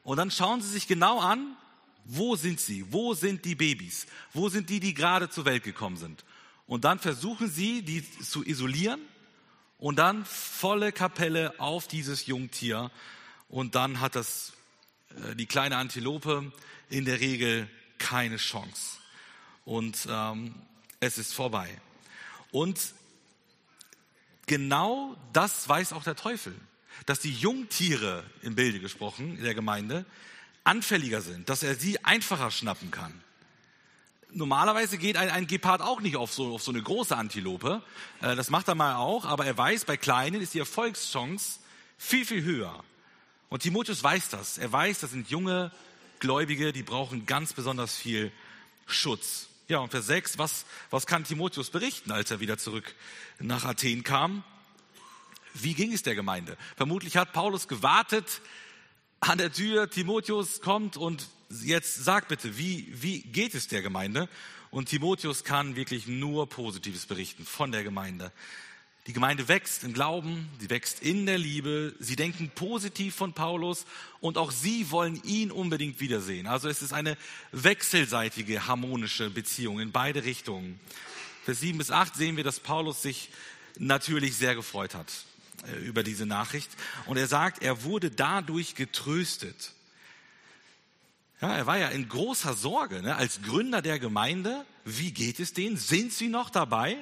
und 0.03 0.17
dann 0.17 0.31
schauen 0.31 0.61
sie 0.61 0.69
sich 0.69 0.89
genau 0.89 1.21
an, 1.21 1.57
wo 2.05 2.35
sind 2.35 2.61
sie? 2.61 2.85
Wo 2.91 3.15
sind 3.15 3.45
die 3.45 3.55
Babys? 3.55 4.07
Wo 4.33 4.49
sind 4.49 4.69
die, 4.71 4.81
die 4.81 4.95
gerade 4.95 5.31
zur 5.31 5.45
Welt 5.45 5.63
gekommen 5.63 5.97
sind? 5.97 6.25
Und 6.67 6.85
dann 6.85 6.99
versuchen 6.99 7.49
sie, 7.49 7.83
die 7.83 8.05
zu 8.21 8.45
isolieren 8.45 9.01
und 9.79 9.97
dann 9.97 10.25
volle 10.25 10.91
Kapelle 10.91 11.59
auf 11.61 11.87
dieses 11.87 12.27
Jungtier 12.27 12.91
und 13.49 13.75
dann 13.75 14.01
hat 14.01 14.17
das, 14.17 14.53
äh, 15.29 15.37
die 15.37 15.47
kleine 15.47 15.77
Antilope 15.77 16.53
in 16.89 17.05
der 17.05 17.21
Regel 17.21 17.69
keine 18.03 18.37
Chance. 18.37 18.99
Und 19.65 20.07
ähm, 20.11 20.55
es 21.01 21.19
ist 21.19 21.33
vorbei. 21.33 21.81
Und 22.51 22.79
genau 24.47 25.17
das 25.33 25.69
weiß 25.69 25.93
auch 25.93 26.03
der 26.03 26.17
Teufel, 26.17 26.55
dass 27.07 27.21
die 27.21 27.33
Jungtiere 27.33 28.25
im 28.43 28.55
Bilde 28.55 28.81
gesprochen 28.81 29.39
in 29.39 29.45
der 29.45 29.55
Gemeinde 29.55 30.05
anfälliger 30.65 31.23
sind, 31.23 31.49
dass 31.49 31.63
er 31.63 31.77
sie 31.77 32.05
einfacher 32.05 32.51
schnappen 32.51 32.91
kann. 32.91 33.23
Normalerweise 34.31 34.99
geht 34.99 35.17
ein, 35.17 35.31
ein 35.31 35.47
Gepard 35.47 35.81
auch 35.81 36.01
nicht 36.01 36.17
auf 36.17 36.33
so, 36.33 36.55
auf 36.55 36.63
so 36.63 36.73
eine 36.73 36.83
große 36.83 37.17
Antilope. 37.17 37.83
Äh, 38.21 38.35
das 38.35 38.51
macht 38.51 38.69
er 38.69 38.75
mal 38.75 38.97
auch, 38.97 39.27
aber 39.27 39.47
er 39.47 39.57
weiß, 39.57 39.85
bei 39.85 39.97
kleinen 39.97 40.41
ist 40.41 40.55
die 40.55 40.59
Erfolgschance 40.59 41.61
viel, 41.99 42.25
viel 42.25 42.43
höher. 42.43 42.83
Und 43.49 43.63
Timotheus 43.63 44.03
weiß 44.03 44.31
das. 44.31 44.59
Er 44.59 44.73
weiß, 44.73 45.01
das 45.01 45.11
sind 45.11 45.29
junge 45.29 45.71
Gläubige, 46.23 46.73
die 46.73 46.85
brauchen 46.85 47.27
ganz 47.27 47.53
besonders 47.53 47.97
viel 47.97 48.31
Schutz. 48.87 49.49
Ja, 49.67 49.79
und 49.79 49.91
Vers 49.91 50.07
6, 50.07 50.39
was, 50.39 50.67
was 50.89 51.05
kann 51.05 51.25
Timotheus 51.25 51.71
berichten, 51.71 52.13
als 52.13 52.31
er 52.31 52.39
wieder 52.39 52.59
zurück 52.59 52.95
nach 53.41 53.65
Athen 53.65 54.05
kam? 54.05 54.45
Wie 55.53 55.75
ging 55.75 55.93
es 55.93 56.05
der 56.05 56.15
Gemeinde? 56.15 56.57
Vermutlich 56.77 57.17
hat 57.17 57.33
Paulus 57.33 57.67
gewartet 57.67 58.41
an 59.19 59.39
der 59.39 59.53
Tür, 59.53 59.91
Timotheus 59.91 60.61
kommt 60.61 60.97
und 60.97 61.27
jetzt 61.51 62.05
sag 62.05 62.29
bitte, 62.29 62.57
wie, 62.57 62.87
wie 62.93 63.23
geht 63.23 63.57
es 63.57 63.67
der 63.67 63.83
Gemeinde? 63.83 64.29
Und 64.71 64.91
Timotheus 64.91 65.43
kann 65.43 65.75
wirklich 65.75 66.07
nur 66.07 66.49
Positives 66.49 67.07
berichten 67.07 67.45
von 67.45 67.73
der 67.73 67.83
Gemeinde. 67.83 68.31
Die 69.09 69.13
Gemeinde 69.13 69.49
wächst 69.49 69.83
im 69.83 69.95
Glauben, 69.95 70.49
sie 70.61 70.71
wächst 70.71 71.03
in 71.03 71.27
der 71.27 71.37
Liebe, 71.37 71.93
sie 71.99 72.15
denken 72.15 72.51
positiv 72.51 73.17
von 73.17 73.33
Paulus 73.33 73.85
und 74.21 74.39
auch 74.39 74.53
sie 74.53 74.93
wollen 74.93 75.21
ihn 75.25 75.51
unbedingt 75.51 75.99
wiedersehen. 75.99 76.47
Also 76.47 76.69
es 76.69 76.83
ist 76.83 76.93
eine 76.93 77.17
wechselseitige, 77.51 78.69
harmonische 78.69 79.29
Beziehung 79.31 79.81
in 79.81 79.91
beide 79.91 80.23
Richtungen. 80.23 80.79
Vers 81.45 81.59
7 81.61 81.79
bis 81.79 81.91
8 81.91 82.15
sehen 82.15 82.37
wir, 82.37 82.45
dass 82.45 82.61
Paulus 82.61 83.03
sich 83.03 83.31
natürlich 83.77 84.37
sehr 84.37 84.55
gefreut 84.55 84.95
hat 84.95 85.13
äh, 85.67 85.77
über 85.79 86.05
diese 86.05 86.25
Nachricht. 86.25 86.71
Und 87.07 87.17
er 87.17 87.27
sagt, 87.27 87.61
er 87.61 87.83
wurde 87.83 88.11
dadurch 88.11 88.77
getröstet. 88.77 89.73
Ja, 91.41 91.57
er 91.57 91.67
war 91.67 91.79
ja 91.79 91.89
in 91.89 92.09
großer 92.09 92.55
Sorge 92.55 93.03
ne, 93.03 93.17
als 93.17 93.43
Gründer 93.43 93.83
der 93.83 93.99
Gemeinde. 93.99 94.65
Wie 94.85 95.11
geht 95.11 95.41
es 95.41 95.55
denen? 95.55 95.77
Sind 95.77 96.13
sie 96.13 96.29
noch 96.29 96.51
dabei? 96.51 96.97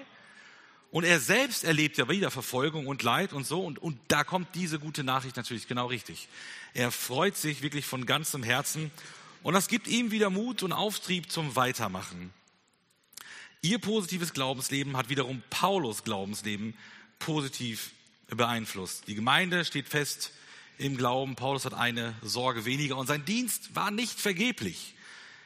Und 0.91 1.05
er 1.05 1.21
selbst 1.21 1.63
erlebt 1.63 1.99
ja 1.99 2.09
wieder 2.09 2.31
Verfolgung 2.31 2.87
und 2.87 3.03
Leid 3.03 3.33
und 3.33 3.47
so. 3.47 3.65
Und, 3.65 3.79
und 3.79 3.99
da 4.09 4.25
kommt 4.25 4.55
diese 4.55 4.79
gute 4.79 5.05
Nachricht 5.05 5.37
natürlich 5.37 5.69
genau 5.69 5.87
richtig. 5.87 6.29
Er 6.75 6.91
freut 6.91 7.37
sich 7.37 7.63
wirklich 7.63 7.87
von 7.87 8.07
ganzem 8.07 8.43
Herzen. 8.43 8.91
Und 9.43 9.55
das 9.55 9.69
gibt 9.69 9.87
ihm 9.87 10.11
wieder 10.11 10.31
Mut 10.31 10.63
und 10.63 10.73
Auftrieb 10.73 11.31
zum 11.31 11.55
Weitermachen. 11.55 12.33
Ihr 13.63 13.79
positives 13.79 14.33
Glaubensleben 14.33 14.97
hat 14.97 15.11
wiederum 15.11 15.43
Paulus 15.51 16.03
Glaubensleben 16.03 16.75
positiv 17.19 17.93
beeinflusst. 18.29 19.07
Die 19.07 19.15
Gemeinde 19.15 19.65
steht 19.65 19.89
fest 19.89 20.33
im 20.79 20.97
Glauben. 20.97 21.37
Paulus 21.37 21.67
hat 21.67 21.75
eine 21.75 22.15
Sorge 22.23 22.65
weniger 22.65 22.97
und 22.97 23.07
sein 23.07 23.25
Dienst 23.25 23.77
war 23.77 23.91
nicht 23.91 24.19
vergeblich 24.19 24.95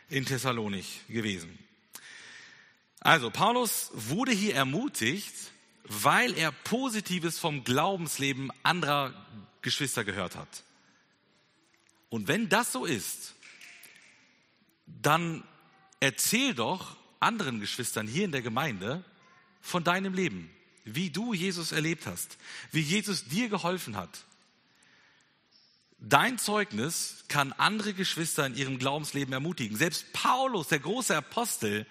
in 0.08 0.24
Thessalonich 0.24 1.00
gewesen. 1.08 1.58
Also 3.04 3.30
Paulus 3.30 3.90
wurde 3.92 4.32
hier 4.32 4.54
ermutigt, 4.54 5.34
weil 5.84 6.32
er 6.38 6.50
Positives 6.50 7.38
vom 7.38 7.62
Glaubensleben 7.62 8.50
anderer 8.62 9.12
Geschwister 9.60 10.04
gehört 10.04 10.36
hat. 10.36 10.64
Und 12.08 12.28
wenn 12.28 12.48
das 12.48 12.72
so 12.72 12.86
ist, 12.86 13.34
dann 14.86 15.44
erzähl 16.00 16.54
doch 16.54 16.96
anderen 17.20 17.60
Geschwistern 17.60 18.06
hier 18.06 18.24
in 18.24 18.32
der 18.32 18.40
Gemeinde 18.40 19.04
von 19.60 19.84
deinem 19.84 20.14
Leben, 20.14 20.50
wie 20.84 21.10
du 21.10 21.34
Jesus 21.34 21.72
erlebt 21.72 22.06
hast, 22.06 22.38
wie 22.72 22.80
Jesus 22.80 23.26
dir 23.26 23.50
geholfen 23.50 23.96
hat. 23.96 24.24
Dein 25.98 26.38
Zeugnis 26.38 27.24
kann 27.28 27.52
andere 27.52 27.92
Geschwister 27.92 28.46
in 28.46 28.56
ihrem 28.56 28.78
Glaubensleben 28.78 29.34
ermutigen. 29.34 29.76
Selbst 29.76 30.10
Paulus, 30.14 30.68
der 30.68 30.78
große 30.78 31.14
Apostel, 31.14 31.86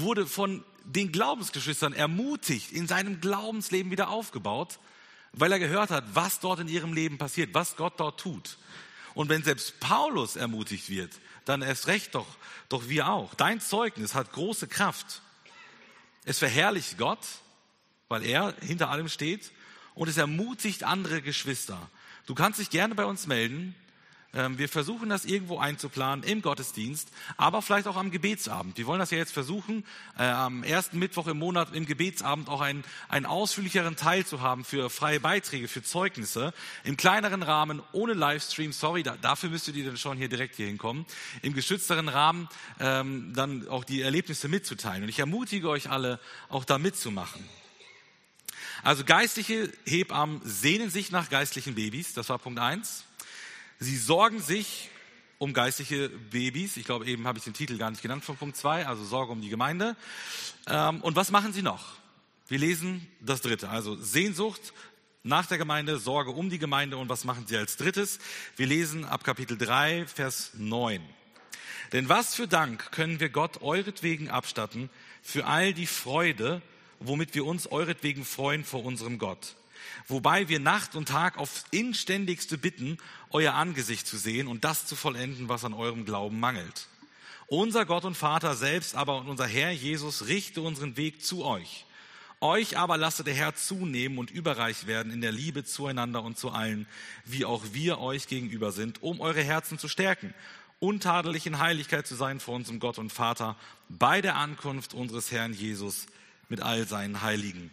wurde 0.00 0.26
von 0.26 0.64
den 0.84 1.12
Glaubensgeschwistern 1.12 1.92
ermutigt, 1.92 2.72
in 2.72 2.86
seinem 2.86 3.20
Glaubensleben 3.20 3.90
wieder 3.90 4.08
aufgebaut, 4.08 4.78
weil 5.32 5.52
er 5.52 5.58
gehört 5.58 5.90
hat, 5.90 6.04
was 6.14 6.40
dort 6.40 6.60
in 6.60 6.68
ihrem 6.68 6.92
Leben 6.92 7.18
passiert, 7.18 7.54
was 7.54 7.76
Gott 7.76 7.98
dort 7.98 8.20
tut. 8.20 8.58
Und 9.14 9.28
wenn 9.28 9.42
selbst 9.42 9.80
Paulus 9.80 10.36
ermutigt 10.36 10.90
wird, 10.90 11.12
dann 11.44 11.62
erst 11.62 11.86
recht 11.86 12.14
doch, 12.14 12.26
doch 12.68 12.88
wir 12.88 13.08
auch. 13.08 13.34
Dein 13.34 13.60
Zeugnis 13.60 14.14
hat 14.14 14.32
große 14.32 14.66
Kraft. 14.66 15.22
Es 16.24 16.38
verherrlicht 16.38 16.98
Gott, 16.98 17.24
weil 18.08 18.24
er 18.24 18.54
hinter 18.60 18.90
allem 18.90 19.08
steht 19.08 19.52
und 19.94 20.08
es 20.08 20.16
ermutigt 20.16 20.84
andere 20.84 21.22
Geschwister. 21.22 21.90
Du 22.26 22.34
kannst 22.34 22.58
dich 22.58 22.70
gerne 22.70 22.94
bei 22.94 23.04
uns 23.04 23.26
melden. 23.26 23.74
Ähm, 24.34 24.58
wir 24.58 24.68
versuchen 24.68 25.08
das 25.08 25.24
irgendwo 25.24 25.58
einzuplanen 25.58 26.24
im 26.24 26.42
Gottesdienst, 26.42 27.08
aber 27.36 27.62
vielleicht 27.62 27.86
auch 27.86 27.96
am 27.96 28.10
Gebetsabend. 28.10 28.76
Wir 28.76 28.86
wollen 28.86 28.98
das 28.98 29.10
ja 29.10 29.18
jetzt 29.18 29.32
versuchen, 29.32 29.84
äh, 30.18 30.24
am 30.24 30.64
ersten 30.64 30.98
Mittwoch 30.98 31.26
im 31.28 31.38
Monat 31.38 31.74
im 31.74 31.86
Gebetsabend 31.86 32.48
auch 32.48 32.60
einen, 32.60 32.84
einen 33.08 33.26
ausführlicheren 33.26 33.96
Teil 33.96 34.26
zu 34.26 34.40
haben 34.40 34.64
für 34.64 34.90
freie 34.90 35.20
Beiträge, 35.20 35.68
für 35.68 35.82
Zeugnisse, 35.82 36.52
im 36.82 36.96
kleineren 36.96 37.42
Rahmen, 37.42 37.82
ohne 37.92 38.14
Livestream. 38.14 38.72
Sorry, 38.72 39.02
da, 39.02 39.16
dafür 39.16 39.50
müsstet 39.50 39.76
ihr 39.76 39.84
dann 39.84 39.96
schon 39.96 40.18
hier 40.18 40.28
direkt 40.28 40.56
hier 40.56 40.66
hinkommen. 40.66 41.06
Im 41.42 41.54
geschützteren 41.54 42.08
Rahmen 42.08 42.48
ähm, 42.80 43.32
dann 43.34 43.68
auch 43.68 43.84
die 43.84 44.02
Erlebnisse 44.02 44.48
mitzuteilen. 44.48 45.04
Und 45.04 45.08
ich 45.08 45.18
ermutige 45.18 45.68
euch 45.68 45.90
alle, 45.90 46.18
auch 46.48 46.64
da 46.64 46.78
mitzumachen. 46.78 47.44
Also 48.82 49.04
geistliche 49.04 49.72
Hebammen 49.86 50.40
sehnen 50.44 50.90
sich 50.90 51.10
nach 51.10 51.30
geistlichen 51.30 51.74
Babys, 51.74 52.12
das 52.12 52.28
war 52.28 52.38
Punkt 52.38 52.58
eins. 52.58 53.04
Sie 53.78 53.96
sorgen 53.96 54.40
sich 54.40 54.90
um 55.38 55.52
geistliche 55.52 56.08
Babys. 56.08 56.76
Ich 56.76 56.84
glaube, 56.84 57.06
eben 57.06 57.26
habe 57.26 57.38
ich 57.38 57.44
den 57.44 57.54
Titel 57.54 57.76
gar 57.76 57.90
nicht 57.90 58.02
genannt 58.02 58.24
von 58.24 58.36
Punkt 58.36 58.56
2, 58.56 58.86
also 58.86 59.04
Sorge 59.04 59.32
um 59.32 59.40
die 59.40 59.48
Gemeinde. 59.48 59.96
Ähm, 60.66 61.00
und 61.02 61.16
was 61.16 61.30
machen 61.30 61.52
sie 61.52 61.62
noch? 61.62 61.96
Wir 62.48 62.58
lesen 62.58 63.06
das 63.20 63.40
dritte, 63.40 63.68
also 63.68 63.96
Sehnsucht 63.96 64.72
nach 65.22 65.46
der 65.46 65.56
Gemeinde, 65.56 65.98
Sorge 65.98 66.30
um 66.30 66.50
die 66.50 66.58
Gemeinde 66.58 66.98
und 66.98 67.08
was 67.08 67.24
machen 67.24 67.46
sie 67.46 67.56
als 67.56 67.76
drittes? 67.76 68.18
Wir 68.56 68.66
lesen 68.66 69.06
ab 69.06 69.24
Kapitel 69.24 69.56
3, 69.56 70.06
Vers 70.06 70.52
9. 70.54 71.00
Denn 71.92 72.08
was 72.08 72.34
für 72.34 72.46
Dank 72.46 72.92
können 72.92 73.20
wir 73.20 73.30
Gott 73.30 73.62
euretwegen 73.62 74.28
abstatten 74.28 74.90
für 75.22 75.46
all 75.46 75.72
die 75.72 75.86
Freude, 75.86 76.60
womit 77.00 77.34
wir 77.34 77.46
uns 77.46 77.66
euretwegen 77.66 78.24
freuen 78.24 78.64
vor 78.64 78.84
unserem 78.84 79.18
Gott 79.18 79.56
wobei 80.06 80.48
wir 80.48 80.60
Nacht 80.60 80.94
und 80.94 81.08
Tag 81.08 81.38
aufs 81.38 81.64
inständigste 81.70 82.58
bitten, 82.58 82.98
euer 83.30 83.54
Angesicht 83.54 84.06
zu 84.06 84.16
sehen 84.16 84.46
und 84.46 84.64
das 84.64 84.86
zu 84.86 84.96
vollenden, 84.96 85.48
was 85.48 85.64
an 85.64 85.74
eurem 85.74 86.04
Glauben 86.04 86.40
mangelt. 86.40 86.88
Unser 87.46 87.84
Gott 87.84 88.04
und 88.04 88.16
Vater 88.16 88.54
selbst 88.54 88.94
aber 88.94 89.18
und 89.18 89.28
unser 89.28 89.46
Herr 89.46 89.70
Jesus 89.70 90.26
richte 90.26 90.62
unseren 90.62 90.96
Weg 90.96 91.24
zu 91.24 91.44
euch. 91.44 91.84
Euch 92.40 92.76
aber 92.76 92.96
lasse 92.96 93.24
der 93.24 93.34
Herr 93.34 93.54
zunehmen 93.54 94.18
und 94.18 94.30
überreich 94.30 94.86
werden 94.86 95.12
in 95.12 95.20
der 95.20 95.32
Liebe 95.32 95.64
zueinander 95.64 96.22
und 96.22 96.36
zu 96.36 96.50
allen, 96.50 96.86
wie 97.24 97.44
auch 97.44 97.62
wir 97.72 98.00
euch 98.00 98.28
gegenüber 98.28 98.72
sind, 98.72 99.02
um 99.02 99.20
eure 99.20 99.42
Herzen 99.42 99.78
zu 99.78 99.88
stärken, 99.88 100.34
untadelig 100.78 101.46
in 101.46 101.58
Heiligkeit 101.58 102.06
zu 102.06 102.14
sein 102.14 102.40
vor 102.40 102.54
unserem 102.54 102.80
Gott 102.80 102.98
und 102.98 103.12
Vater, 103.12 103.56
bei 103.88 104.20
der 104.20 104.36
Ankunft 104.36 104.92
unseres 104.92 105.32
Herrn 105.32 105.54
Jesus 105.54 106.06
mit 106.48 106.60
all 106.60 106.86
seinen 106.86 107.22
Heiligen. 107.22 107.70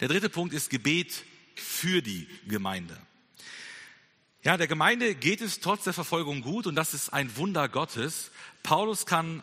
Der 0.00 0.08
dritte 0.08 0.28
Punkt 0.28 0.54
ist 0.54 0.70
Gebet 0.70 1.24
für 1.54 2.02
die 2.02 2.28
Gemeinde. 2.46 2.98
Ja, 4.42 4.56
der 4.56 4.66
Gemeinde 4.66 5.14
geht 5.14 5.40
es 5.40 5.60
trotz 5.60 5.84
der 5.84 5.94
Verfolgung 5.94 6.42
gut 6.42 6.66
und 6.66 6.74
das 6.74 6.92
ist 6.92 7.12
ein 7.12 7.34
Wunder 7.36 7.68
Gottes. 7.68 8.30
Paulus 8.62 9.06
kann 9.06 9.42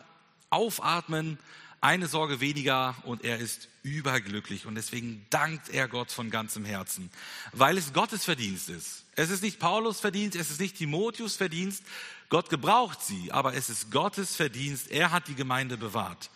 aufatmen, 0.50 1.38
eine 1.80 2.06
Sorge 2.06 2.40
weniger 2.40 2.94
und 3.02 3.24
er 3.24 3.38
ist 3.38 3.68
überglücklich 3.82 4.66
und 4.66 4.76
deswegen 4.76 5.26
dankt 5.30 5.68
er 5.68 5.88
Gott 5.88 6.12
von 6.12 6.30
ganzem 6.30 6.64
Herzen, 6.64 7.10
weil 7.50 7.76
es 7.76 7.92
Gottes 7.92 8.24
Verdienst 8.24 8.68
ist. 8.68 9.04
Es 9.16 9.30
ist 9.30 9.42
nicht 9.42 9.58
Paulus 9.58 9.98
Verdienst, 9.98 10.36
es 10.36 10.50
ist 10.50 10.60
nicht 10.60 10.76
Timotheus 10.76 11.34
Verdienst. 11.34 11.82
Gott 12.28 12.48
gebraucht 12.48 13.02
sie, 13.02 13.32
aber 13.32 13.54
es 13.54 13.68
ist 13.68 13.90
Gottes 13.90 14.36
Verdienst. 14.36 14.92
Er 14.92 15.10
hat 15.10 15.26
die 15.26 15.34
Gemeinde 15.34 15.76
bewahrt. 15.76 16.30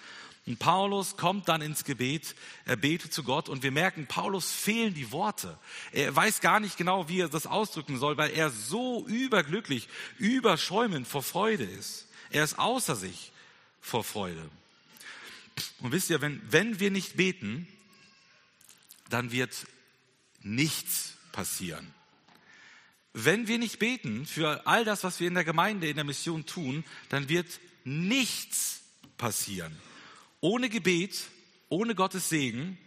Und 0.46 0.60
Paulus 0.60 1.16
kommt 1.16 1.48
dann 1.48 1.60
ins 1.60 1.82
Gebet, 1.82 2.36
er 2.66 2.76
betet 2.76 3.12
zu 3.12 3.24
Gott 3.24 3.48
und 3.48 3.64
wir 3.64 3.72
merken, 3.72 4.06
Paulus 4.06 4.52
fehlen 4.52 4.94
die 4.94 5.10
Worte. 5.10 5.58
Er 5.90 6.14
weiß 6.14 6.40
gar 6.40 6.60
nicht 6.60 6.76
genau, 6.76 7.08
wie 7.08 7.20
er 7.20 7.28
das 7.28 7.48
ausdrücken 7.48 7.98
soll, 7.98 8.16
weil 8.16 8.30
er 8.30 8.50
so 8.50 9.04
überglücklich, 9.08 9.88
überschäumend 10.18 11.08
vor 11.08 11.24
Freude 11.24 11.64
ist. 11.64 12.06
Er 12.30 12.44
ist 12.44 12.60
außer 12.60 12.94
sich 12.94 13.32
vor 13.80 14.04
Freude. 14.04 14.48
Und 15.80 15.90
wisst 15.90 16.10
ihr, 16.10 16.20
wenn, 16.20 16.40
wenn 16.48 16.78
wir 16.78 16.92
nicht 16.92 17.16
beten, 17.16 17.66
dann 19.08 19.32
wird 19.32 19.66
nichts 20.42 21.14
passieren. 21.32 21.92
Wenn 23.12 23.48
wir 23.48 23.58
nicht 23.58 23.80
beten 23.80 24.26
für 24.26 24.64
all 24.66 24.84
das, 24.84 25.02
was 25.02 25.18
wir 25.18 25.26
in 25.26 25.34
der 25.34 25.44
Gemeinde, 25.44 25.88
in 25.88 25.96
der 25.96 26.04
Mission 26.04 26.46
tun, 26.46 26.84
dann 27.08 27.28
wird 27.28 27.58
nichts 27.84 28.82
passieren. 29.16 29.76
Ohne 30.46 30.68
Gebet, 30.68 31.24
ohne 31.70 31.96
Gottes 31.96 32.28
Segen, 32.28 32.78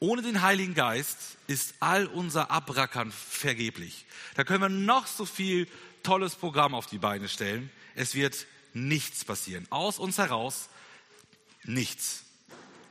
ohne 0.00 0.20
den 0.20 0.42
Heiligen 0.42 0.74
Geist 0.74 1.38
ist 1.46 1.76
all 1.80 2.06
unser 2.06 2.50
Abrackern 2.50 3.10
vergeblich. 3.10 4.04
Da 4.34 4.44
können 4.44 4.60
wir 4.60 4.68
noch 4.68 5.06
so 5.06 5.24
viel 5.24 5.66
tolles 6.02 6.36
Programm 6.36 6.74
auf 6.74 6.84
die 6.84 6.98
Beine 6.98 7.30
stellen. 7.30 7.70
Es 7.94 8.14
wird 8.14 8.44
nichts 8.74 9.24
passieren. 9.24 9.66
Aus 9.70 9.98
uns 9.98 10.18
heraus 10.18 10.68
nichts. 11.62 12.24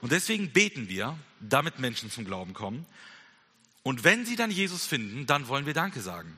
Und 0.02 0.12
deswegen 0.12 0.50
beten 0.50 0.90
wir, 0.90 1.16
damit 1.40 1.78
Menschen 1.78 2.10
zum 2.10 2.26
Glauben 2.26 2.56
kommen. 2.56 2.88
Und 3.84 4.04
wenn 4.04 4.26
sie 4.26 4.36
dann 4.36 4.50
Jesus 4.50 4.88
finden, 4.88 5.28
dann 5.28 5.48
wollen 5.48 5.68
wir 5.68 5.76
Danke 5.76 6.02
sagen. 6.02 6.36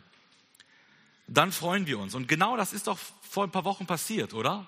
Dann 1.30 1.54
freuen 1.54 1.88
wir 1.88 2.00
uns. 2.00 2.16
Und 2.16 2.28
genau 2.28 2.58
das 2.58 2.74
ist 2.74 2.88
doch 2.88 3.00
vor 3.22 3.46
ein 3.46 3.52
paar 3.52 3.64
Wochen 3.64 3.86
passiert, 3.86 4.34
oder? 4.34 4.68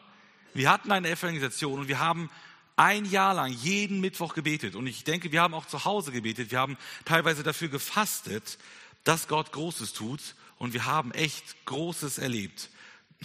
Wir 0.53 0.71
hatten 0.71 0.93
eine 0.93 1.09
Evangelisation 1.09 1.81
und 1.81 1.89
wir 1.89 1.99
haben 1.99 2.29
ein 2.78 3.05
Jahr 3.05 3.34
lang 3.34 3.51
jeden 3.51 3.99
Mittwoch 3.99 4.34
gebetet. 4.34 4.75
Und 4.75 4.88
ich 4.88 5.03
denke, 5.03 5.32
wir 5.32 5.41
haben 5.41 5.53
auch 5.53 5.65
zu 5.65 5.84
Hause 5.84 6.11
gebetet. 6.11 6.51
Wir 6.51 6.59
haben 6.59 6.78
teilweise 7.03 7.43
dafür 7.43 7.67
gefastet, 7.67 8.57
dass 9.03 9.28
Gott 9.28 9.51
Großes 9.51 9.93
tut. 9.93 10.21
Und 10.57 10.73
wir 10.73 10.86
haben 10.86 11.11
echt 11.11 11.65
Großes 11.65 12.19
erlebt. 12.19 12.69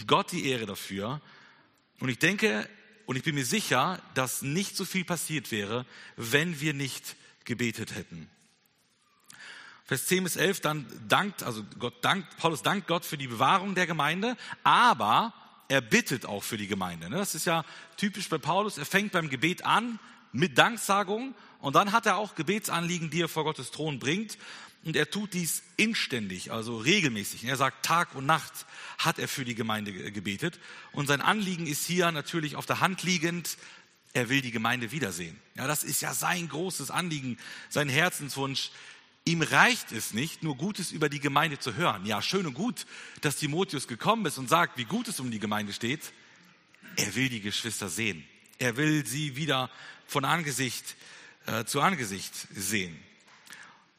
Gott 0.07 0.32
die 0.32 0.46
Ehre 0.46 0.66
dafür. 0.66 1.20
Und 2.00 2.09
ich 2.09 2.18
denke, 2.18 2.68
und 3.07 3.16
ich 3.16 3.22
bin 3.22 3.34
mir 3.34 3.44
sicher, 3.44 4.00
dass 4.14 4.42
nicht 4.42 4.76
so 4.76 4.84
viel 4.84 5.05
passiert 5.05 5.50
wäre, 5.50 5.86
wenn 6.16 6.61
wir 6.61 6.72
nicht 6.72 7.14
gebetet 7.44 7.94
hätten. 7.94 8.28
Vers 9.84 10.07
10 10.07 10.24
bis 10.24 10.36
11, 10.36 10.61
dann 10.61 10.86
dankt, 11.09 11.42
also 11.42 11.64
Gott 11.78 12.03
dankt, 12.03 12.38
Paulus 12.38 12.62
dankt 12.62 12.86
Gott 12.86 13.05
für 13.05 13.18
die 13.18 13.26
Bewahrung 13.26 13.74
der 13.74 13.86
Gemeinde, 13.86 14.36
aber 14.62 15.34
er 15.72 15.80
bittet 15.80 16.26
auch 16.26 16.42
für 16.42 16.58
die 16.58 16.66
Gemeinde. 16.66 17.08
Ne? 17.08 17.16
Das 17.16 17.34
ist 17.34 17.46
ja 17.46 17.64
typisch 17.96 18.28
bei 18.28 18.36
Paulus. 18.36 18.76
Er 18.76 18.84
fängt 18.84 19.12
beim 19.12 19.30
Gebet 19.30 19.64
an 19.64 19.98
mit 20.30 20.58
Danksagung 20.58 21.34
und 21.60 21.74
dann 21.74 21.92
hat 21.92 22.04
er 22.04 22.18
auch 22.18 22.34
Gebetsanliegen, 22.34 23.08
die 23.08 23.22
er 23.22 23.28
vor 23.28 23.44
Gottes 23.44 23.70
Thron 23.70 23.98
bringt. 23.98 24.36
Und 24.84 24.96
er 24.96 25.10
tut 25.10 25.32
dies 25.32 25.62
inständig, 25.78 26.52
also 26.52 26.76
regelmäßig. 26.76 27.44
Er 27.44 27.56
sagt, 27.56 27.86
Tag 27.86 28.14
und 28.14 28.26
Nacht 28.26 28.52
hat 28.98 29.18
er 29.18 29.28
für 29.28 29.46
die 29.46 29.54
Gemeinde 29.54 30.12
gebetet. 30.12 30.60
Und 30.92 31.06
sein 31.06 31.22
Anliegen 31.22 31.66
ist 31.66 31.86
hier 31.86 32.12
natürlich 32.12 32.56
auf 32.56 32.66
der 32.66 32.80
Hand 32.80 33.02
liegend. 33.02 33.56
Er 34.12 34.28
will 34.28 34.42
die 34.42 34.50
Gemeinde 34.50 34.92
wiedersehen. 34.92 35.40
Ja, 35.54 35.66
das 35.66 35.84
ist 35.84 36.02
ja 36.02 36.12
sein 36.12 36.50
großes 36.50 36.90
Anliegen, 36.90 37.38
sein 37.70 37.88
Herzenswunsch, 37.88 38.72
Ihm 39.24 39.42
reicht 39.42 39.92
es 39.92 40.14
nicht, 40.14 40.42
nur 40.42 40.56
Gutes 40.56 40.90
über 40.90 41.08
die 41.08 41.20
Gemeinde 41.20 41.58
zu 41.58 41.76
hören. 41.76 42.04
Ja, 42.06 42.20
schön 42.20 42.44
und 42.44 42.54
gut, 42.54 42.86
dass 43.20 43.36
Timotheus 43.36 43.86
gekommen 43.86 44.26
ist 44.26 44.36
und 44.36 44.48
sagt, 44.48 44.76
wie 44.78 44.84
gut 44.84 45.06
es 45.06 45.20
um 45.20 45.30
die 45.30 45.38
Gemeinde 45.38 45.72
steht. 45.72 46.12
Er 46.96 47.14
will 47.14 47.28
die 47.28 47.40
Geschwister 47.40 47.88
sehen. 47.88 48.24
Er 48.58 48.76
will 48.76 49.06
sie 49.06 49.36
wieder 49.36 49.70
von 50.06 50.24
Angesicht 50.24 50.96
äh, 51.46 51.64
zu 51.64 51.80
Angesicht 51.80 52.34
sehen. 52.52 52.98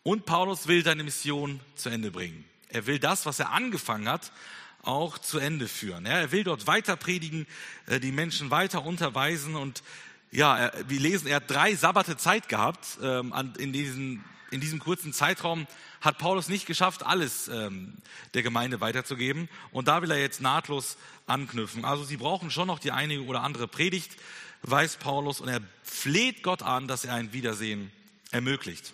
Und 0.03 0.26
Paulus 0.26 0.67
will 0.67 0.84
seine 0.84 1.05
Mission 1.05 1.61
zu 1.76 1.88
Ende 1.88 2.11
bringen. 2.11 2.43
Er 2.67 2.86
will 2.86 2.99
das, 2.99 3.26
was 3.26 3.39
er 3.39 3.51
angefangen 3.51 4.09
hat, 4.09 4.34
auch 4.82 5.17
zu 5.17 5.39
Ende 5.39 5.69
führen. 5.69 6.05
Ja, 6.05 6.19
er 6.19 6.32
will 6.34 6.43
dort 6.43 6.67
weiter 6.67 6.97
predigen, 6.97 7.47
äh, 7.88 8.01
die 8.01 8.11
Menschen 8.11 8.51
weiter 8.51 8.86
unterweisen 8.86 9.55
und 9.55 9.84
ja, 10.32 10.71
wir 10.88 10.99
lesen, 10.99 11.28
er 11.28 11.36
hat 11.36 11.49
drei 11.49 11.76
Sabbate 11.76 12.17
Zeit 12.17 12.49
gehabt 12.49 12.97
ähm, 13.03 13.32
an, 13.34 13.53
in 13.55 13.71
diesen 13.71 14.24
in 14.54 14.62
diesem 14.62 14.80
kurzen 14.80 15.12
Zeitraum 15.14 15.68
hat 15.99 16.20
Paulus 16.20 16.47
nicht 16.47 16.66
geschafft, 16.66 17.04
alles 17.04 17.47
ähm, 17.47 17.95
der 18.34 18.43
Gemeinde 18.43 18.82
weiterzugeben. 18.82 19.49
Und 19.72 19.88
da 19.88 20.01
will 20.01 20.12
er 20.12 20.20
jetzt 20.20 20.41
nahtlos 20.41 20.97
anknüpfen. 21.26 21.84
Also 21.86 22.04
sie 22.04 22.18
brauchen 22.18 22.51
schon 22.51 22.68
noch 22.68 22.80
die 22.80 22.91
eine 22.91 23.22
oder 23.22 23.41
andere 23.41 23.68
Predigt, 23.68 24.16
weiß 24.62 24.97
Paulus, 24.97 25.41
und 25.41 25.49
er 25.49 25.62
fleht 25.82 26.43
Gott 26.43 26.62
an, 26.62 26.88
dass 26.88 27.04
er 27.04 27.16
ein 27.16 27.34
Wiedersehen 27.34 27.91
ermöglicht. 28.32 28.93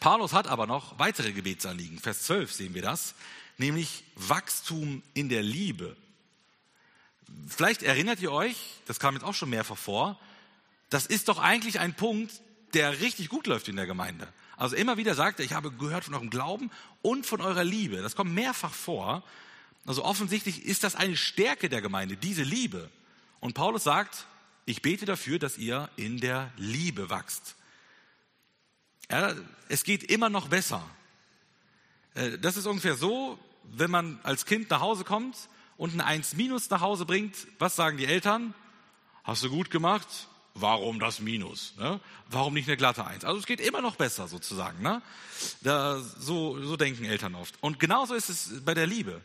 Paulus 0.00 0.32
hat 0.32 0.46
aber 0.46 0.66
noch 0.66 0.98
weitere 0.98 1.32
Gebetsanliegen. 1.32 1.98
Vers 1.98 2.22
12 2.22 2.52
sehen 2.52 2.74
wir 2.74 2.82
das, 2.82 3.14
nämlich 3.58 4.04
Wachstum 4.14 5.02
in 5.14 5.28
der 5.28 5.42
Liebe. 5.42 5.96
Vielleicht 7.48 7.82
erinnert 7.82 8.20
ihr 8.20 8.30
euch, 8.30 8.56
das 8.86 9.00
kam 9.00 9.14
jetzt 9.14 9.24
auch 9.24 9.34
schon 9.34 9.50
mehrfach 9.50 9.78
vor, 9.78 10.18
Das 10.88 11.06
ist 11.06 11.28
doch 11.28 11.40
eigentlich 11.40 11.80
ein 11.80 11.94
Punkt, 11.94 12.40
der 12.74 13.00
richtig 13.00 13.28
gut 13.28 13.46
läuft 13.46 13.68
in 13.68 13.76
der 13.76 13.86
Gemeinde. 13.86 14.28
Also 14.56 14.76
immer 14.76 14.96
wieder 14.96 15.14
sagt 15.14 15.38
er, 15.38 15.44
ich 15.44 15.52
habe 15.52 15.70
gehört 15.70 16.04
von 16.04 16.14
eurem 16.14 16.30
Glauben 16.30 16.70
und 17.02 17.26
von 17.26 17.40
eurer 17.40 17.64
Liebe. 17.64 18.02
Das 18.02 18.16
kommt 18.16 18.32
mehrfach 18.32 18.72
vor. 18.72 19.22
Also 19.86 20.04
offensichtlich 20.04 20.64
ist 20.64 20.82
das 20.82 20.96
eine 20.96 21.16
Stärke 21.16 21.68
der 21.68 21.82
Gemeinde, 21.82 22.16
diese 22.16 22.42
Liebe. 22.42 22.90
Und 23.40 23.54
Paulus 23.54 23.84
sagt, 23.84 24.26
ich 24.64 24.82
bete 24.82 25.04
dafür, 25.04 25.38
dass 25.38 25.58
ihr 25.58 25.88
in 25.96 26.18
der 26.18 26.52
Liebe 26.56 27.10
wachst. 27.10 27.54
Ja, 29.10 29.34
es 29.68 29.84
geht 29.84 30.02
immer 30.02 30.28
noch 30.28 30.48
besser. 30.48 30.82
Äh, 32.14 32.38
das 32.38 32.56
ist 32.56 32.66
ungefähr 32.66 32.96
so, 32.96 33.38
wenn 33.62 33.90
man 33.90 34.18
als 34.22 34.46
Kind 34.46 34.70
nach 34.70 34.80
Hause 34.80 35.04
kommt 35.04 35.36
und 35.76 35.94
ein 35.94 36.00
1 36.00 36.34
minus 36.34 36.70
nach 36.70 36.80
Hause 36.80 37.06
bringt, 37.06 37.36
was 37.58 37.76
sagen 37.76 37.98
die 37.98 38.06
Eltern? 38.06 38.54
Hast 39.22 39.44
du 39.44 39.50
gut 39.50 39.70
gemacht? 39.70 40.08
Warum 40.58 40.98
das 40.98 41.20
Minus? 41.20 41.74
Ne? 41.78 42.00
Warum 42.30 42.54
nicht 42.54 42.66
eine 42.66 42.78
glatte 42.78 43.06
Eins? 43.06 43.24
Also 43.24 43.38
es 43.38 43.46
geht 43.46 43.60
immer 43.60 43.82
noch 43.82 43.96
besser 43.96 44.26
sozusagen. 44.26 44.82
Ne? 44.82 45.02
Da, 45.60 46.00
so, 46.00 46.62
so 46.62 46.76
denken 46.76 47.04
Eltern 47.04 47.34
oft. 47.34 47.54
Und 47.60 47.78
genauso 47.78 48.14
ist 48.14 48.30
es 48.30 48.64
bei 48.64 48.72
der 48.72 48.86
Liebe. 48.86 49.20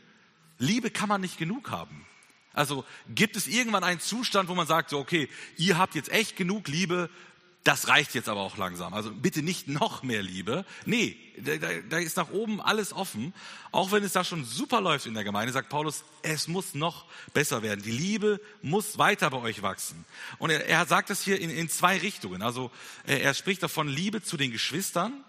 Liebe 0.57 0.91
kann 0.91 1.07
man 1.07 1.21
nicht 1.21 1.37
genug 1.37 1.71
haben. 1.71 2.05
Also 2.53 2.83
gibt 3.15 3.37
es 3.37 3.47
irgendwann 3.47 3.85
einen 3.85 4.01
Zustand, 4.01 4.49
wo 4.49 4.55
man 4.55 4.67
sagt, 4.67 4.89
so, 4.89 4.99
okay, 4.99 5.29
ihr 5.57 5.77
habt 5.77 5.95
jetzt 5.95 6.11
echt 6.11 6.35
genug 6.35 6.67
Liebe, 6.67 7.09
das 7.63 7.87
reicht 7.87 8.15
jetzt 8.15 8.27
aber 8.27 8.41
auch 8.41 8.57
langsam. 8.57 8.93
Also 8.93 9.11
bitte 9.11 9.43
nicht 9.43 9.67
noch 9.67 10.01
mehr 10.01 10.23
Liebe. 10.23 10.65
Nee, 10.85 11.15
da, 11.37 11.57
da, 11.89 11.97
ist 11.99 12.17
nach 12.17 12.31
oben 12.31 12.59
alles 12.59 12.91
offen. 12.91 13.33
Auch 13.71 13.91
wenn 13.91 14.03
es 14.03 14.13
da 14.13 14.23
schon 14.23 14.45
super 14.45 14.81
läuft 14.81 15.05
in 15.05 15.13
der 15.13 15.23
Gemeinde, 15.23 15.53
sagt 15.53 15.69
Paulus, 15.69 16.03
es 16.23 16.47
muss 16.47 16.73
noch 16.73 17.05
besser 17.33 17.61
werden. 17.61 17.83
Die 17.83 17.91
Liebe 17.91 18.41
muss 18.63 18.97
weiter 18.97 19.29
bei 19.29 19.37
euch 19.37 19.61
wachsen. 19.61 20.05
Und 20.39 20.49
er, 20.49 20.65
er 20.67 20.87
sagt 20.87 21.11
das 21.11 21.21
hier 21.21 21.39
in, 21.39 21.51
in 21.51 21.69
zwei 21.69 21.99
Richtungen. 21.99 22.41
Also 22.41 22.71
er, 23.05 23.21
er, 23.21 23.33
spricht 23.35 23.61
davon 23.61 23.87
Liebe 23.87 24.23
zu 24.23 24.37
den 24.37 24.51
Geschwistern 24.51 25.23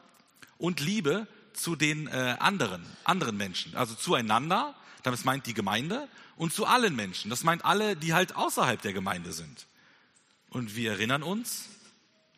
und 0.56 0.80
Liebe 0.80 1.26
zu 1.52 1.76
den 1.76 2.06
äh, 2.06 2.36
anderen, 2.38 2.82
anderen 3.04 3.36
Menschen. 3.36 3.76
Also 3.76 3.94
zueinander, 3.94 4.74
das 5.02 5.24
meint 5.24 5.46
die 5.46 5.54
Gemeinde, 5.54 6.08
und 6.36 6.54
zu 6.54 6.64
allen 6.64 6.96
Menschen. 6.96 7.28
Das 7.28 7.44
meint 7.44 7.64
alle, 7.64 7.94
die 7.94 8.14
halt 8.14 8.36
außerhalb 8.36 8.80
der 8.80 8.94
Gemeinde 8.94 9.32
sind. 9.32 9.66
Und 10.48 10.76
wir 10.76 10.92
erinnern 10.92 11.22
uns, 11.22 11.68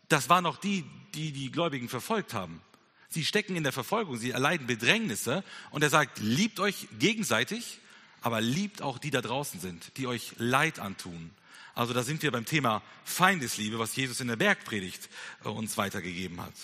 das 0.08 0.28
waren 0.28 0.46
auch 0.46 0.56
die, 0.56 0.84
die 1.14 1.32
die 1.32 1.50
Gläubigen 1.50 1.88
verfolgt 1.88 2.34
haben. 2.34 2.60
Sie 3.08 3.24
stecken 3.24 3.56
in 3.56 3.62
der 3.62 3.72
Verfolgung, 3.72 4.16
sie 4.16 4.32
erleiden 4.32 4.66
Bedrängnisse 4.66 5.44
und 5.70 5.82
er 5.82 5.90
sagt, 5.90 6.18
liebt 6.18 6.58
euch 6.58 6.88
gegenseitig, 6.98 7.78
aber 8.22 8.40
liebt 8.40 8.82
auch 8.82 8.98
die 8.98 9.10
da 9.10 9.20
draußen 9.20 9.60
sind, 9.60 9.96
die 9.96 10.06
euch 10.06 10.32
Leid 10.38 10.80
antun. 10.80 11.30
Also 11.74 11.92
da 11.92 12.02
sind 12.02 12.22
wir 12.22 12.30
beim 12.30 12.44
Thema 12.44 12.82
Feindesliebe, 13.04 13.78
was 13.78 13.94
Jesus 13.96 14.20
in 14.20 14.28
der 14.28 14.36
Bergpredigt 14.36 15.08
äh, 15.44 15.48
uns 15.48 15.76
weitergegeben 15.76 16.40
hat. 16.40 16.54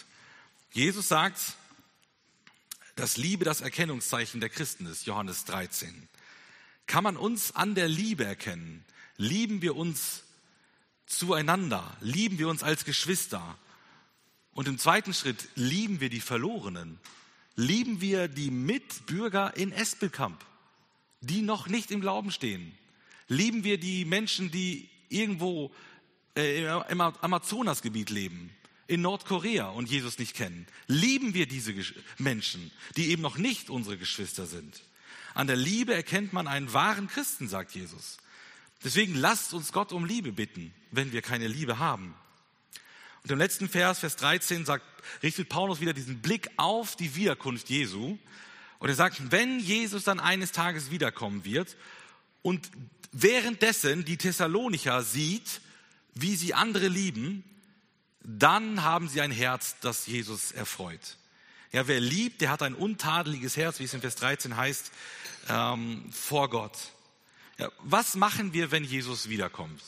Jesus 0.72 1.08
sagt, 1.08 1.40
dass 2.96 3.16
Liebe 3.16 3.44
das 3.44 3.60
Erkennungszeichen 3.60 4.40
der 4.40 4.50
Christen 4.50 4.86
ist, 4.86 5.06
Johannes 5.06 5.44
13. 5.44 6.08
Kann 6.86 7.04
man 7.04 7.16
uns 7.16 7.54
an 7.54 7.74
der 7.74 7.88
Liebe 7.88 8.24
erkennen? 8.24 8.84
Lieben 9.16 9.62
wir 9.62 9.76
uns 9.76 10.22
zueinander, 11.10 11.96
lieben 12.00 12.38
wir 12.38 12.48
uns 12.48 12.62
als 12.62 12.84
Geschwister. 12.84 13.58
Und 14.52 14.68
im 14.68 14.78
zweiten 14.78 15.12
Schritt 15.12 15.48
lieben 15.54 16.00
wir 16.00 16.08
die 16.08 16.20
Verlorenen, 16.20 16.98
lieben 17.56 18.00
wir 18.00 18.28
die 18.28 18.50
Mitbürger 18.50 19.56
in 19.56 19.72
Espelkamp, 19.72 20.44
die 21.20 21.42
noch 21.42 21.68
nicht 21.68 21.90
im 21.90 22.00
Glauben 22.00 22.30
stehen, 22.30 22.72
lieben 23.28 23.64
wir 23.64 23.78
die 23.78 24.04
Menschen, 24.04 24.50
die 24.50 24.88
irgendwo 25.08 25.70
äh, 26.36 26.64
im 26.88 27.00
Amazonasgebiet 27.00 28.10
leben, 28.10 28.50
in 28.86 29.02
Nordkorea 29.02 29.68
und 29.68 29.88
Jesus 29.90 30.18
nicht 30.18 30.34
kennen. 30.34 30.66
Lieben 30.86 31.34
wir 31.34 31.46
diese 31.46 31.74
Menschen, 32.18 32.70
die 32.96 33.10
eben 33.10 33.22
noch 33.22 33.36
nicht 33.36 33.70
unsere 33.70 33.96
Geschwister 33.96 34.46
sind. 34.46 34.82
An 35.34 35.46
der 35.46 35.56
Liebe 35.56 35.94
erkennt 35.94 36.32
man 36.32 36.48
einen 36.48 36.72
wahren 36.72 37.08
Christen, 37.08 37.48
sagt 37.48 37.74
Jesus. 37.74 38.18
Deswegen 38.82 39.14
lasst 39.14 39.52
uns 39.52 39.72
Gott 39.72 39.92
um 39.92 40.04
Liebe 40.04 40.32
bitten, 40.32 40.72
wenn 40.90 41.12
wir 41.12 41.22
keine 41.22 41.48
Liebe 41.48 41.78
haben. 41.78 42.14
Und 43.22 43.30
im 43.30 43.38
letzten 43.38 43.68
Vers, 43.68 43.98
Vers 43.98 44.16
13, 44.16 44.64
sagt, 44.64 44.84
richtet 45.22 45.48
Paulus 45.48 45.80
wieder 45.80 45.92
diesen 45.92 46.20
Blick 46.20 46.50
auf 46.56 46.96
die 46.96 47.14
Wiederkunft 47.14 47.68
Jesu. 47.68 48.18
Und 48.78 48.88
er 48.88 48.94
sagt, 48.94 49.30
wenn 49.30 49.60
Jesus 49.60 50.04
dann 50.04 50.20
eines 50.20 50.52
Tages 50.52 50.90
wiederkommen 50.90 51.44
wird 51.44 51.76
und 52.42 52.70
währenddessen 53.12 54.04
die 54.06 54.16
Thessalonicher 54.16 55.02
sieht, 55.02 55.60
wie 56.14 56.34
sie 56.34 56.54
andere 56.54 56.88
lieben, 56.88 57.44
dann 58.22 58.82
haben 58.82 59.08
sie 59.08 59.20
ein 59.20 59.30
Herz, 59.30 59.76
das 59.80 60.06
Jesus 60.06 60.52
erfreut. 60.52 61.16
Ja, 61.72 61.86
wer 61.86 62.00
liebt, 62.00 62.40
der 62.40 62.50
hat 62.50 62.62
ein 62.62 62.74
untadeliges 62.74 63.56
Herz, 63.56 63.78
wie 63.78 63.84
es 63.84 63.94
in 63.94 64.00
Vers 64.00 64.16
13 64.16 64.56
heißt, 64.56 64.90
ähm, 65.48 66.10
vor 66.10 66.50
Gott. 66.50 66.76
Was 67.82 68.16
machen 68.16 68.52
wir, 68.52 68.70
wenn 68.70 68.84
Jesus 68.84 69.28
wiederkommt? 69.28 69.82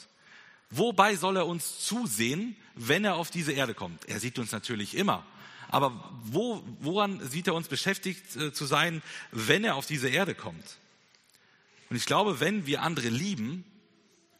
Wobei 0.71 1.17
soll 1.17 1.37
er 1.37 1.47
uns 1.47 1.81
zusehen, 1.81 2.57
wenn 2.75 3.05
er 3.05 3.17
auf 3.17 3.31
diese 3.31 3.53
Erde 3.53 3.75
kommt? 3.75 4.07
Er 4.07 4.21
sieht 4.21 4.39
uns 4.39 4.53
natürlich 4.53 4.97
immer. 4.97 5.25
Aber 5.69 6.11
wo, 6.25 6.63
woran 6.81 7.27
sieht 7.27 7.47
er 7.47 7.55
uns 7.55 7.69
beschäftigt 7.69 8.37
äh, 8.37 8.53
zu 8.53 8.67
sein, 8.67 9.03
wenn 9.31 9.65
er 9.65 9.77
auf 9.77 9.87
diese 9.87 10.09
Erde 10.09 10.35
kommt? 10.35 10.79
Und 11.91 11.97
ich 11.97 12.07
glaube, 12.07 12.41
wenn 12.41 12.67
wir 12.67 12.83
andere 12.83 13.09
lieben, 13.09 13.65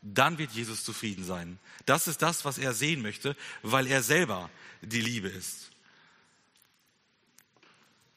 dann 0.03 0.39
wird 0.39 0.53
Jesus 0.53 0.85
zufrieden 0.85 1.25
sein. 1.25 1.59
Das 1.87 2.09
ist 2.09 2.23
das, 2.23 2.45
was 2.45 2.59
er 2.59 2.75
sehen 2.75 3.03
möchte, 3.03 3.37
weil 3.63 3.87
er 3.87 4.03
selber 4.03 4.51
die 4.83 5.01
Liebe 5.01 5.29
ist. 5.29 5.72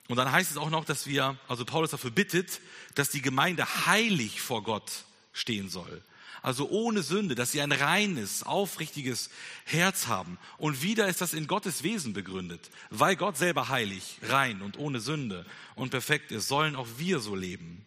Und 0.08 0.18
dann 0.18 0.32
heißt 0.32 0.52
es 0.52 0.58
auch 0.58 0.70
noch, 0.70 0.86
dass 0.86 1.08
wir, 1.08 1.38
also 1.48 1.66
Paulus 1.66 1.92
dafür 1.92 2.12
bittet, 2.12 2.62
dass 2.94 3.10
die 3.10 3.22
Gemeinde 3.22 3.66
heilig 3.86 4.42
vor 4.42 4.64
Gott 4.64 4.92
stehen 5.34 5.70
soll. 5.70 6.04
Also 6.46 6.70
ohne 6.70 7.02
Sünde, 7.02 7.34
dass 7.34 7.52
sie 7.52 7.62
ein 7.62 7.72
reines, 7.72 8.44
aufrichtiges 8.44 9.32
Herz 9.64 10.06
haben. 10.06 10.38
Und 10.60 10.84
wieder 10.84 11.08
ist 11.08 11.22
das 11.22 11.34
in 11.34 11.48
Gottes 11.48 11.82
Wesen 11.82 12.14
begründet. 12.14 12.70
Weil 12.92 13.16
Gott 13.16 13.36
selber 13.36 13.70
heilig, 13.70 14.20
rein 14.22 14.62
und 14.62 14.78
ohne 14.78 15.00
Sünde 15.00 15.44
und 15.74 15.90
perfekt 15.90 16.32
ist, 16.32 16.48
sollen 16.48 16.76
auch 16.76 16.88
wir 16.98 17.20
so 17.20 17.34
leben. 17.34 17.84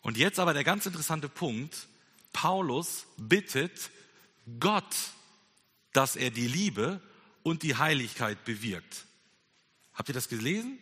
Und 0.00 0.16
jetzt 0.16 0.40
aber 0.40 0.54
der 0.54 0.64
ganz 0.64 0.86
interessante 0.86 1.28
Punkt. 1.28 1.86
Paulus 2.32 3.06
bittet 3.16 3.90
Gott, 4.58 4.96
dass 5.92 6.16
er 6.16 6.32
die 6.32 6.48
Liebe 6.48 7.00
und 7.44 7.62
die 7.62 7.76
Heiligkeit 7.76 8.44
bewirkt. 8.44 9.04
Habt 9.94 10.08
ihr 10.08 10.14
das 10.14 10.28
gelesen? 10.28 10.78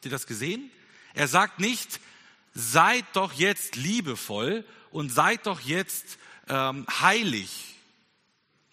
Habt 0.00 0.06
ihr 0.06 0.12
das 0.12 0.26
gesehen? 0.26 0.70
Er 1.12 1.28
sagt 1.28 1.60
nicht, 1.60 2.00
seid 2.54 3.04
doch 3.12 3.34
jetzt 3.34 3.76
liebevoll 3.76 4.64
und 4.90 5.12
seid 5.12 5.46
doch 5.46 5.60
jetzt 5.60 6.16
ähm, 6.48 6.86
heilig. 7.02 7.74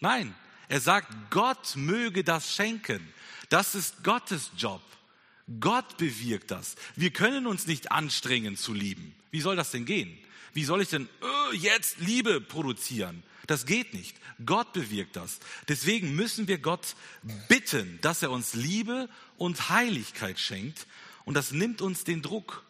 Nein, 0.00 0.34
er 0.68 0.80
sagt, 0.80 1.12
Gott 1.28 1.76
möge 1.76 2.24
das 2.24 2.54
schenken. 2.54 3.06
Das 3.50 3.74
ist 3.74 4.02
Gottes 4.04 4.52
Job. 4.56 4.80
Gott 5.60 5.98
bewirkt 5.98 6.50
das. 6.50 6.76
Wir 6.96 7.10
können 7.10 7.46
uns 7.46 7.66
nicht 7.66 7.92
anstrengen 7.92 8.56
zu 8.56 8.72
lieben. 8.72 9.14
Wie 9.30 9.42
soll 9.42 9.54
das 9.54 9.70
denn 9.70 9.84
gehen? 9.84 10.16
Wie 10.54 10.64
soll 10.64 10.80
ich 10.80 10.88
denn 10.88 11.10
äh, 11.52 11.56
jetzt 11.56 11.98
Liebe 11.98 12.40
produzieren? 12.40 13.22
Das 13.46 13.66
geht 13.66 13.92
nicht. 13.92 14.16
Gott 14.46 14.72
bewirkt 14.72 15.16
das. 15.16 15.40
Deswegen 15.68 16.16
müssen 16.16 16.48
wir 16.48 16.56
Gott 16.56 16.96
bitten, 17.48 17.98
dass 18.00 18.22
er 18.22 18.30
uns 18.30 18.54
Liebe 18.54 19.10
und 19.36 19.68
Heiligkeit 19.68 20.38
schenkt 20.38 20.86
und 21.28 21.34
das 21.34 21.52
nimmt 21.52 21.82
uns 21.82 22.04
den 22.04 22.22
Druck, 22.22 22.64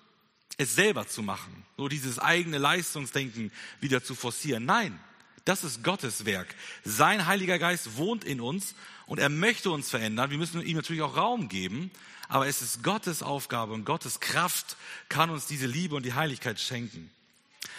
es 0.56 0.74
selber 0.74 1.06
zu 1.06 1.22
machen, 1.22 1.64
so 1.76 1.86
dieses 1.86 2.18
eigene 2.18 2.58
Leistungsdenken 2.58 3.52
wieder 3.80 4.02
zu 4.02 4.16
forcieren. 4.16 4.64
Nein, 4.64 4.98
das 5.44 5.62
ist 5.62 5.84
Gottes 5.84 6.24
Werk. 6.24 6.56
Sein 6.84 7.26
Heiliger 7.26 7.60
Geist 7.60 7.96
wohnt 7.96 8.24
in 8.24 8.40
uns 8.40 8.74
und 9.06 9.20
er 9.20 9.28
möchte 9.28 9.70
uns 9.70 9.90
verändern. 9.90 10.32
Wir 10.32 10.38
müssen 10.38 10.60
ihm 10.60 10.74
natürlich 10.76 11.02
auch 11.02 11.16
Raum 11.16 11.48
geben, 11.48 11.92
aber 12.26 12.48
es 12.48 12.60
ist 12.60 12.82
Gottes 12.82 13.22
Aufgabe 13.22 13.74
und 13.74 13.84
Gottes 13.84 14.18
Kraft 14.18 14.76
kann 15.08 15.30
uns 15.30 15.46
diese 15.46 15.66
Liebe 15.66 15.94
und 15.94 16.04
die 16.04 16.14
Heiligkeit 16.14 16.58
schenken. 16.58 17.12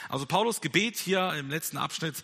Also 0.07 0.25
Paulus 0.25 0.61
Gebet 0.61 0.95
hier 0.95 1.33
im 1.33 1.49
letzten 1.49 1.75
Abschnitt 1.75 2.23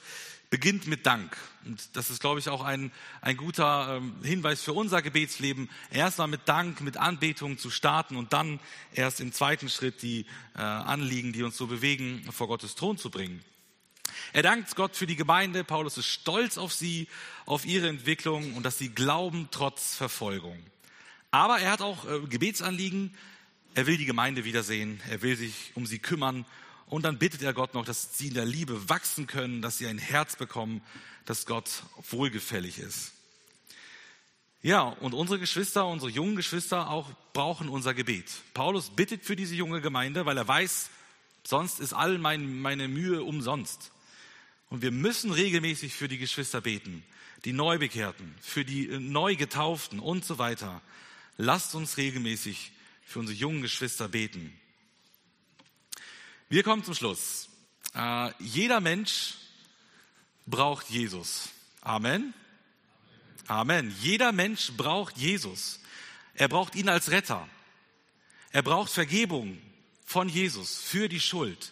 beginnt 0.50 0.88
mit 0.88 1.06
Dank. 1.06 1.36
Und 1.66 1.96
das 1.96 2.10
ist, 2.10 2.20
glaube 2.22 2.40
ich, 2.40 2.50
auch 2.50 2.64
ein, 2.64 2.92
ein 3.22 3.38
guter 3.38 3.98
ähm, 3.98 4.16
Hinweis 4.24 4.62
für 4.62 4.74
unser 4.74 5.02
Gebetsleben. 5.02 5.70
Erstmal 5.92 6.28
mit 6.28 6.42
Dank, 6.46 6.82
mit 6.82 6.98
Anbetung 6.98 7.58
zu 7.58 7.70
starten 7.70 8.16
und 8.16 8.34
dann 8.34 8.60
erst 8.94 9.20
im 9.20 9.34
zweiten 9.34 9.70
Schritt 9.70 10.02
die 10.02 10.26
äh, 10.56 10.62
Anliegen, 10.62 11.34
die 11.34 11.44
uns 11.44 11.58
so 11.58 11.68
bewegen, 11.68 12.24
vor 12.32 12.48
Gottes 12.48 12.76
Thron 12.76 12.98
zu 12.98 13.10
bringen. 13.10 13.44
Er 14.34 14.44
dankt 14.44 14.76
Gott 14.76 14.96
für 14.96 15.08
die 15.08 15.16
Gemeinde. 15.16 15.64
Paulus 15.64 15.98
ist 15.98 16.08
stolz 16.08 16.58
auf 16.58 16.74
sie, 16.74 17.08
auf 17.46 17.66
ihre 17.66 17.88
Entwicklung 17.88 18.54
und 18.54 18.64
dass 18.64 18.78
sie 18.78 18.90
glauben 18.90 19.48
trotz 19.52 19.96
Verfolgung. 19.96 20.58
Aber 21.32 21.60
er 21.60 21.72
hat 21.72 21.82
auch 21.82 22.06
äh, 22.06 22.20
Gebetsanliegen. 22.28 23.14
Er 23.74 23.88
will 23.88 23.98
die 23.98 24.06
Gemeinde 24.06 24.46
wiedersehen. 24.46 25.02
Er 25.10 25.22
will 25.22 25.36
sich 25.36 25.72
um 25.76 25.86
sie 25.86 26.00
kümmern 26.00 26.46
Und 26.88 27.04
dann 27.04 27.18
bittet 27.18 27.42
er 27.42 27.54
Gott 27.54 27.74
noch, 27.74 27.86
dass 27.86 28.18
sie 28.18 28.28
in 28.28 28.34
der 28.34 28.46
Liebe 28.46 28.90
wachsen 28.90 29.28
können, 29.28 29.62
dass 29.62 29.78
sie 29.78 29.88
ein 29.88 29.98
Herz 29.98 30.36
bekommen, 30.36 30.82
das 31.26 31.46
Gott 31.46 31.84
wohlgefällig 32.10 32.80
ist. 32.80 33.12
Ja, 34.62 34.82
und 34.82 35.14
unsere 35.14 35.40
Geschwister, 35.40 35.86
unsere 35.88 36.10
jungen 36.10 36.36
Geschwister 36.36 36.90
auch 36.90 37.12
brauchen 37.34 37.70
unser 37.70 37.94
Gebet. 37.94 38.26
Paulus 38.54 38.90
bittet 38.90 39.24
für 39.24 39.36
diese 39.36 39.56
junge 39.56 39.82
Gemeinde, 39.82 40.26
weil 40.26 40.38
er 40.38 40.48
weiß, 40.48 40.90
sonst 41.44 41.80
ist 41.80 41.94
all 41.94 42.18
mein, 42.18 42.62
meine 42.62 42.88
Mühe 42.88 43.24
umsonst. 43.24 43.92
Und 44.70 44.82
wir 44.82 44.92
müssen 44.92 45.32
regelmäßig 45.32 45.94
für 45.94 46.08
die 46.08 46.18
Geschwister 46.18 46.62
beten, 46.62 47.04
die 47.46 47.54
Neubekehrten, 47.54 48.34
für 48.42 48.66
die 48.66 48.88
Neugetauften 48.88 50.00
und 50.00 50.26
so 50.26 50.40
weiter. 50.40 50.82
Lasst 51.38 51.76
uns 51.76 51.98
regelmäßig 51.98 52.72
für 53.06 53.20
unsere 53.20 53.38
jungen 53.38 53.62
Geschwister 53.62 54.08
beten. 54.08 54.52
Wir 56.48 56.62
kommen 56.62 56.84
zum 56.84 56.94
Schluss. 56.94 57.50
Äh, 57.96 58.32
jeder 58.40 58.80
Mensch 58.80 59.34
braucht 60.46 60.90
Jesus. 60.92 61.50
Amen. 61.82 62.36
Amen. 63.48 63.96
Jeder 64.02 64.32
Mensch 64.32 64.72
braucht 64.78 65.18
Jesus. 65.18 65.80
Er 66.36 66.48
braucht 66.48 66.76
ihn 66.76 66.88
als 66.88 67.10
Retter. 67.10 67.48
Er 68.52 68.62
braucht 68.62 68.92
Vergebung 68.92 69.60
von 70.06 70.30
Jesus 70.30 70.78
für 70.78 71.10
die 71.10 71.20
Schuld. 71.20 71.72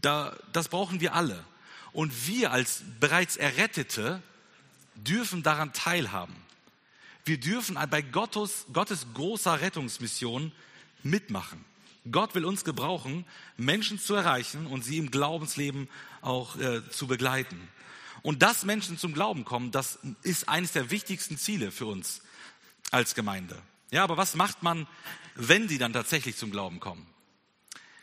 Da, 0.00 0.36
das 0.52 0.68
brauchen 0.68 1.00
wir 1.00 1.14
alle. 1.14 1.44
Und 1.92 2.26
wir 2.26 2.50
als 2.50 2.82
bereits 2.98 3.36
Errettete 3.36 4.20
dürfen 4.96 5.44
daran 5.44 5.72
teilhaben. 5.72 6.34
Wir 7.24 7.38
dürfen 7.38 7.78
bei 7.88 8.02
Gottes, 8.02 8.66
Gottes 8.72 9.06
großer 9.14 9.60
Rettungsmission 9.60 10.50
mitmachen. 11.04 11.64
Gott 12.10 12.34
will 12.34 12.44
uns 12.44 12.64
gebrauchen, 12.64 13.24
Menschen 13.56 13.98
zu 13.98 14.14
erreichen 14.14 14.66
und 14.66 14.84
sie 14.84 14.98
im 14.98 15.10
Glaubensleben 15.10 15.88
auch 16.20 16.56
äh, 16.56 16.88
zu 16.90 17.06
begleiten. 17.06 17.68
Und 18.22 18.42
dass 18.42 18.64
Menschen 18.64 18.98
zum 18.98 19.14
Glauben 19.14 19.44
kommen, 19.44 19.70
das 19.70 19.98
ist 20.22 20.48
eines 20.48 20.72
der 20.72 20.90
wichtigsten 20.90 21.38
Ziele 21.38 21.70
für 21.70 21.86
uns 21.86 22.22
als 22.90 23.14
Gemeinde. 23.14 23.56
Ja, 23.90 24.02
aber 24.02 24.16
was 24.16 24.34
macht 24.34 24.62
man, 24.62 24.86
wenn 25.34 25.68
sie 25.68 25.78
dann 25.78 25.92
tatsächlich 25.92 26.36
zum 26.36 26.50
Glauben 26.50 26.80
kommen? 26.80 27.06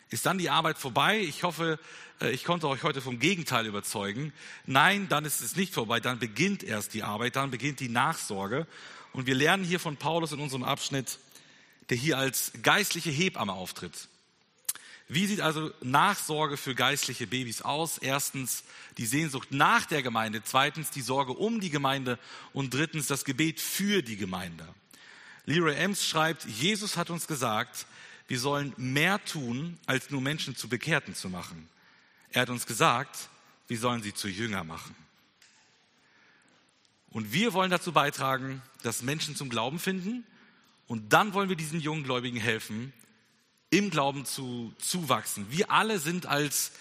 Ist 0.10 0.26
dann 0.26 0.38
die 0.38 0.50
Arbeit 0.50 0.78
vorbei? 0.78 1.20
Ich 1.20 1.44
hoffe, 1.44 1.80
äh, 2.22 2.32
ich 2.32 2.44
konnte 2.44 2.68
euch 2.68 2.84
heute 2.84 3.02
vom 3.02 3.20
Gegenteil 3.20 3.66
überzeugen. 3.66 4.32
Nein, 4.66 5.10
dann 5.10 5.26
ist 5.26 5.42
es 5.42 5.56
nicht 5.56 5.74
vorbei. 5.74 6.00
Dann 6.00 6.20
beginnt 6.20 6.64
erst 6.64 6.94
die 6.94 7.04
Arbeit, 7.04 7.36
dann 7.36 7.52
beginnt 7.52 7.80
die 7.80 7.90
Nachsorge. 7.90 8.68
Und 9.12 9.28
wir 9.28 9.36
lernen 9.36 9.64
hier 9.64 9.80
von 9.80 9.98
Paulus 9.98 10.32
in 10.32 10.40
unserem 10.40 10.64
Abschnitt, 10.64 11.20
der 11.90 11.98
hier 11.98 12.18
als 12.18 12.52
geistliche 12.62 13.12
Hebamme 13.12 13.54
auftritt. 13.54 14.08
Wie 15.10 15.28
sieht 15.28 15.42
also 15.42 15.72
Nachsorge 15.82 16.58
für 16.58 16.76
geistliche 16.76 17.28
Babys 17.28 17.62
aus? 17.62 17.98
Erstens 17.98 18.64
die 18.98 19.06
Sehnsucht 19.06 19.52
nach 19.52 19.86
der 19.86 20.02
Gemeinde, 20.02 20.42
zweitens 20.44 20.92
die 20.92 21.02
Sorge 21.02 21.34
um 21.34 21.60
die 21.60 21.70
Gemeinde 21.70 22.18
und 22.54 22.74
drittens 22.74 23.08
das 23.08 23.26
Gebet 23.26 23.60
für 23.60 24.02
die 24.02 24.16
Gemeinde. 24.16 24.68
Leroy 25.46 25.76
Ems 25.76 26.06
schreibt, 26.06 26.46
Jesus 26.46 26.96
hat 26.96 27.10
uns 27.10 27.28
gesagt, 27.28 27.86
wir 28.28 28.40
sollen 28.40 28.74
mehr 28.78 29.24
tun, 29.26 29.78
als 29.86 30.10
nur 30.10 30.22
Menschen 30.22 30.56
zu 30.56 30.70
Bekehrten 30.70 31.14
zu 31.14 31.30
machen. 31.30 31.68
Er 32.32 32.44
hat 32.44 32.50
uns 32.50 32.66
gesagt, 32.66 33.30
wir 33.68 33.78
sollen 33.78 34.02
sie 34.02 34.14
zu 34.14 34.30
Jünger 34.30 34.64
machen. 34.64 34.96
Und 37.12 37.34
wir 37.34 37.54
wollen 37.54 37.70
dazu 37.70 37.92
beitragen, 37.92 38.62
dass 38.82 39.04
Menschen 39.04 39.36
zum 39.36 39.50
Glauben 39.50 39.80
finden 39.80 40.26
und 40.88 41.14
dann 41.14 41.34
wollen 41.34 41.50
wir 41.50 41.56
diesen 41.56 41.80
jungen 41.80 42.04
Gläubigen 42.04 42.40
helfen, 42.40 42.94
im 43.70 43.90
Glauben 43.90 44.26
zu, 44.26 44.74
zu 44.78 45.10
wachsen. 45.10 45.48
Wir 45.50 45.72
alle 45.72 46.00
sind 46.00 46.26
als 46.26 46.72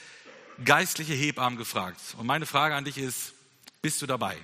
geistliche 0.65 1.15
Hebammen 1.15 1.59
gefragt. 1.59 1.99
Und 2.19 2.27
meine 2.27 2.47
Frage 2.47 2.75
an 2.75 2.85
dich 2.85 2.99
ist, 2.99 3.35
bist 3.81 4.03
du 4.03 4.07
dabei? 4.07 4.37